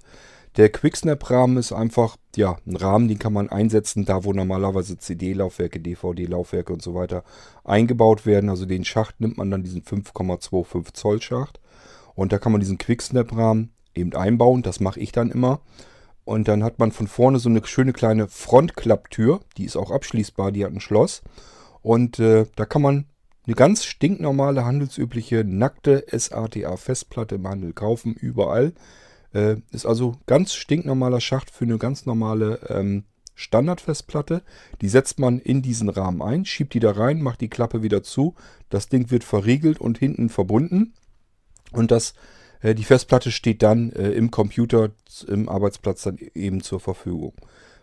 Der 0.57 0.69
Quicksnap-Rahmen 0.69 1.57
ist 1.57 1.71
einfach 1.71 2.17
ja, 2.35 2.57
ein 2.65 2.75
Rahmen, 2.75 3.07
den 3.07 3.19
kann 3.19 3.33
man 3.33 3.49
einsetzen, 3.49 4.05
da 4.05 4.23
wo 4.23 4.33
normalerweise 4.33 4.97
CD-Laufwerke, 4.97 5.79
DVD-Laufwerke 5.79 6.73
und 6.73 6.81
so 6.81 6.95
weiter 6.95 7.23
eingebaut 7.63 8.25
werden. 8.25 8.49
Also 8.49 8.65
den 8.65 8.85
Schacht 8.85 9.21
nimmt 9.21 9.37
man 9.37 9.51
dann 9.51 9.63
diesen 9.63 9.83
5,25 9.83 10.93
Zoll 10.93 11.21
Schacht 11.21 11.59
und 12.15 12.33
da 12.33 12.39
kann 12.39 12.51
man 12.51 12.61
diesen 12.61 12.79
Quicksnap-Rahmen 12.79 13.71
eben 13.95 14.13
einbauen. 14.13 14.61
Das 14.61 14.79
mache 14.79 14.99
ich 14.99 15.11
dann 15.11 15.31
immer. 15.31 15.61
Und 16.25 16.47
dann 16.47 16.63
hat 16.63 16.77
man 16.79 16.91
von 16.91 17.07
vorne 17.07 17.39
so 17.39 17.49
eine 17.49 17.65
schöne 17.65 17.93
kleine 17.93 18.27
Frontklapptür. 18.27 19.39
Die 19.57 19.65
ist 19.65 19.75
auch 19.75 19.91
abschließbar, 19.91 20.51
die 20.51 20.63
hat 20.63 20.71
ein 20.71 20.79
Schloss. 20.79 21.23
Und 21.81 22.19
äh, 22.19 22.45
da 22.55 22.65
kann 22.65 22.81
man 22.81 23.05
eine 23.47 23.55
ganz 23.55 23.83
stinknormale, 23.83 24.63
handelsübliche, 24.63 25.43
nackte 25.43 26.05
SATA-Festplatte 26.11 27.35
im 27.35 27.47
Handel 27.47 27.73
kaufen, 27.73 28.13
überall. 28.13 28.73
Äh, 29.33 29.57
ist 29.71 29.87
also 29.87 30.17
ganz 30.27 30.53
stinknormaler 30.53 31.19
Schacht 31.19 31.49
für 31.49 31.65
eine 31.65 31.79
ganz 31.79 32.05
normale 32.05 32.59
ähm, 32.69 33.05
Standardfestplatte. 33.33 34.43
Die 34.81 34.89
setzt 34.89 35.17
man 35.17 35.39
in 35.39 35.61
diesen 35.61 35.89
Rahmen 35.89 36.21
ein, 36.21 36.45
schiebt 36.45 36.73
die 36.73 36.79
da 36.79 36.91
rein, 36.91 37.21
macht 37.21 37.41
die 37.41 37.49
Klappe 37.49 37.81
wieder 37.81 38.03
zu. 38.03 38.35
Das 38.69 38.89
Ding 38.89 39.09
wird 39.09 39.23
verriegelt 39.23 39.79
und 39.79 39.97
hinten 39.97 40.29
verbunden. 40.29 40.93
Und 41.71 41.89
das 41.89 42.13
die 42.63 42.83
Festplatte 42.83 43.31
steht 43.31 43.63
dann 43.63 43.91
äh, 43.91 44.11
im 44.11 44.31
Computer, 44.31 44.91
im 45.27 45.47
Arbeitsplatz 45.49 46.03
dann 46.03 46.17
eben 46.33 46.61
zur 46.61 46.79
Verfügung. 46.79 47.33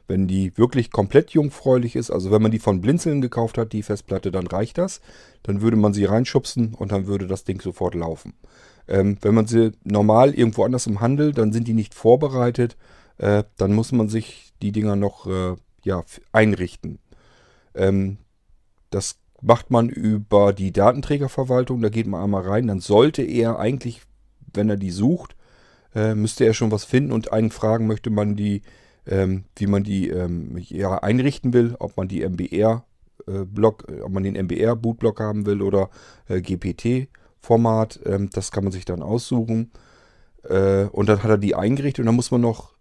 Wenn 0.08 0.28
die 0.28 0.56
wirklich 0.56 0.92
komplett 0.92 1.30
jungfräulich 1.30 1.96
ist, 1.96 2.10
also 2.10 2.30
wenn 2.30 2.42
man 2.42 2.52
die 2.52 2.60
von 2.60 2.80
Blinzeln 2.80 3.20
gekauft 3.20 3.58
hat, 3.58 3.72
die 3.72 3.82
Festplatte, 3.82 4.30
dann 4.30 4.46
reicht 4.46 4.78
das. 4.78 5.00
Dann 5.42 5.62
würde 5.62 5.76
man 5.76 5.94
sie 5.94 6.04
reinschubsen 6.04 6.74
und 6.74 6.92
dann 6.92 7.06
würde 7.06 7.26
das 7.26 7.44
Ding 7.44 7.60
sofort 7.60 7.94
laufen. 7.94 8.34
Ähm, 8.88 9.18
wenn 9.20 9.34
man 9.34 9.46
sie 9.46 9.72
normal 9.82 10.32
irgendwo 10.34 10.64
anders 10.64 10.86
im 10.86 11.00
Handel, 11.00 11.32
dann 11.32 11.52
sind 11.52 11.66
die 11.66 11.74
nicht 11.74 11.94
vorbereitet. 11.94 12.76
Äh, 13.18 13.44
dann 13.56 13.72
muss 13.72 13.92
man 13.92 14.08
sich 14.08 14.52
die 14.62 14.72
Dinger 14.72 14.94
noch 14.94 15.26
äh, 15.26 15.56
ja, 15.82 16.04
einrichten. 16.32 16.98
Ähm, 17.74 18.18
das 18.90 19.18
macht 19.42 19.70
man 19.70 19.88
über 19.88 20.52
die 20.52 20.72
Datenträgerverwaltung. 20.72 21.80
Da 21.82 21.88
geht 21.88 22.06
man 22.06 22.22
einmal 22.22 22.42
rein. 22.42 22.66
Dann 22.68 22.80
sollte 22.80 23.22
er 23.22 23.58
eigentlich, 23.58 24.02
wenn 24.56 24.70
er 24.70 24.76
die 24.76 24.90
sucht, 24.90 25.36
äh, 25.94 26.14
müsste 26.14 26.44
er 26.44 26.54
schon 26.54 26.70
was 26.70 26.84
finden 26.84 27.12
und 27.12 27.32
einen 27.32 27.50
fragen, 27.50 27.86
möchte 27.86 28.10
man 28.10 28.36
die, 28.36 28.62
ähm, 29.06 29.44
wie 29.56 29.66
man 29.66 29.82
die 29.82 30.08
ähm, 30.08 30.56
ja, 30.58 30.98
einrichten 30.98 31.52
will, 31.52 31.76
ob 31.78 31.96
man 31.96 32.08
die 32.08 32.26
MBR 32.26 32.84
äh, 33.26 33.44
Block, 33.44 33.86
ob 34.02 34.10
man 34.10 34.22
den 34.22 34.34
MBR 34.34 34.76
Bootblock 34.76 35.20
haben 35.20 35.46
will 35.46 35.62
oder 35.62 35.90
äh, 36.28 36.40
GPT 36.40 37.08
Format. 37.38 38.00
Ähm, 38.04 38.30
das 38.32 38.50
kann 38.50 38.64
man 38.64 38.72
sich 38.72 38.84
dann 38.84 39.02
aussuchen. 39.02 39.70
Äh, 40.42 40.84
und 40.84 41.08
dann 41.08 41.22
hat 41.22 41.30
er 41.30 41.38
die 41.38 41.54
eingerichtet 41.54 42.00
und 42.00 42.06
dann 42.06 42.16
muss 42.16 42.30
man 42.30 42.40
noch 42.40 42.74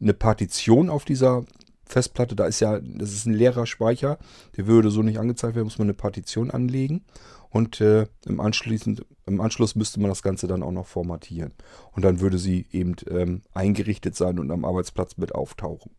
eine 0.00 0.14
Partition 0.14 0.90
auf 0.90 1.04
dieser 1.04 1.44
Festplatte, 1.84 2.34
da 2.34 2.46
ist 2.46 2.60
ja, 2.60 2.80
das 2.80 3.12
ist 3.12 3.26
ein 3.26 3.34
leerer 3.34 3.66
Speicher, 3.66 4.18
der 4.56 4.66
würde 4.66 4.90
so 4.90 5.02
nicht 5.02 5.18
angezeigt 5.18 5.54
werden, 5.54 5.66
muss 5.66 5.78
man 5.78 5.86
eine 5.86 5.94
Partition 5.94 6.50
anlegen 6.50 7.04
und 7.52 7.82
äh, 7.82 8.06
im, 8.24 8.40
im 9.26 9.40
Anschluss 9.40 9.76
müsste 9.76 10.00
man 10.00 10.08
das 10.08 10.22
Ganze 10.22 10.46
dann 10.46 10.62
auch 10.62 10.72
noch 10.72 10.86
formatieren. 10.86 11.52
Und 11.92 12.02
dann 12.02 12.20
würde 12.20 12.38
sie 12.38 12.66
eben 12.72 12.96
ähm, 13.10 13.42
eingerichtet 13.52 14.16
sein 14.16 14.38
und 14.38 14.50
am 14.50 14.64
Arbeitsplatz 14.64 15.18
mit 15.18 15.34
auftauchen. 15.34 15.92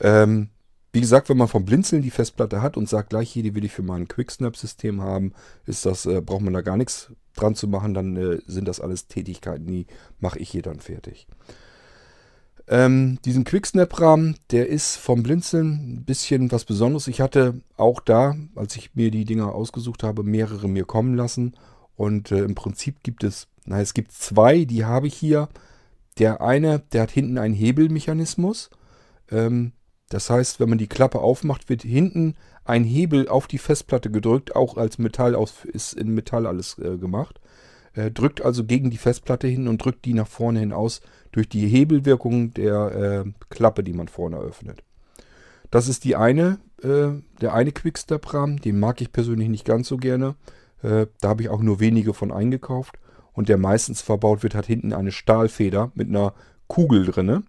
Ähm, 0.00 0.48
wie 0.90 1.02
gesagt, 1.02 1.28
wenn 1.28 1.36
man 1.36 1.48
vom 1.48 1.66
Blinzeln 1.66 2.00
die 2.00 2.10
Festplatte 2.10 2.62
hat 2.62 2.78
und 2.78 2.88
sagt, 2.88 3.10
gleich 3.10 3.30
hier, 3.30 3.42
die 3.42 3.54
will 3.54 3.64
ich 3.64 3.72
für 3.72 3.82
mein 3.82 4.08
Quicksnap-System 4.08 5.02
haben, 5.02 5.34
ist 5.66 5.84
das, 5.84 6.06
äh, 6.06 6.22
braucht 6.22 6.40
man 6.40 6.54
da 6.54 6.62
gar 6.62 6.78
nichts 6.78 7.12
dran 7.34 7.54
zu 7.54 7.68
machen, 7.68 7.92
dann 7.92 8.16
äh, 8.16 8.38
sind 8.46 8.66
das 8.66 8.80
alles 8.80 9.06
Tätigkeiten, 9.06 9.66
die 9.66 9.86
mache 10.18 10.38
ich 10.38 10.48
hier 10.48 10.62
dann 10.62 10.80
fertig. 10.80 11.28
Ähm, 12.70 13.18
diesen 13.24 13.44
Quicksnap-Rahmen, 13.44 14.36
der 14.50 14.68
ist 14.68 14.96
vom 14.96 15.22
Blinzeln 15.22 15.94
ein 15.94 16.04
bisschen 16.04 16.52
was 16.52 16.66
Besonderes. 16.66 17.08
Ich 17.08 17.22
hatte 17.22 17.60
auch 17.78 18.00
da, 18.00 18.36
als 18.56 18.76
ich 18.76 18.94
mir 18.94 19.10
die 19.10 19.24
Dinger 19.24 19.54
ausgesucht 19.54 20.02
habe, 20.02 20.22
mehrere 20.22 20.68
mir 20.68 20.84
kommen 20.84 21.16
lassen. 21.16 21.54
Und 21.96 22.30
äh, 22.30 22.44
im 22.44 22.54
Prinzip 22.54 23.02
gibt 23.02 23.24
es, 23.24 23.48
na, 23.64 23.80
es 23.80 23.94
gibt 23.94 24.12
zwei, 24.12 24.66
die 24.66 24.84
habe 24.84 25.06
ich 25.06 25.14
hier. 25.14 25.48
Der 26.18 26.42
eine, 26.42 26.80
der 26.92 27.02
hat 27.02 27.10
hinten 27.10 27.38
einen 27.38 27.54
Hebelmechanismus. 27.54 28.68
Ähm, 29.30 29.72
das 30.10 30.28
heißt, 30.28 30.60
wenn 30.60 30.68
man 30.68 30.78
die 30.78 30.88
Klappe 30.88 31.20
aufmacht, 31.20 31.70
wird 31.70 31.82
hinten 31.82 32.34
ein 32.64 32.84
Hebel 32.84 33.28
auf 33.28 33.46
die 33.46 33.58
Festplatte 33.58 34.10
gedrückt, 34.10 34.54
auch 34.54 34.76
als 34.76 34.98
Metall 34.98 35.34
aus, 35.34 35.64
ist 35.64 35.94
in 35.94 36.14
Metall 36.14 36.46
alles 36.46 36.78
äh, 36.78 36.98
gemacht. 36.98 37.40
Äh, 37.94 38.10
drückt 38.10 38.42
also 38.42 38.64
gegen 38.64 38.90
die 38.90 38.98
Festplatte 38.98 39.48
hin 39.48 39.68
und 39.68 39.82
drückt 39.82 40.04
die 40.04 40.12
nach 40.12 40.28
vorne 40.28 40.60
hin 40.60 40.72
aus 40.72 41.00
durch 41.32 41.48
die 41.48 41.66
Hebelwirkung 41.66 42.54
der 42.54 43.24
äh, 43.26 43.30
Klappe, 43.50 43.82
die 43.82 43.92
man 43.92 44.08
vorne 44.08 44.38
öffnet. 44.38 44.82
Das 45.70 45.88
ist 45.88 46.04
die 46.04 46.16
eine, 46.16 46.58
äh, 46.82 47.10
der 47.40 47.54
eine 47.54 47.72
Quickstep-Rahmen, 47.72 48.58
den 48.58 48.80
mag 48.80 49.00
ich 49.00 49.12
persönlich 49.12 49.48
nicht 49.48 49.64
ganz 49.64 49.88
so 49.88 49.96
gerne. 49.96 50.34
Äh, 50.82 51.06
da 51.20 51.28
habe 51.28 51.42
ich 51.42 51.48
auch 51.48 51.60
nur 51.60 51.80
wenige 51.80 52.14
von 52.14 52.32
eingekauft. 52.32 52.98
Und 53.32 53.48
der 53.48 53.58
meistens 53.58 54.00
verbaut 54.00 54.42
wird, 54.42 54.54
hat 54.54 54.66
hinten 54.66 54.92
eine 54.92 55.12
Stahlfeder 55.12 55.92
mit 55.94 56.08
einer 56.08 56.34
Kugel 56.66 57.06
drinne. 57.06 57.44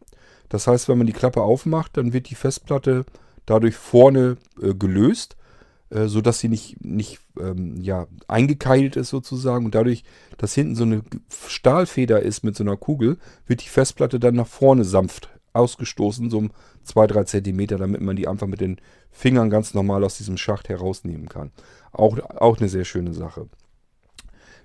Das 0.48 0.68
heißt, 0.68 0.88
wenn 0.88 0.98
man 0.98 1.08
die 1.08 1.14
Klappe 1.14 1.42
aufmacht, 1.42 1.98
dann 1.98 2.14
wird 2.14 2.30
die 2.30 2.36
Festplatte 2.36 3.06
dadurch 3.46 3.76
vorne 3.76 4.38
äh, 4.62 4.74
gelöst, 4.74 5.36
äh, 5.90 6.08
sodass 6.08 6.40
sie 6.40 6.50
nicht, 6.50 6.84
nicht 6.84 7.20
ähm, 7.40 7.82
ja, 7.82 8.08
eingekeilt 8.28 8.96
ist 8.96 9.10
sozusagen. 9.10 9.66
Und 9.66 9.76
dadurch, 9.76 10.04
dass 10.38 10.54
hinten 10.54 10.76
so 10.76 10.84
eine 10.84 11.02
Stahlfeder 11.48 12.22
ist 12.22 12.44
mit 12.44 12.56
so 12.56 12.64
einer 12.64 12.78
Kugel, 12.78 13.18
wird 13.48 13.64
die 13.64 13.70
Festplatte 13.70 14.20
dann 14.20 14.36
nach 14.36 14.48
vorne 14.48 14.84
sanft 14.84 15.30
ausgestoßen, 15.54 16.30
so 16.30 16.38
um 16.38 16.52
2-3 16.88 17.26
Zentimeter, 17.26 17.78
damit 17.78 18.02
man 18.02 18.16
die 18.16 18.28
einfach 18.28 18.48
mit 18.48 18.62
den 18.62 18.80
Fingern 19.12 19.50
ganz 19.50 19.74
normal 19.74 20.04
aus 20.04 20.18
diesem 20.18 20.38
Schacht 20.38 20.70
herausnehmen 20.70 21.28
kann. 21.28 21.52
Auch, 21.92 22.20
auch 22.20 22.60
eine 22.60 22.70
sehr 22.70 22.86
schöne 22.86 23.14
Sache. 23.14 23.50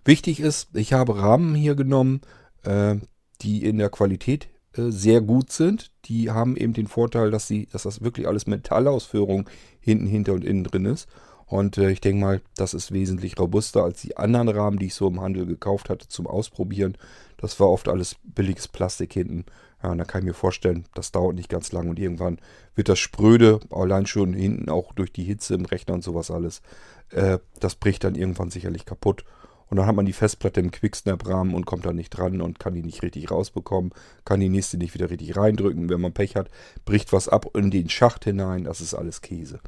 Wichtig 0.05 0.41
ist, 0.41 0.69
ich 0.75 0.93
habe 0.93 1.19
Rahmen 1.19 1.55
hier 1.55 1.75
genommen, 1.75 2.21
äh, 2.65 2.97
die 3.41 3.65
in 3.65 3.79
der 3.79 3.89
Qualität 3.89 4.49
sehr 4.77 5.21
gut 5.21 5.53
sind. 5.53 5.91
Die 6.07 6.31
haben 6.31 6.57
eben 6.57 6.73
den 6.73 6.87
Vorteil, 6.87 7.31
dass, 7.31 7.47
sie, 7.47 7.67
dass 7.67 7.85
das 7.85 8.03
wirklich 8.03 8.27
alles 8.27 8.47
Metallausführung 8.47 9.49
hinten, 9.81 10.07
hinter 10.07 10.33
und 10.33 10.45
innen 10.45 10.65
drin 10.65 10.87
ist. 10.87 11.09
Und 11.47 11.79
äh, 11.79 11.91
ich 11.91 12.01
denke 12.01 12.21
mal, 12.21 12.41
das 12.57 12.75
ist 12.75 12.93
wesentlich 12.93 13.39
robuster 13.39 13.85
als 13.85 14.01
die 14.01 14.17
anderen 14.17 14.49
Rahmen, 14.49 14.79
die 14.79 14.87
ich 14.87 14.95
so 14.95 15.09
im 15.09 15.21
Handel 15.21 15.47
gekauft 15.47 15.91
hatte 15.91 16.09
zum 16.09 16.27
Ausprobieren. 16.27 16.97
Das 17.37 17.61
war 17.61 17.69
oft 17.69 17.89
alles 17.89 18.17
billiges 18.25 18.69
Plastik 18.69 19.13
hinten. 19.13 19.45
Ja, 19.83 19.95
da 19.95 20.05
kann 20.05 20.23
ich 20.23 20.29
mir 20.29 20.35
vorstellen, 20.35 20.87
das 20.95 21.13
dauert 21.13 21.35
nicht 21.35 21.51
ganz 21.51 21.71
lang 21.71 21.91
und 21.91 21.99
irgendwann 21.99 22.39
wird 22.75 22.89
das 22.89 22.99
spröde, 22.99 23.61
allein 23.71 24.07
schon 24.07 24.33
hinten 24.33 24.71
auch 24.71 24.95
durch 24.95 25.13
die 25.13 25.25
Hitze 25.25 25.55
im 25.55 25.67
Rechner 25.67 25.95
und 25.95 26.03
sowas 26.03 26.31
alles. 26.31 26.63
Äh, 27.11 27.39
das 27.61 27.75
bricht 27.75 28.05
dann 28.05 28.15
irgendwann 28.15 28.51
sicherlich 28.51 28.87
kaputt. 28.87 29.25
Und 29.71 29.79
dann 29.79 29.87
hat 29.87 29.97
man 29.97 30.07
die 30.07 30.13
Festplatte 30.13 30.61
im 30.61 30.71
Quicksnap-Rahmen 30.71 31.55
und 31.55 31.65
kommt 31.65 31.87
da 31.87 31.93
nicht 31.93 32.11
dran 32.11 32.41
und 32.41 32.59
kann 32.59 32.75
die 32.75 32.83
nicht 32.83 33.03
richtig 33.03 33.31
rausbekommen, 33.31 33.93
kann 34.25 34.41
die 34.41 34.49
nächste 34.49 34.77
nicht 34.77 34.95
wieder 34.95 35.11
richtig 35.11 35.37
reindrücken. 35.37 35.89
Wenn 35.89 36.01
man 36.01 36.13
Pech 36.13 36.37
hat, 36.37 36.51
bricht 36.85 37.13
was 37.13 37.29
ab 37.29 37.47
in 37.55 37.71
den 37.71 37.89
Schacht 37.89 38.25
hinein. 38.25 38.65
Das 38.65 38.81
ist 38.81 38.95
alles 38.95 39.21
Käse. 39.21 39.61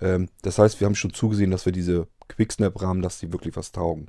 Ähm, 0.00 0.28
das 0.42 0.58
heißt, 0.58 0.80
wir 0.80 0.86
haben 0.86 0.94
schon 0.94 1.12
zugesehen, 1.12 1.50
dass 1.50 1.66
wir 1.66 1.72
diese 1.72 2.08
Quicksnap-Rahmen, 2.28 3.02
dass 3.02 3.18
die 3.18 3.32
wirklich 3.32 3.56
was 3.56 3.72
taugen. 3.72 4.08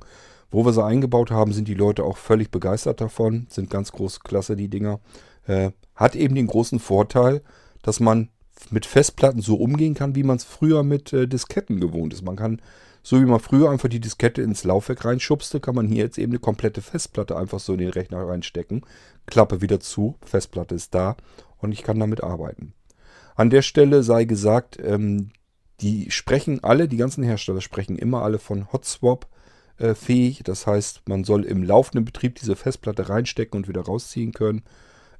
Wo 0.50 0.64
wir 0.64 0.72
sie 0.72 0.84
eingebaut 0.84 1.30
haben, 1.30 1.52
sind 1.52 1.68
die 1.68 1.74
Leute 1.74 2.04
auch 2.04 2.16
völlig 2.16 2.50
begeistert 2.50 3.00
davon. 3.00 3.46
Sind 3.50 3.70
ganz 3.70 3.92
große 3.92 4.20
Klasse, 4.22 4.56
die 4.56 4.68
Dinger. 4.68 5.00
Äh, 5.46 5.72
hat 5.94 6.16
eben 6.16 6.34
den 6.34 6.46
großen 6.46 6.78
Vorteil, 6.78 7.42
dass 7.82 8.00
man 8.00 8.30
mit 8.70 8.86
Festplatten 8.86 9.42
so 9.42 9.56
umgehen 9.56 9.94
kann, 9.94 10.14
wie 10.14 10.22
man 10.22 10.36
es 10.36 10.44
früher 10.44 10.82
mit 10.82 11.12
äh, 11.12 11.26
Disketten 11.26 11.80
gewohnt 11.80 12.14
ist. 12.14 12.22
Man 12.22 12.36
kann 12.36 12.60
so 13.06 13.20
wie 13.20 13.24
man 13.24 13.38
früher 13.38 13.70
einfach 13.70 13.88
die 13.88 14.00
Diskette 14.00 14.42
ins 14.42 14.64
Laufwerk 14.64 15.04
reinschubste, 15.04 15.60
kann 15.60 15.76
man 15.76 15.86
hier 15.86 16.02
jetzt 16.02 16.18
eben 16.18 16.32
eine 16.32 16.40
komplette 16.40 16.82
Festplatte 16.82 17.36
einfach 17.36 17.60
so 17.60 17.74
in 17.74 17.78
den 17.78 17.90
Rechner 17.90 18.26
reinstecken. 18.26 18.84
Klappe 19.26 19.60
wieder 19.60 19.78
zu, 19.78 20.16
Festplatte 20.24 20.74
ist 20.74 20.92
da 20.92 21.16
und 21.58 21.70
ich 21.70 21.84
kann 21.84 22.00
damit 22.00 22.24
arbeiten. 22.24 22.72
An 23.36 23.48
der 23.48 23.62
Stelle 23.62 24.02
sei 24.02 24.24
gesagt, 24.24 24.80
ähm, 24.82 25.30
die 25.82 26.10
sprechen 26.10 26.64
alle, 26.64 26.88
die 26.88 26.96
ganzen 26.96 27.22
Hersteller 27.22 27.60
sprechen 27.60 27.96
immer 27.96 28.22
alle 28.22 28.40
von 28.40 28.72
Hotswap 28.72 29.28
äh, 29.78 29.94
fähig. 29.94 30.42
Das 30.42 30.66
heißt, 30.66 31.02
man 31.06 31.22
soll 31.22 31.44
im 31.44 31.62
laufenden 31.62 32.04
Betrieb 32.04 32.34
diese 32.34 32.56
Festplatte 32.56 33.08
reinstecken 33.08 33.56
und 33.56 33.68
wieder 33.68 33.82
rausziehen 33.82 34.32
können. 34.32 34.64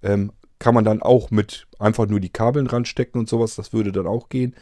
Ähm, 0.02 0.32
kann 0.58 0.74
man 0.74 0.84
dann 0.84 1.02
auch 1.02 1.30
mit 1.30 1.68
einfach 1.78 2.08
nur 2.08 2.18
die 2.18 2.30
Kabeln 2.30 2.66
ranstecken 2.66 3.20
und 3.20 3.28
sowas, 3.28 3.54
das 3.54 3.72
würde 3.72 3.92
dann 3.92 4.08
auch 4.08 4.28
gehen. 4.28 4.56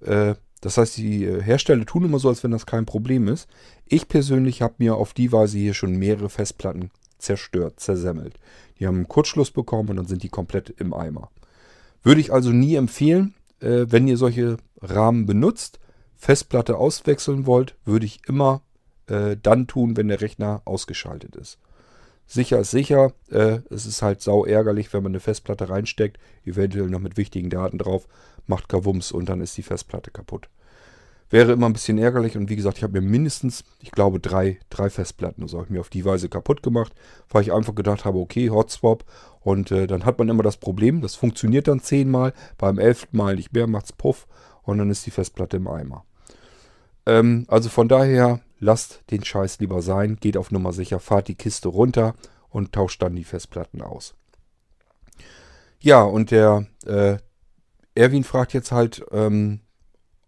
Äh, 0.00 0.36
das 0.62 0.78
heißt, 0.78 0.96
die 0.96 1.24
äh, 1.24 1.42
Hersteller 1.42 1.84
tun 1.84 2.04
immer 2.04 2.18
so, 2.18 2.28
als 2.28 2.42
wenn 2.42 2.52
das 2.52 2.66
kein 2.66 2.86
Problem 2.86 3.28
ist. 3.28 3.48
Ich 3.84 4.08
persönlich 4.08 4.62
habe 4.62 4.76
mir 4.78 4.94
auf 4.94 5.12
die 5.12 5.30
Weise 5.30 5.58
hier 5.58 5.74
schon 5.74 5.96
mehrere 5.96 6.30
Festplatten 6.30 6.90
zerstört, 7.18 7.80
zersemmelt. 7.80 8.38
Die 8.78 8.86
haben 8.86 8.96
einen 8.96 9.08
Kurzschluss 9.08 9.50
bekommen 9.50 9.90
und 9.90 9.96
dann 9.96 10.06
sind 10.06 10.22
die 10.22 10.28
komplett 10.28 10.70
im 10.70 10.94
Eimer. 10.94 11.30
Würde 12.02 12.20
ich 12.20 12.32
also 12.32 12.50
nie 12.50 12.76
empfehlen, 12.76 13.34
äh, 13.60 13.86
wenn 13.88 14.08
ihr 14.08 14.16
solche 14.16 14.56
Rahmen 14.80 15.26
benutzt, 15.26 15.80
Festplatte 16.16 16.76
auswechseln 16.76 17.46
wollt, 17.46 17.74
würde 17.84 18.06
ich 18.06 18.20
immer 18.28 18.62
äh, 19.08 19.36
dann 19.40 19.66
tun, 19.66 19.96
wenn 19.96 20.08
der 20.08 20.20
Rechner 20.20 20.62
ausgeschaltet 20.64 21.34
ist. 21.34 21.58
Sicher 22.32 22.60
ist 22.60 22.70
sicher. 22.70 23.12
Äh, 23.30 23.58
es 23.68 23.84
ist 23.84 24.00
halt 24.00 24.22
sau 24.22 24.46
ärgerlich, 24.46 24.90
wenn 24.94 25.02
man 25.02 25.12
eine 25.12 25.20
Festplatte 25.20 25.68
reinsteckt, 25.68 26.18
eventuell 26.46 26.88
noch 26.88 26.98
mit 26.98 27.18
wichtigen 27.18 27.50
Daten 27.50 27.76
drauf, 27.76 28.08
macht 28.46 28.70
Kavums 28.70 29.12
und 29.12 29.28
dann 29.28 29.42
ist 29.42 29.54
die 29.58 29.62
Festplatte 29.62 30.10
kaputt. 30.10 30.48
Wäre 31.28 31.52
immer 31.52 31.66
ein 31.66 31.74
bisschen 31.74 31.98
ärgerlich 31.98 32.38
und 32.38 32.48
wie 32.48 32.56
gesagt, 32.56 32.78
ich 32.78 32.84
habe 32.84 32.98
mir 32.98 33.06
mindestens, 33.06 33.64
ich 33.80 33.90
glaube, 33.90 34.18
drei, 34.18 34.58
drei 34.70 34.88
Festplatten, 34.88 35.42
also 35.42 35.58
habe 35.58 35.66
ich 35.66 35.72
mir 35.72 35.80
auf 35.80 35.90
die 35.90 36.06
Weise 36.06 36.30
kaputt 36.30 36.62
gemacht, 36.62 36.94
weil 37.28 37.42
ich 37.42 37.52
einfach 37.52 37.74
gedacht 37.74 38.06
habe, 38.06 38.16
okay, 38.16 38.48
Hotswap 38.48 39.04
und 39.40 39.70
äh, 39.70 39.86
dann 39.86 40.06
hat 40.06 40.18
man 40.18 40.30
immer 40.30 40.42
das 40.42 40.56
Problem, 40.56 41.02
das 41.02 41.14
funktioniert 41.14 41.68
dann 41.68 41.80
zehnmal, 41.80 42.32
beim 42.56 42.78
elften 42.78 43.14
Mal 43.14 43.36
nicht 43.36 43.52
mehr, 43.52 43.66
macht 43.66 43.84
es 43.84 43.92
Puff 43.92 44.26
und 44.62 44.78
dann 44.78 44.88
ist 44.88 45.04
die 45.04 45.10
Festplatte 45.10 45.58
im 45.58 45.68
Eimer. 45.68 46.06
Ähm, 47.04 47.44
also 47.48 47.68
von 47.68 47.88
daher 47.88 48.40
lasst 48.62 49.02
den 49.10 49.24
Scheiß 49.24 49.58
lieber 49.58 49.82
sein, 49.82 50.16
geht 50.16 50.36
auf 50.36 50.52
Nummer 50.52 50.72
sicher, 50.72 51.00
fahrt 51.00 51.28
die 51.28 51.34
Kiste 51.34 51.68
runter 51.68 52.14
und 52.48 52.72
tauscht 52.72 53.02
dann 53.02 53.16
die 53.16 53.24
Festplatten 53.24 53.82
aus. 53.82 54.14
Ja, 55.80 56.02
und 56.02 56.30
der 56.30 56.66
äh, 56.86 57.16
Erwin 57.96 58.22
fragt 58.22 58.52
jetzt 58.52 58.70
halt, 58.70 59.04
ähm, 59.10 59.60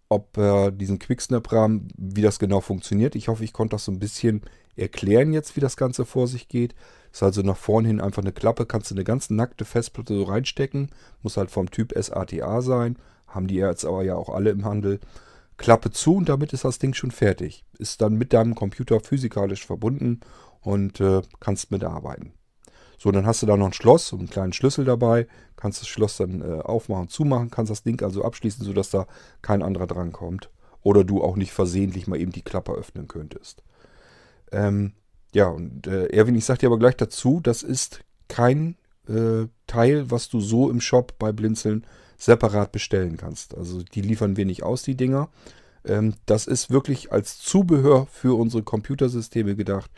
ob 0.08 0.36
er 0.36 0.72
diesen 0.72 0.98
Quicksnap-Rahmen, 0.98 1.88
wie 1.96 2.22
das 2.22 2.40
genau 2.40 2.60
funktioniert. 2.60 3.14
Ich 3.14 3.28
hoffe, 3.28 3.44
ich 3.44 3.52
konnte 3.52 3.76
das 3.76 3.84
so 3.84 3.92
ein 3.92 4.00
bisschen 4.00 4.42
erklären 4.74 5.32
jetzt, 5.32 5.54
wie 5.54 5.60
das 5.60 5.76
Ganze 5.76 6.04
vor 6.04 6.26
sich 6.26 6.48
geht. 6.48 6.74
Ist 7.12 7.22
also 7.22 7.42
nach 7.42 7.56
vorne 7.56 7.86
hin 7.86 8.00
einfach 8.00 8.22
eine 8.22 8.32
Klappe, 8.32 8.66
kannst 8.66 8.90
du 8.90 8.96
eine 8.96 9.04
ganz 9.04 9.30
nackte 9.30 9.64
Festplatte 9.64 10.16
so 10.16 10.24
reinstecken. 10.24 10.90
Muss 11.22 11.36
halt 11.36 11.52
vom 11.52 11.70
Typ 11.70 11.92
SATA 11.96 12.60
sein. 12.62 12.96
Haben 13.28 13.46
die 13.46 13.56
jetzt 13.56 13.84
aber 13.84 14.02
ja 14.02 14.16
auch 14.16 14.28
alle 14.28 14.50
im 14.50 14.64
Handel. 14.64 14.98
Klappe 15.56 15.90
zu 15.90 16.16
und 16.16 16.28
damit 16.28 16.52
ist 16.52 16.64
das 16.64 16.78
Ding 16.78 16.94
schon 16.94 17.10
fertig. 17.10 17.64
Ist 17.78 18.00
dann 18.00 18.14
mit 18.14 18.32
deinem 18.32 18.54
Computer 18.54 19.00
physikalisch 19.00 19.64
verbunden 19.66 20.20
und 20.60 21.00
äh, 21.00 21.22
kannst 21.40 21.70
mitarbeiten. 21.70 22.32
So, 22.98 23.10
dann 23.10 23.26
hast 23.26 23.42
du 23.42 23.46
da 23.46 23.56
noch 23.56 23.66
ein 23.66 23.72
Schloss 23.72 24.12
und 24.12 24.20
einen 24.20 24.30
kleinen 24.30 24.52
Schlüssel 24.52 24.84
dabei. 24.84 25.26
Kannst 25.56 25.80
das 25.80 25.88
Schloss 25.88 26.16
dann 26.16 26.40
äh, 26.40 26.60
aufmachen, 26.60 27.08
zumachen, 27.08 27.50
kannst 27.50 27.70
das 27.70 27.82
Ding 27.82 28.02
also 28.02 28.24
abschließen, 28.24 28.64
sodass 28.64 28.90
da 28.90 29.06
kein 29.42 29.62
anderer 29.62 29.86
drankommt. 29.86 30.50
oder 30.84 31.02
du 31.02 31.22
auch 31.22 31.36
nicht 31.36 31.52
versehentlich 31.52 32.06
mal 32.06 32.20
eben 32.20 32.30
die 32.30 32.42
Klappe 32.42 32.72
öffnen 32.72 33.08
könntest. 33.08 33.62
Ähm, 34.52 34.92
ja, 35.32 35.48
und 35.48 35.86
äh, 35.88 36.06
Erwin, 36.06 36.36
ich 36.36 36.44
sag 36.44 36.60
dir 36.60 36.66
aber 36.66 36.78
gleich 36.78 36.96
dazu, 36.96 37.40
das 37.42 37.62
ist 37.62 38.04
kein 38.28 38.76
äh, 39.08 39.46
Teil, 39.66 40.10
was 40.10 40.28
du 40.28 40.40
so 40.40 40.70
im 40.70 40.80
Shop 40.80 41.18
bei 41.18 41.32
Blinzeln 41.32 41.84
separat 42.16 42.72
bestellen 42.72 43.16
kannst. 43.16 43.56
Also 43.56 43.82
die 43.82 44.02
liefern 44.02 44.32
nicht 44.32 44.62
aus, 44.62 44.82
die 44.82 44.96
Dinger. 44.96 45.28
Ähm, 45.84 46.14
das 46.26 46.46
ist 46.46 46.70
wirklich 46.70 47.12
als 47.12 47.38
Zubehör 47.38 48.06
für 48.10 48.38
unsere 48.38 48.62
Computersysteme 48.62 49.56
gedacht. 49.56 49.90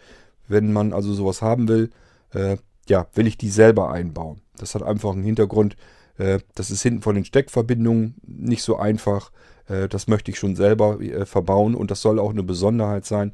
Wenn 0.49 0.73
man 0.73 0.93
also 0.93 1.13
sowas 1.13 1.43
haben 1.43 1.69
will, 1.69 1.91
äh, 2.33 2.57
ja, 2.89 3.07
will 3.15 3.27
ich 3.27 3.39
die 3.39 3.51
selber 3.51 3.91
einbauen. 3.91 4.41
Das 4.59 4.75
hat 4.75 4.83
einfach 4.83 5.13
einen 5.13 5.25
Hintergrund. 5.25 5.77
Äh, 6.19 6.41
das 6.55 6.71
ist 6.71 6.83
hinten 6.83 7.03
von 7.03 7.15
den 7.15 7.25
Steckverbindungen 7.25 8.15
nicht 8.27 8.63
so 8.63 8.77
einfach. 8.77 9.33
Äh, 9.69 9.89
das 9.89 10.07
möchte 10.07 10.31
ich 10.31 10.39
schon 10.39 10.57
selber 10.57 10.99
verbauen 11.25 11.75
und 11.75 11.91
das 11.91 12.03
soll 12.03 12.19
auch 12.19 12.31
eine 12.31 12.43
Besonderheit 12.43 13.05
sein, 13.05 13.33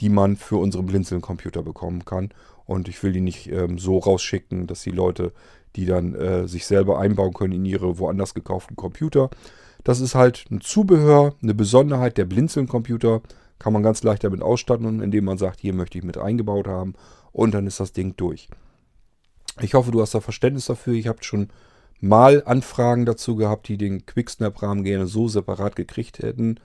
die 0.00 0.08
man 0.08 0.36
für 0.36 0.56
unseren 0.56 0.86
Blinzeln-Computer 0.86 1.62
bekommen 1.62 2.04
kann. 2.04 2.30
Und 2.66 2.88
ich 2.88 3.02
will 3.02 3.12
die 3.12 3.20
nicht 3.20 3.50
ähm, 3.50 3.78
so 3.78 3.98
rausschicken, 3.98 4.66
dass 4.66 4.82
die 4.82 4.92
Leute 4.92 5.32
die 5.76 5.86
dann 5.86 6.14
äh, 6.14 6.48
sich 6.48 6.66
selber 6.66 6.98
einbauen 6.98 7.32
können 7.32 7.54
in 7.54 7.64
ihre 7.64 7.98
woanders 7.98 8.34
gekauften 8.34 8.76
Computer. 8.76 9.30
Das 9.84 10.00
ist 10.00 10.14
halt 10.14 10.44
ein 10.50 10.60
Zubehör, 10.60 11.34
eine 11.42 11.54
Besonderheit 11.54 12.18
der 12.18 12.24
Blinzeln-Computer. 12.26 13.22
Kann 13.58 13.72
man 13.72 13.82
ganz 13.82 14.02
leicht 14.02 14.24
damit 14.24 14.42
ausstatten, 14.42 15.02
indem 15.02 15.24
man 15.24 15.38
sagt, 15.38 15.60
hier 15.60 15.74
möchte 15.74 15.98
ich 15.98 16.04
mit 16.04 16.18
eingebaut 16.18 16.66
haben. 16.66 16.94
Und 17.32 17.52
dann 17.54 17.66
ist 17.66 17.80
das 17.80 17.92
Ding 17.92 18.16
durch. 18.16 18.48
Ich 19.60 19.74
hoffe, 19.74 19.90
du 19.90 20.00
hast 20.00 20.14
da 20.14 20.20
Verständnis 20.20 20.66
dafür. 20.66 20.94
Ich 20.94 21.06
habe 21.06 21.22
schon 21.22 21.48
mal 22.00 22.42
Anfragen 22.44 23.04
dazu 23.06 23.36
gehabt, 23.36 23.68
die 23.68 23.76
den 23.76 24.06
Quicksnap-Rahmen 24.06 24.84
gerne 24.84 25.06
so 25.06 25.28
separat 25.28 25.76
gekriegt 25.76 26.20
hätten. 26.20 26.58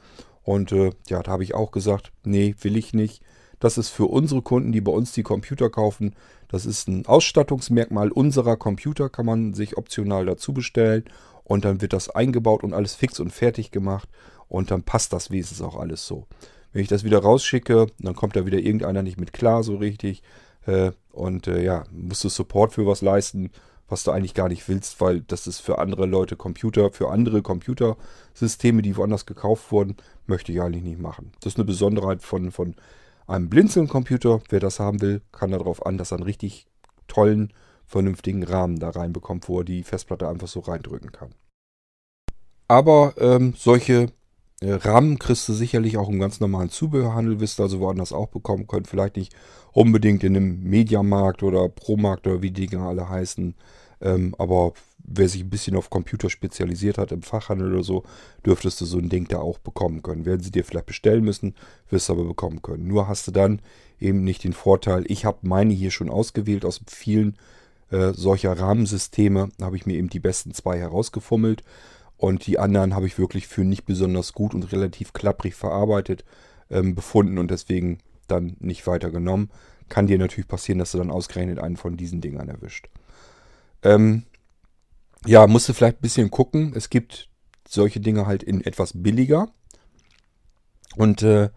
Und 0.43 0.71
äh, 0.71 0.91
ja, 1.09 1.21
da 1.21 1.31
habe 1.31 1.43
ich 1.43 1.55
auch 1.55 1.71
gesagt, 1.71 2.11
nee, 2.23 2.55
will 2.61 2.77
ich 2.77 2.93
nicht. 2.93 3.21
Das 3.65 3.79
ist 3.79 3.89
für 3.89 4.05
unsere 4.05 4.43
Kunden, 4.43 4.73
die 4.73 4.79
bei 4.79 4.91
uns 4.91 5.11
die 5.13 5.23
Computer 5.23 5.71
kaufen. 5.71 6.13
Das 6.49 6.67
ist 6.67 6.87
ein 6.87 7.07
Ausstattungsmerkmal 7.07 8.11
unserer 8.11 8.57
Computer, 8.57 9.09
kann 9.09 9.25
man 9.25 9.55
sich 9.55 9.75
optional 9.75 10.27
dazu 10.27 10.53
bestellen. 10.53 11.05
Und 11.43 11.65
dann 11.65 11.81
wird 11.81 11.91
das 11.91 12.11
eingebaut 12.11 12.63
und 12.63 12.75
alles 12.75 12.93
fix 12.93 13.19
und 13.19 13.31
fertig 13.31 13.71
gemacht. 13.71 14.07
Und 14.49 14.69
dann 14.69 14.83
passt 14.83 15.13
das 15.13 15.31
wesentlich 15.31 15.65
auch 15.65 15.79
alles 15.79 16.05
so. 16.05 16.27
Wenn 16.73 16.83
ich 16.83 16.89
das 16.89 17.03
wieder 17.03 17.17
rausschicke, 17.17 17.87
dann 17.97 18.15
kommt 18.15 18.35
da 18.35 18.45
wieder 18.45 18.59
irgendeiner 18.59 19.01
nicht 19.01 19.19
mit 19.19 19.33
klar 19.33 19.63
so 19.63 19.77
richtig. 19.77 20.21
Äh, 20.67 20.91
und 21.11 21.47
äh, 21.47 21.63
ja, 21.63 21.85
musst 21.89 22.23
du 22.23 22.29
Support 22.29 22.71
für 22.71 22.85
was 22.85 23.01
leisten, 23.01 23.49
was 23.89 24.03
du 24.03 24.11
eigentlich 24.11 24.35
gar 24.35 24.47
nicht 24.47 24.69
willst, 24.69 25.01
weil 25.01 25.21
das 25.21 25.47
ist 25.47 25.59
für 25.59 25.79
andere 25.79 26.05
Leute 26.05 26.35
Computer, 26.35 26.91
für 26.91 27.09
andere 27.09 27.41
Computersysteme, 27.41 28.83
die 28.83 28.95
woanders 28.95 29.25
gekauft 29.25 29.71
wurden, 29.71 29.95
möchte 30.27 30.51
ich 30.51 30.61
eigentlich 30.61 30.83
nicht 30.83 31.01
machen. 31.01 31.31
Das 31.39 31.53
ist 31.53 31.57
eine 31.57 31.65
Besonderheit 31.65 32.21
von, 32.21 32.51
von 32.51 32.75
einem 33.27 33.49
Blinzeln-Computer. 33.49 34.41
Wer 34.49 34.59
das 34.59 34.79
haben 34.79 35.01
will, 35.01 35.21
kann 35.31 35.51
darauf 35.51 35.85
an, 35.85 35.97
dass 35.97 36.11
er 36.11 36.17
einen 36.17 36.25
richtig 36.25 36.67
tollen, 37.07 37.53
vernünftigen 37.85 38.43
Rahmen 38.43 38.79
da 38.79 38.89
reinbekommt, 38.89 39.47
wo 39.47 39.59
er 39.59 39.65
die 39.65 39.83
Festplatte 39.83 40.27
einfach 40.27 40.47
so 40.47 40.59
reindrücken 40.61 41.11
kann. 41.11 41.35
Aber 42.67 43.13
ähm, 43.17 43.53
solche 43.55 44.11
äh, 44.61 44.71
Rahmen 44.71 45.19
kriegst 45.19 45.47
du 45.47 45.53
sicherlich 45.53 45.97
auch 45.97 46.09
im 46.09 46.19
ganz 46.19 46.39
normalen 46.39 46.69
Zubehörhandel, 46.69 47.39
wirst 47.39 47.59
du 47.59 47.63
also 47.63 47.79
woanders 47.79 48.13
auch 48.13 48.27
bekommen 48.27 48.67
können. 48.67 48.85
Vielleicht 48.85 49.17
nicht 49.17 49.35
unbedingt 49.71 50.23
in 50.23 50.35
einem 50.35 50.63
Mediamarkt 50.63 51.43
oder 51.43 51.69
Promarkt 51.69 52.25
oder 52.25 52.41
wie 52.41 52.51
die 52.51 52.67
Dinger 52.67 52.87
alle 52.87 53.07
heißen. 53.07 53.55
Ähm, 54.01 54.35
aber 54.39 54.73
wer 55.07 55.29
sich 55.29 55.43
ein 55.43 55.49
bisschen 55.49 55.75
auf 55.75 55.89
Computer 55.89 56.29
spezialisiert 56.29 56.97
hat, 56.97 57.11
im 57.11 57.21
Fachhandel 57.21 57.73
oder 57.73 57.83
so, 57.83 58.03
dürftest 58.45 58.81
du 58.81 58.85
so 58.85 58.97
ein 58.97 59.09
Ding 59.09 59.27
da 59.27 59.39
auch 59.39 59.59
bekommen 59.59 60.01
können. 60.01 60.25
Werden 60.25 60.41
sie 60.41 60.51
dir 60.51 60.63
vielleicht 60.63 60.87
bestellen 60.87 61.23
müssen, 61.23 61.55
wirst 61.89 62.09
du 62.09 62.13
aber 62.13 62.25
bekommen 62.25 62.61
können. 62.61 62.87
Nur 62.87 63.07
hast 63.07 63.27
du 63.27 63.31
dann 63.31 63.61
eben 63.99 64.23
nicht 64.23 64.43
den 64.43 64.53
Vorteil, 64.53 65.05
ich 65.07 65.25
habe 65.25 65.39
meine 65.41 65.73
hier 65.73 65.91
schon 65.91 66.09
ausgewählt 66.09 66.65
aus 66.65 66.81
vielen 66.87 67.37
äh, 67.91 68.13
solcher 68.13 68.53
Rahmensysteme, 68.59 69.49
habe 69.61 69.75
ich 69.75 69.85
mir 69.85 69.95
eben 69.95 70.09
die 70.09 70.19
besten 70.19 70.53
zwei 70.53 70.79
herausgefummelt 70.79 71.63
und 72.17 72.47
die 72.47 72.59
anderen 72.59 72.95
habe 72.95 73.07
ich 73.07 73.17
wirklich 73.17 73.47
für 73.47 73.63
nicht 73.63 73.85
besonders 73.85 74.33
gut 74.33 74.53
und 74.53 74.71
relativ 74.71 75.13
klapprig 75.13 75.55
verarbeitet 75.55 76.25
ähm, 76.69 76.95
befunden 76.95 77.37
und 77.37 77.51
deswegen 77.51 77.99
dann 78.27 78.57
nicht 78.59 78.87
weiter 78.87 79.11
genommen. 79.11 79.49
Kann 79.87 80.07
dir 80.07 80.17
natürlich 80.17 80.47
passieren, 80.47 80.79
dass 80.79 80.91
du 80.91 80.97
dann 80.97 81.11
ausgerechnet 81.11 81.59
einen 81.59 81.77
von 81.77 81.95
diesen 81.95 82.21
Dingern 82.21 82.49
erwischt. 82.49 82.89
Ähm, 83.83 84.23
ja, 85.25 85.47
musst 85.47 85.69
du 85.69 85.73
vielleicht 85.73 85.97
ein 85.97 86.01
bisschen 86.01 86.31
gucken. 86.31 86.73
Es 86.75 86.89
gibt 86.89 87.29
solche 87.67 87.99
Dinge 87.99 88.25
halt 88.25 88.43
in 88.43 88.61
etwas 88.61 88.91
billiger. 88.93 89.49
Und 90.95 91.23
äh, 91.23 91.49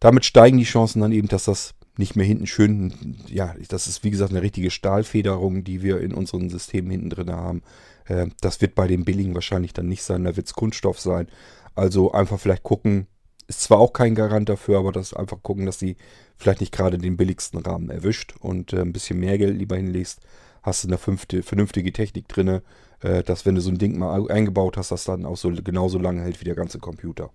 damit 0.00 0.24
steigen 0.24 0.58
die 0.58 0.64
Chancen 0.64 1.00
dann 1.00 1.12
eben, 1.12 1.28
dass 1.28 1.44
das 1.44 1.74
nicht 1.96 2.14
mehr 2.14 2.26
hinten 2.26 2.46
schön, 2.46 3.16
ja, 3.26 3.54
das 3.68 3.88
ist 3.88 4.04
wie 4.04 4.10
gesagt 4.10 4.30
eine 4.30 4.42
richtige 4.42 4.70
Stahlfederung, 4.70 5.64
die 5.64 5.82
wir 5.82 6.00
in 6.00 6.14
unseren 6.14 6.48
Systemen 6.48 6.90
hinten 6.90 7.10
drin 7.10 7.32
haben. 7.32 7.62
Äh, 8.06 8.28
das 8.40 8.60
wird 8.60 8.74
bei 8.74 8.86
den 8.86 9.04
billigen 9.04 9.34
wahrscheinlich 9.34 9.72
dann 9.72 9.88
nicht 9.88 10.02
sein, 10.02 10.24
da 10.24 10.36
wird 10.36 10.46
es 10.46 10.54
Kunststoff 10.54 11.00
sein. 11.00 11.26
Also 11.74 12.12
einfach 12.12 12.38
vielleicht 12.38 12.62
gucken, 12.62 13.08
ist 13.48 13.62
zwar 13.62 13.78
auch 13.78 13.92
kein 13.92 14.14
Garant 14.14 14.48
dafür, 14.48 14.78
aber 14.78 14.92
das 14.92 15.12
einfach 15.12 15.42
gucken, 15.42 15.66
dass 15.66 15.78
sie 15.78 15.96
vielleicht 16.36 16.60
nicht 16.60 16.72
gerade 16.72 16.98
den 16.98 17.16
billigsten 17.16 17.58
Rahmen 17.58 17.90
erwischt 17.90 18.34
und 18.38 18.72
äh, 18.72 18.80
ein 18.80 18.92
bisschen 18.92 19.18
mehr 19.18 19.36
Geld 19.36 19.58
lieber 19.58 19.76
hinlegst 19.76 20.20
hast 20.68 20.84
du 20.84 20.88
eine 20.88 20.98
fünfte, 20.98 21.42
vernünftige 21.42 21.92
Technik 21.92 22.28
drin, 22.28 22.60
äh, 23.00 23.22
dass 23.22 23.46
wenn 23.46 23.54
du 23.54 23.60
so 23.60 23.70
ein 23.70 23.78
Ding 23.78 23.98
mal 23.98 24.30
eingebaut 24.30 24.76
hast, 24.76 24.90
das 24.90 25.04
dann 25.04 25.24
auch 25.24 25.36
so 25.36 25.50
genauso 25.50 25.98
lange 25.98 26.22
hält 26.22 26.40
wie 26.40 26.44
der 26.44 26.54
ganze 26.54 26.78
Computer. 26.78 27.30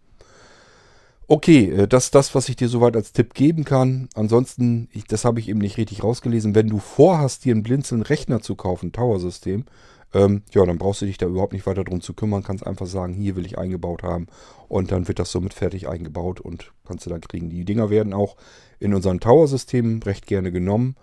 Okay, 1.27 1.69
äh, 1.69 1.87
das 1.87 2.05
ist 2.05 2.15
das, 2.15 2.35
was 2.35 2.49
ich 2.49 2.55
dir 2.55 2.67
soweit 2.67 2.95
als 2.95 3.13
Tipp 3.13 3.33
geben 3.33 3.63
kann. 3.63 4.09
Ansonsten, 4.13 4.89
ich, 4.91 5.05
das 5.05 5.25
habe 5.25 5.39
ich 5.39 5.49
eben 5.49 5.59
nicht 5.59 5.77
richtig 5.77 6.03
rausgelesen. 6.03 6.55
Wenn 6.55 6.67
du 6.67 6.79
vorhast, 6.79 7.45
dir 7.45 7.53
einen 7.53 7.63
Blinzeln-Rechner 7.63 8.41
zu 8.41 8.55
kaufen, 8.55 8.91
Tower-System, 8.91 9.65
ähm, 10.13 10.43
ja, 10.51 10.65
dann 10.65 10.77
brauchst 10.77 11.01
du 11.01 11.05
dich 11.05 11.17
da 11.17 11.25
überhaupt 11.25 11.53
nicht 11.53 11.65
weiter 11.65 11.83
drum 11.83 12.01
zu 12.01 12.13
kümmern. 12.13 12.43
Kannst 12.43 12.67
einfach 12.67 12.85
sagen, 12.85 13.13
hier 13.13 13.35
will 13.35 13.45
ich 13.45 13.57
eingebaut 13.57 14.03
haben. 14.03 14.27
Und 14.67 14.91
dann 14.91 15.07
wird 15.07 15.19
das 15.19 15.31
somit 15.31 15.53
fertig 15.53 15.87
eingebaut 15.87 16.39
und 16.39 16.71
kannst 16.85 17.05
du 17.05 17.09
dann 17.09 17.21
kriegen. 17.21 17.49
Die 17.49 17.65
Dinger 17.65 17.89
werden 17.89 18.13
auch 18.13 18.35
in 18.79 18.93
unseren 18.93 19.19
Tower-Systemen 19.19 20.03
recht 20.03 20.27
gerne 20.27 20.51
genommen 20.51 20.95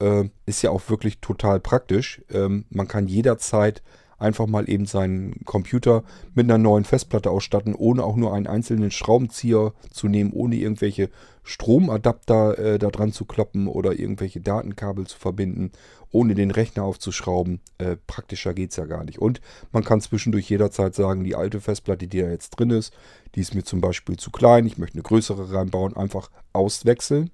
äh, 0.00 0.24
ist 0.46 0.62
ja 0.62 0.70
auch 0.70 0.88
wirklich 0.88 1.20
total 1.20 1.60
praktisch. 1.60 2.22
Ähm, 2.30 2.64
man 2.70 2.88
kann 2.88 3.06
jederzeit 3.06 3.82
einfach 4.18 4.46
mal 4.46 4.68
eben 4.68 4.86
seinen 4.86 5.44
Computer 5.44 6.02
mit 6.34 6.46
einer 6.46 6.58
neuen 6.58 6.84
Festplatte 6.84 7.30
ausstatten, 7.30 7.74
ohne 7.74 8.04
auch 8.04 8.16
nur 8.16 8.32
einen 8.32 8.46
einzelnen 8.46 8.90
Schraubenzieher 8.90 9.72
zu 9.90 10.08
nehmen, 10.08 10.32
ohne 10.32 10.56
irgendwelche 10.56 11.10
Stromadapter 11.42 12.58
äh, 12.58 12.78
da 12.78 12.88
dran 12.88 13.12
zu 13.12 13.24
kloppen 13.24 13.68
oder 13.68 13.98
irgendwelche 13.98 14.40
Datenkabel 14.40 15.06
zu 15.06 15.18
verbinden, 15.18 15.70
ohne 16.10 16.34
den 16.34 16.50
Rechner 16.50 16.84
aufzuschrauben. 16.84 17.60
Äh, 17.78 17.96
praktischer 18.06 18.54
geht 18.54 18.70
es 18.70 18.76
ja 18.76 18.86
gar 18.86 19.04
nicht. 19.04 19.18
Und 19.18 19.40
man 19.70 19.84
kann 19.84 20.00
zwischendurch 20.00 20.48
jederzeit 20.48 20.94
sagen, 20.94 21.24
die 21.24 21.36
alte 21.36 21.60
Festplatte, 21.60 22.06
die 22.08 22.20
da 22.20 22.28
jetzt 22.28 22.50
drin 22.50 22.70
ist, 22.70 22.92
die 23.34 23.40
ist 23.40 23.54
mir 23.54 23.64
zum 23.64 23.80
Beispiel 23.80 24.16
zu 24.16 24.30
klein, 24.30 24.66
ich 24.66 24.78
möchte 24.78 24.94
eine 24.94 25.02
größere 25.02 25.52
reinbauen, 25.52 25.96
einfach 25.96 26.30
auswechseln. 26.52 27.30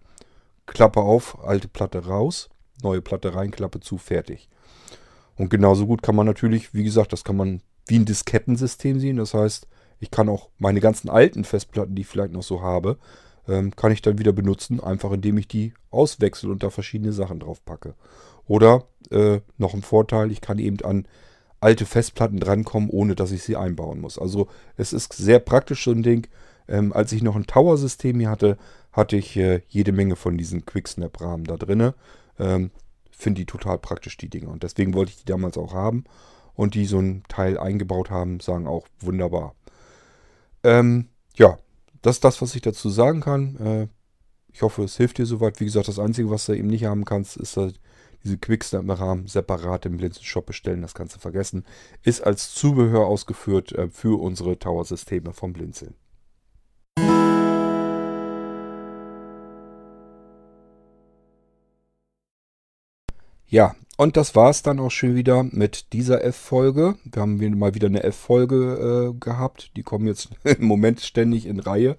Klappe 0.66 1.00
auf, 1.00 1.38
alte 1.44 1.68
Platte 1.68 2.06
raus, 2.06 2.48
neue 2.82 3.00
Platte 3.00 3.34
rein, 3.34 3.50
Klappe 3.50 3.80
zu, 3.80 3.98
fertig. 3.98 4.48
Und 5.36 5.50
genauso 5.50 5.86
gut 5.86 6.02
kann 6.02 6.16
man 6.16 6.26
natürlich, 6.26 6.74
wie 6.74 6.84
gesagt, 6.84 7.12
das 7.12 7.24
kann 7.24 7.36
man 7.36 7.62
wie 7.86 7.98
ein 7.98 8.04
Diskettensystem 8.04 9.00
sehen. 9.00 9.16
Das 9.16 9.34
heißt, 9.34 9.66
ich 9.98 10.10
kann 10.10 10.28
auch 10.28 10.50
meine 10.58 10.80
ganzen 10.80 11.08
alten 11.08 11.44
Festplatten, 11.44 11.94
die 11.94 12.02
ich 12.02 12.08
vielleicht 12.08 12.32
noch 12.32 12.42
so 12.42 12.62
habe, 12.62 12.98
ähm, 13.48 13.74
kann 13.74 13.92
ich 13.92 14.02
dann 14.02 14.18
wieder 14.18 14.32
benutzen, 14.32 14.80
einfach 14.80 15.12
indem 15.12 15.38
ich 15.38 15.48
die 15.48 15.74
auswechsel 15.90 16.50
und 16.50 16.62
da 16.62 16.70
verschiedene 16.70 17.12
Sachen 17.12 17.40
drauf 17.40 17.64
packe. 17.64 17.94
Oder 18.46 18.84
äh, 19.10 19.40
noch 19.58 19.74
ein 19.74 19.82
Vorteil, 19.82 20.30
ich 20.30 20.40
kann 20.40 20.58
eben 20.58 20.80
an 20.84 21.06
alte 21.60 21.86
Festplatten 21.86 22.40
drankommen, 22.40 22.90
ohne 22.90 23.14
dass 23.14 23.30
ich 23.30 23.42
sie 23.42 23.56
einbauen 23.56 24.00
muss. 24.00 24.18
Also 24.18 24.48
es 24.76 24.92
ist 24.92 25.12
sehr 25.12 25.38
praktisch 25.38 25.84
so 25.84 25.92
ein 25.92 26.02
Ding. 26.02 26.26
Ähm, 26.68 26.92
als 26.92 27.12
ich 27.12 27.22
noch 27.22 27.36
ein 27.36 27.46
Tower-System 27.46 28.18
hier 28.18 28.30
hatte, 28.30 28.56
hatte 28.92 29.16
ich 29.16 29.36
äh, 29.36 29.62
jede 29.68 29.92
Menge 29.92 30.16
von 30.16 30.36
diesen 30.36 30.66
Quicksnap-Rahmen 30.66 31.44
da 31.44 31.56
drinne. 31.56 31.94
Ähm, 32.38 32.70
Finde 33.10 33.40
die 33.40 33.46
total 33.46 33.78
praktisch, 33.78 34.16
die 34.16 34.28
Dinger. 34.28 34.50
Und 34.50 34.62
deswegen 34.62 34.94
wollte 34.94 35.10
ich 35.10 35.18
die 35.18 35.24
damals 35.24 35.56
auch 35.56 35.74
haben. 35.74 36.04
Und 36.54 36.74
die 36.74 36.86
so 36.86 36.98
ein 36.98 37.22
Teil 37.28 37.58
eingebaut 37.58 38.10
haben, 38.10 38.40
sagen 38.40 38.66
auch 38.66 38.86
wunderbar. 39.00 39.54
Ähm, 40.64 41.08
ja, 41.34 41.58
das 42.02 42.16
ist 42.16 42.24
das, 42.24 42.42
was 42.42 42.54
ich 42.54 42.62
dazu 42.62 42.90
sagen 42.90 43.20
kann. 43.20 43.56
Äh, 43.56 43.88
ich 44.52 44.62
hoffe, 44.62 44.82
es 44.84 44.96
hilft 44.96 45.18
dir 45.18 45.26
soweit. 45.26 45.60
Wie 45.60 45.64
gesagt, 45.64 45.88
das 45.88 45.98
Einzige, 45.98 46.30
was 46.30 46.46
du 46.46 46.52
eben 46.52 46.68
nicht 46.68 46.84
haben 46.84 47.04
kannst, 47.04 47.36
ist 47.36 47.56
halt 47.56 47.80
diese 48.22 48.38
Quicksnap-Rahmen 48.38 49.26
separat 49.26 49.86
im 49.86 49.96
Blinzen-Shop 49.96 50.46
bestellen. 50.46 50.82
Das 50.82 50.94
kannst 50.94 51.16
du 51.16 51.20
vergessen. 51.20 51.64
Ist 52.02 52.20
als 52.20 52.54
Zubehör 52.54 53.06
ausgeführt 53.06 53.72
äh, 53.72 53.88
für 53.88 54.20
unsere 54.20 54.58
Tower-Systeme 54.58 55.32
vom 55.32 55.52
Blinzeln. 55.52 55.94
Ja, 63.52 63.76
und 63.98 64.16
das 64.16 64.34
war 64.34 64.48
es 64.48 64.62
dann 64.62 64.80
auch 64.80 64.90
schon 64.90 65.14
wieder 65.14 65.42
mit 65.42 65.92
dieser 65.92 66.24
F-Folge. 66.24 66.94
Wir 67.04 67.20
haben 67.20 67.58
mal 67.58 67.74
wieder 67.74 67.88
eine 67.88 68.02
F-Folge 68.02 69.12
äh, 69.12 69.18
gehabt. 69.20 69.72
Die 69.76 69.82
kommen 69.82 70.06
jetzt 70.06 70.30
im 70.44 70.64
Moment 70.64 71.02
ständig 71.02 71.44
in 71.44 71.60
Reihe. 71.60 71.96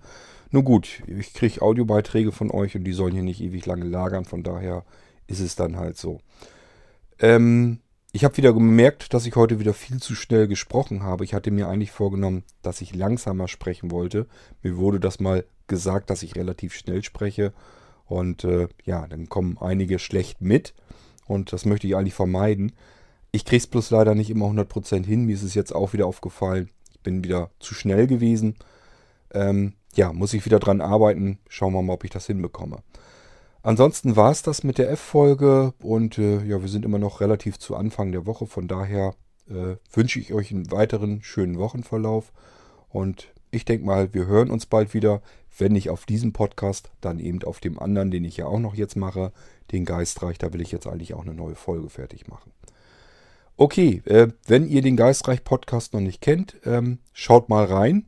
Nur 0.50 0.64
gut, 0.64 1.04
ich 1.06 1.32
kriege 1.36 1.62
Audiobeiträge 1.62 2.32
von 2.32 2.50
euch 2.50 2.76
und 2.76 2.86
die 2.86 2.92
sollen 2.92 3.14
hier 3.14 3.22
nicht 3.22 3.40
ewig 3.40 3.68
lange 3.68 3.86
lagern. 3.86 4.26
Von 4.26 4.42
daher 4.42 4.84
ist 5.28 5.42
es 5.42 5.56
dann 5.56 5.78
halt 5.78 5.96
so. 5.96 6.22
Ähm, 7.20 7.82
ich 8.14 8.24
habe 8.24 8.36
wieder 8.38 8.52
gemerkt, 8.52 9.14
dass 9.14 9.28
ich 9.28 9.36
heute 9.36 9.60
wieder 9.60 9.76
viel 9.76 9.98
zu 10.00 10.16
schnell 10.16 10.48
gesprochen 10.48 11.04
habe. 11.04 11.24
Ich 11.24 11.36
hatte 11.36 11.52
mir 11.52 11.68
eigentlich 11.68 11.92
vorgenommen, 11.92 12.46
dass 12.64 12.82
ich 12.82 12.96
langsamer 12.96 13.48
sprechen 13.48 13.92
wollte. 13.92 14.26
Mir 14.64 14.78
wurde 14.78 15.00
das 15.00 15.20
mal 15.20 15.46
gesagt, 15.68 16.10
dass 16.10 16.24
ich 16.24 16.36
relativ 16.36 16.74
schnell 16.74 17.04
spreche. 17.04 17.54
Und 18.06 18.44
äh, 18.44 18.70
ja, 18.86 19.06
dann 19.08 19.30
kommen 19.30 19.60
einige 19.60 20.00
schlecht 20.00 20.42
mit. 20.42 20.74
Und 21.26 21.54
das 21.54 21.66
möchte 21.66 21.88
ich 21.88 21.96
eigentlich 21.96 22.14
vermeiden. 22.14 22.74
Ich 23.32 23.46
kriege 23.46 23.58
es 23.58 23.68
bloß 23.68 23.92
leider 23.92 24.16
nicht 24.16 24.30
immer 24.30 24.46
100% 24.48 25.06
hin. 25.06 25.26
Mir 25.26 25.36
ist 25.36 25.44
es 25.44 25.56
jetzt 25.56 25.74
auch 25.74 25.94
wieder 25.94 26.06
aufgefallen. 26.06 26.70
Ich 26.92 27.00
bin 27.00 27.24
wieder 27.24 27.50
zu 27.60 27.74
schnell 27.74 28.08
gewesen. 28.08 28.56
Ähm, 29.34 29.74
ja, 29.96 30.14
muss 30.14 30.34
ich 30.34 30.46
wieder 30.46 30.60
dran 30.60 30.82
arbeiten. 30.82 31.40
Schauen 31.48 31.74
wir 31.74 31.82
mal, 31.82 31.94
ob 31.94 32.04
ich 32.04 32.12
das 32.12 32.28
hinbekomme. 32.28 32.84
Ansonsten 33.62 34.16
war 34.18 34.30
es 34.30 34.42
das 34.42 34.64
mit 34.64 34.78
der 34.78 34.92
F-Folge 34.92 35.74
und 35.82 36.18
äh, 36.18 36.44
ja, 36.44 36.62
wir 36.62 36.68
sind 36.68 36.84
immer 36.84 37.00
noch 37.00 37.22
relativ 37.22 37.58
zu 37.58 37.78
Anfang 37.78 38.12
der 38.12 38.26
Woche. 38.26 38.46
Von 38.46 38.68
daher 38.68 39.16
äh, 39.50 39.78
wünsche 39.94 40.20
ich 40.20 40.34
euch 40.34 40.52
einen 40.52 40.70
weiteren 40.70 41.22
schönen 41.24 41.58
Wochenverlauf 41.58 42.34
und 42.90 43.34
ich 43.52 43.66
denke 43.66 43.86
mal, 43.86 44.14
wir 44.14 44.26
hören 44.26 44.52
uns 44.52 44.66
bald 44.66 44.94
wieder. 44.94 45.22
Wenn 45.56 45.74
nicht 45.74 45.92
auf 45.92 46.06
diesem 46.06 46.34
Podcast, 46.34 46.92
dann 47.00 47.20
eben 47.20 47.44
auf 47.44 47.60
dem 47.60 47.78
anderen, 47.78 48.10
den 48.10 48.26
ich 48.26 48.38
ja 48.38 48.48
auch 48.48 48.60
noch 48.60 48.74
jetzt 48.74 48.98
mache, 48.98 49.32
den 49.72 49.86
Geistreich. 49.86 50.38
Da 50.38 50.54
will 50.54 50.62
ich 50.62 50.72
jetzt 50.72 50.88
eigentlich 50.88 51.14
auch 51.14 51.24
eine 51.24 51.34
neue 51.34 51.56
Folge 51.56 51.90
fertig 51.90 52.28
machen. 52.28 52.52
Okay, 53.56 54.02
äh, 54.06 54.30
wenn 54.48 54.68
ihr 54.68 54.82
den 54.82 54.98
Geistreich 54.98 55.44
Podcast 55.44 55.94
noch 55.94 56.02
nicht 56.02 56.22
kennt, 56.22 56.56
ähm, 56.66 56.98
schaut 57.14 57.50
mal 57.50 57.66
rein. 57.66 58.06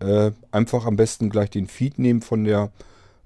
Äh, 0.00 0.32
einfach 0.50 0.86
am 0.86 0.96
besten 0.96 1.30
gleich 1.30 1.50
den 1.50 1.66
Feed 1.66 1.98
nehmen 1.98 2.22
von 2.22 2.44
der, 2.44 2.72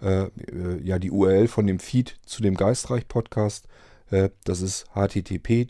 äh, 0.01 0.25
äh 0.25 0.83
ja, 0.83 0.99
die 0.99 1.11
URL 1.11 1.49
von 1.49 1.67
dem 1.67 1.79
Feed 1.79 2.19
zu 2.25 2.43
dem 2.43 2.55
Geistreich 2.55 3.07
Podcast. 3.09 3.69
Äh, 4.11 4.31
das 4.45 4.63
ist 4.63 4.87
http 4.95 5.63
äh, 5.63 5.67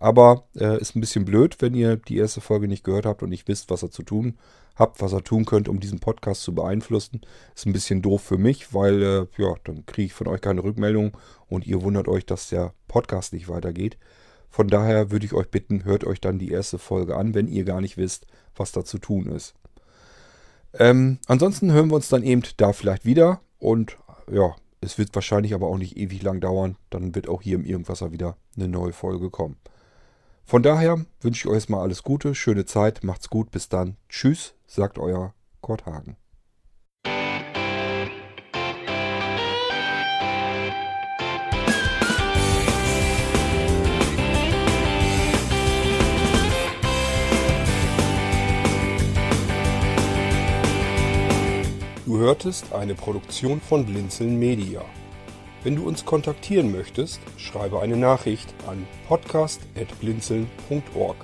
Aber 0.00 0.44
äh, 0.56 0.80
ist 0.80 0.96
ein 0.96 1.00
bisschen 1.00 1.26
blöd, 1.26 1.56
wenn 1.60 1.74
ihr 1.74 1.96
die 1.96 2.16
erste 2.16 2.40
Folge 2.40 2.66
nicht 2.66 2.84
gehört 2.84 3.04
habt 3.06 3.22
und 3.22 3.28
nicht 3.28 3.46
wisst, 3.46 3.70
was 3.70 3.84
ihr 3.84 3.90
zu 3.90 4.02
tun 4.02 4.38
habt, 4.74 5.00
was 5.02 5.12
ihr 5.12 5.22
tun 5.22 5.44
könnt, 5.44 5.68
um 5.68 5.78
diesen 5.78 6.00
Podcast 6.00 6.42
zu 6.42 6.54
beeinflussen. 6.54 7.20
Ist 7.54 7.66
ein 7.66 7.74
bisschen 7.74 8.00
doof 8.00 8.22
für 8.22 8.38
mich, 8.38 8.72
weil 8.72 9.02
äh, 9.02 9.26
ja, 9.36 9.54
dann 9.64 9.84
kriege 9.84 10.06
ich 10.06 10.14
von 10.14 10.26
euch 10.26 10.40
keine 10.40 10.64
Rückmeldung 10.64 11.16
und 11.48 11.66
ihr 11.66 11.82
wundert 11.82 12.08
euch, 12.08 12.24
dass 12.24 12.48
der 12.48 12.72
Podcast 12.88 13.34
nicht 13.34 13.48
weitergeht. 13.48 13.98
Von 14.48 14.68
daher 14.68 15.10
würde 15.10 15.26
ich 15.26 15.34
euch 15.34 15.50
bitten, 15.50 15.84
hört 15.84 16.04
euch 16.04 16.20
dann 16.20 16.38
die 16.38 16.50
erste 16.50 16.78
Folge 16.78 17.16
an, 17.16 17.34
wenn 17.34 17.46
ihr 17.46 17.64
gar 17.64 17.82
nicht 17.82 17.98
wisst, 17.98 18.26
was 18.56 18.72
da 18.72 18.84
zu 18.84 18.98
tun 18.98 19.26
ist. 19.26 19.54
Ähm, 20.72 21.18
ansonsten 21.26 21.72
hören 21.72 21.90
wir 21.90 21.96
uns 21.96 22.08
dann 22.08 22.22
eben 22.22 22.42
da 22.56 22.72
vielleicht 22.72 23.04
wieder 23.04 23.42
und 23.58 23.98
ja, 24.32 24.56
es 24.80 24.96
wird 24.96 25.14
wahrscheinlich 25.14 25.52
aber 25.52 25.66
auch 25.66 25.76
nicht 25.76 25.98
ewig 25.98 26.22
lang 26.22 26.40
dauern. 26.40 26.76
Dann 26.88 27.14
wird 27.14 27.28
auch 27.28 27.42
hier 27.42 27.56
im 27.56 27.66
Irgendwasser 27.66 28.12
wieder 28.12 28.38
eine 28.56 28.68
neue 28.68 28.92
Folge 28.92 29.28
kommen. 29.28 29.56
Von 30.50 30.64
daher 30.64 31.06
wünsche 31.20 31.46
ich 31.46 31.46
euch 31.46 31.58
erstmal 31.58 31.82
alles 31.82 32.02
Gute, 32.02 32.34
schöne 32.34 32.64
Zeit, 32.64 33.04
macht's 33.04 33.30
gut, 33.30 33.52
bis 33.52 33.68
dann. 33.68 33.96
Tschüss, 34.08 34.54
sagt 34.66 34.98
euer 34.98 35.32
Kurt 35.60 35.86
Hagen. 35.86 36.16
Du 52.04 52.18
hörtest 52.18 52.72
eine 52.72 52.96
Produktion 52.96 53.60
von 53.60 53.86
Blinzeln 53.86 54.36
Media. 54.36 54.82
Wenn 55.62 55.76
du 55.76 55.86
uns 55.86 56.06
kontaktieren 56.06 56.72
möchtest, 56.72 57.20
schreibe 57.36 57.80
eine 57.80 57.98
Nachricht 57.98 58.48
an 58.66 58.86
podcast.blinzeln.org 59.08 61.16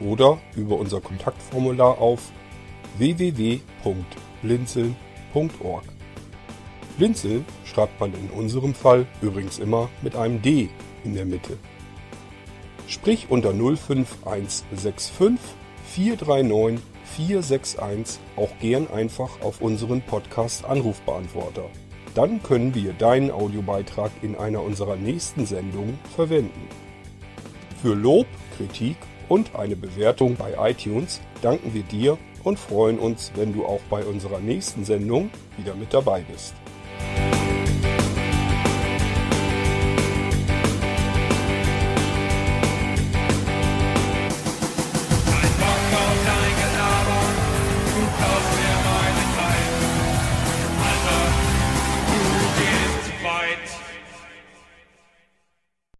oder 0.00 0.38
über 0.54 0.76
unser 0.76 1.00
Kontaktformular 1.00 1.98
auf 1.98 2.30
www.blinzeln.org. 2.98 5.84
Blinzeln 6.98 7.46
schreibt 7.64 7.98
man 7.98 8.12
in 8.12 8.28
unserem 8.30 8.74
Fall 8.74 9.06
übrigens 9.22 9.58
immer 9.58 9.88
mit 10.02 10.16
einem 10.16 10.42
D 10.42 10.68
in 11.04 11.14
der 11.14 11.24
Mitte. 11.24 11.56
Sprich 12.88 13.28
unter 13.30 13.54
05165 13.54 15.14
439 15.86 16.84
461 17.16 18.20
auch 18.36 18.50
gern 18.60 18.90
einfach 18.90 19.40
auf 19.40 19.62
unseren 19.62 20.02
Podcast 20.02 20.66
Anrufbeantworter. 20.66 21.70
Dann 22.14 22.42
können 22.42 22.74
wir 22.74 22.92
deinen 22.92 23.30
Audiobeitrag 23.30 24.10
in 24.22 24.36
einer 24.36 24.62
unserer 24.62 24.96
nächsten 24.96 25.46
Sendungen 25.46 25.98
verwenden. 26.14 26.68
Für 27.82 27.94
Lob, 27.94 28.26
Kritik 28.56 28.96
und 29.28 29.54
eine 29.54 29.76
Bewertung 29.76 30.36
bei 30.36 30.70
iTunes 30.70 31.20
danken 31.42 31.74
wir 31.74 31.82
dir 31.82 32.18
und 32.44 32.58
freuen 32.58 32.98
uns, 32.98 33.32
wenn 33.36 33.52
du 33.52 33.64
auch 33.64 33.80
bei 33.90 34.04
unserer 34.04 34.40
nächsten 34.40 34.84
Sendung 34.84 35.30
wieder 35.56 35.74
mit 35.74 35.94
dabei 35.94 36.22
bist. 36.22 36.54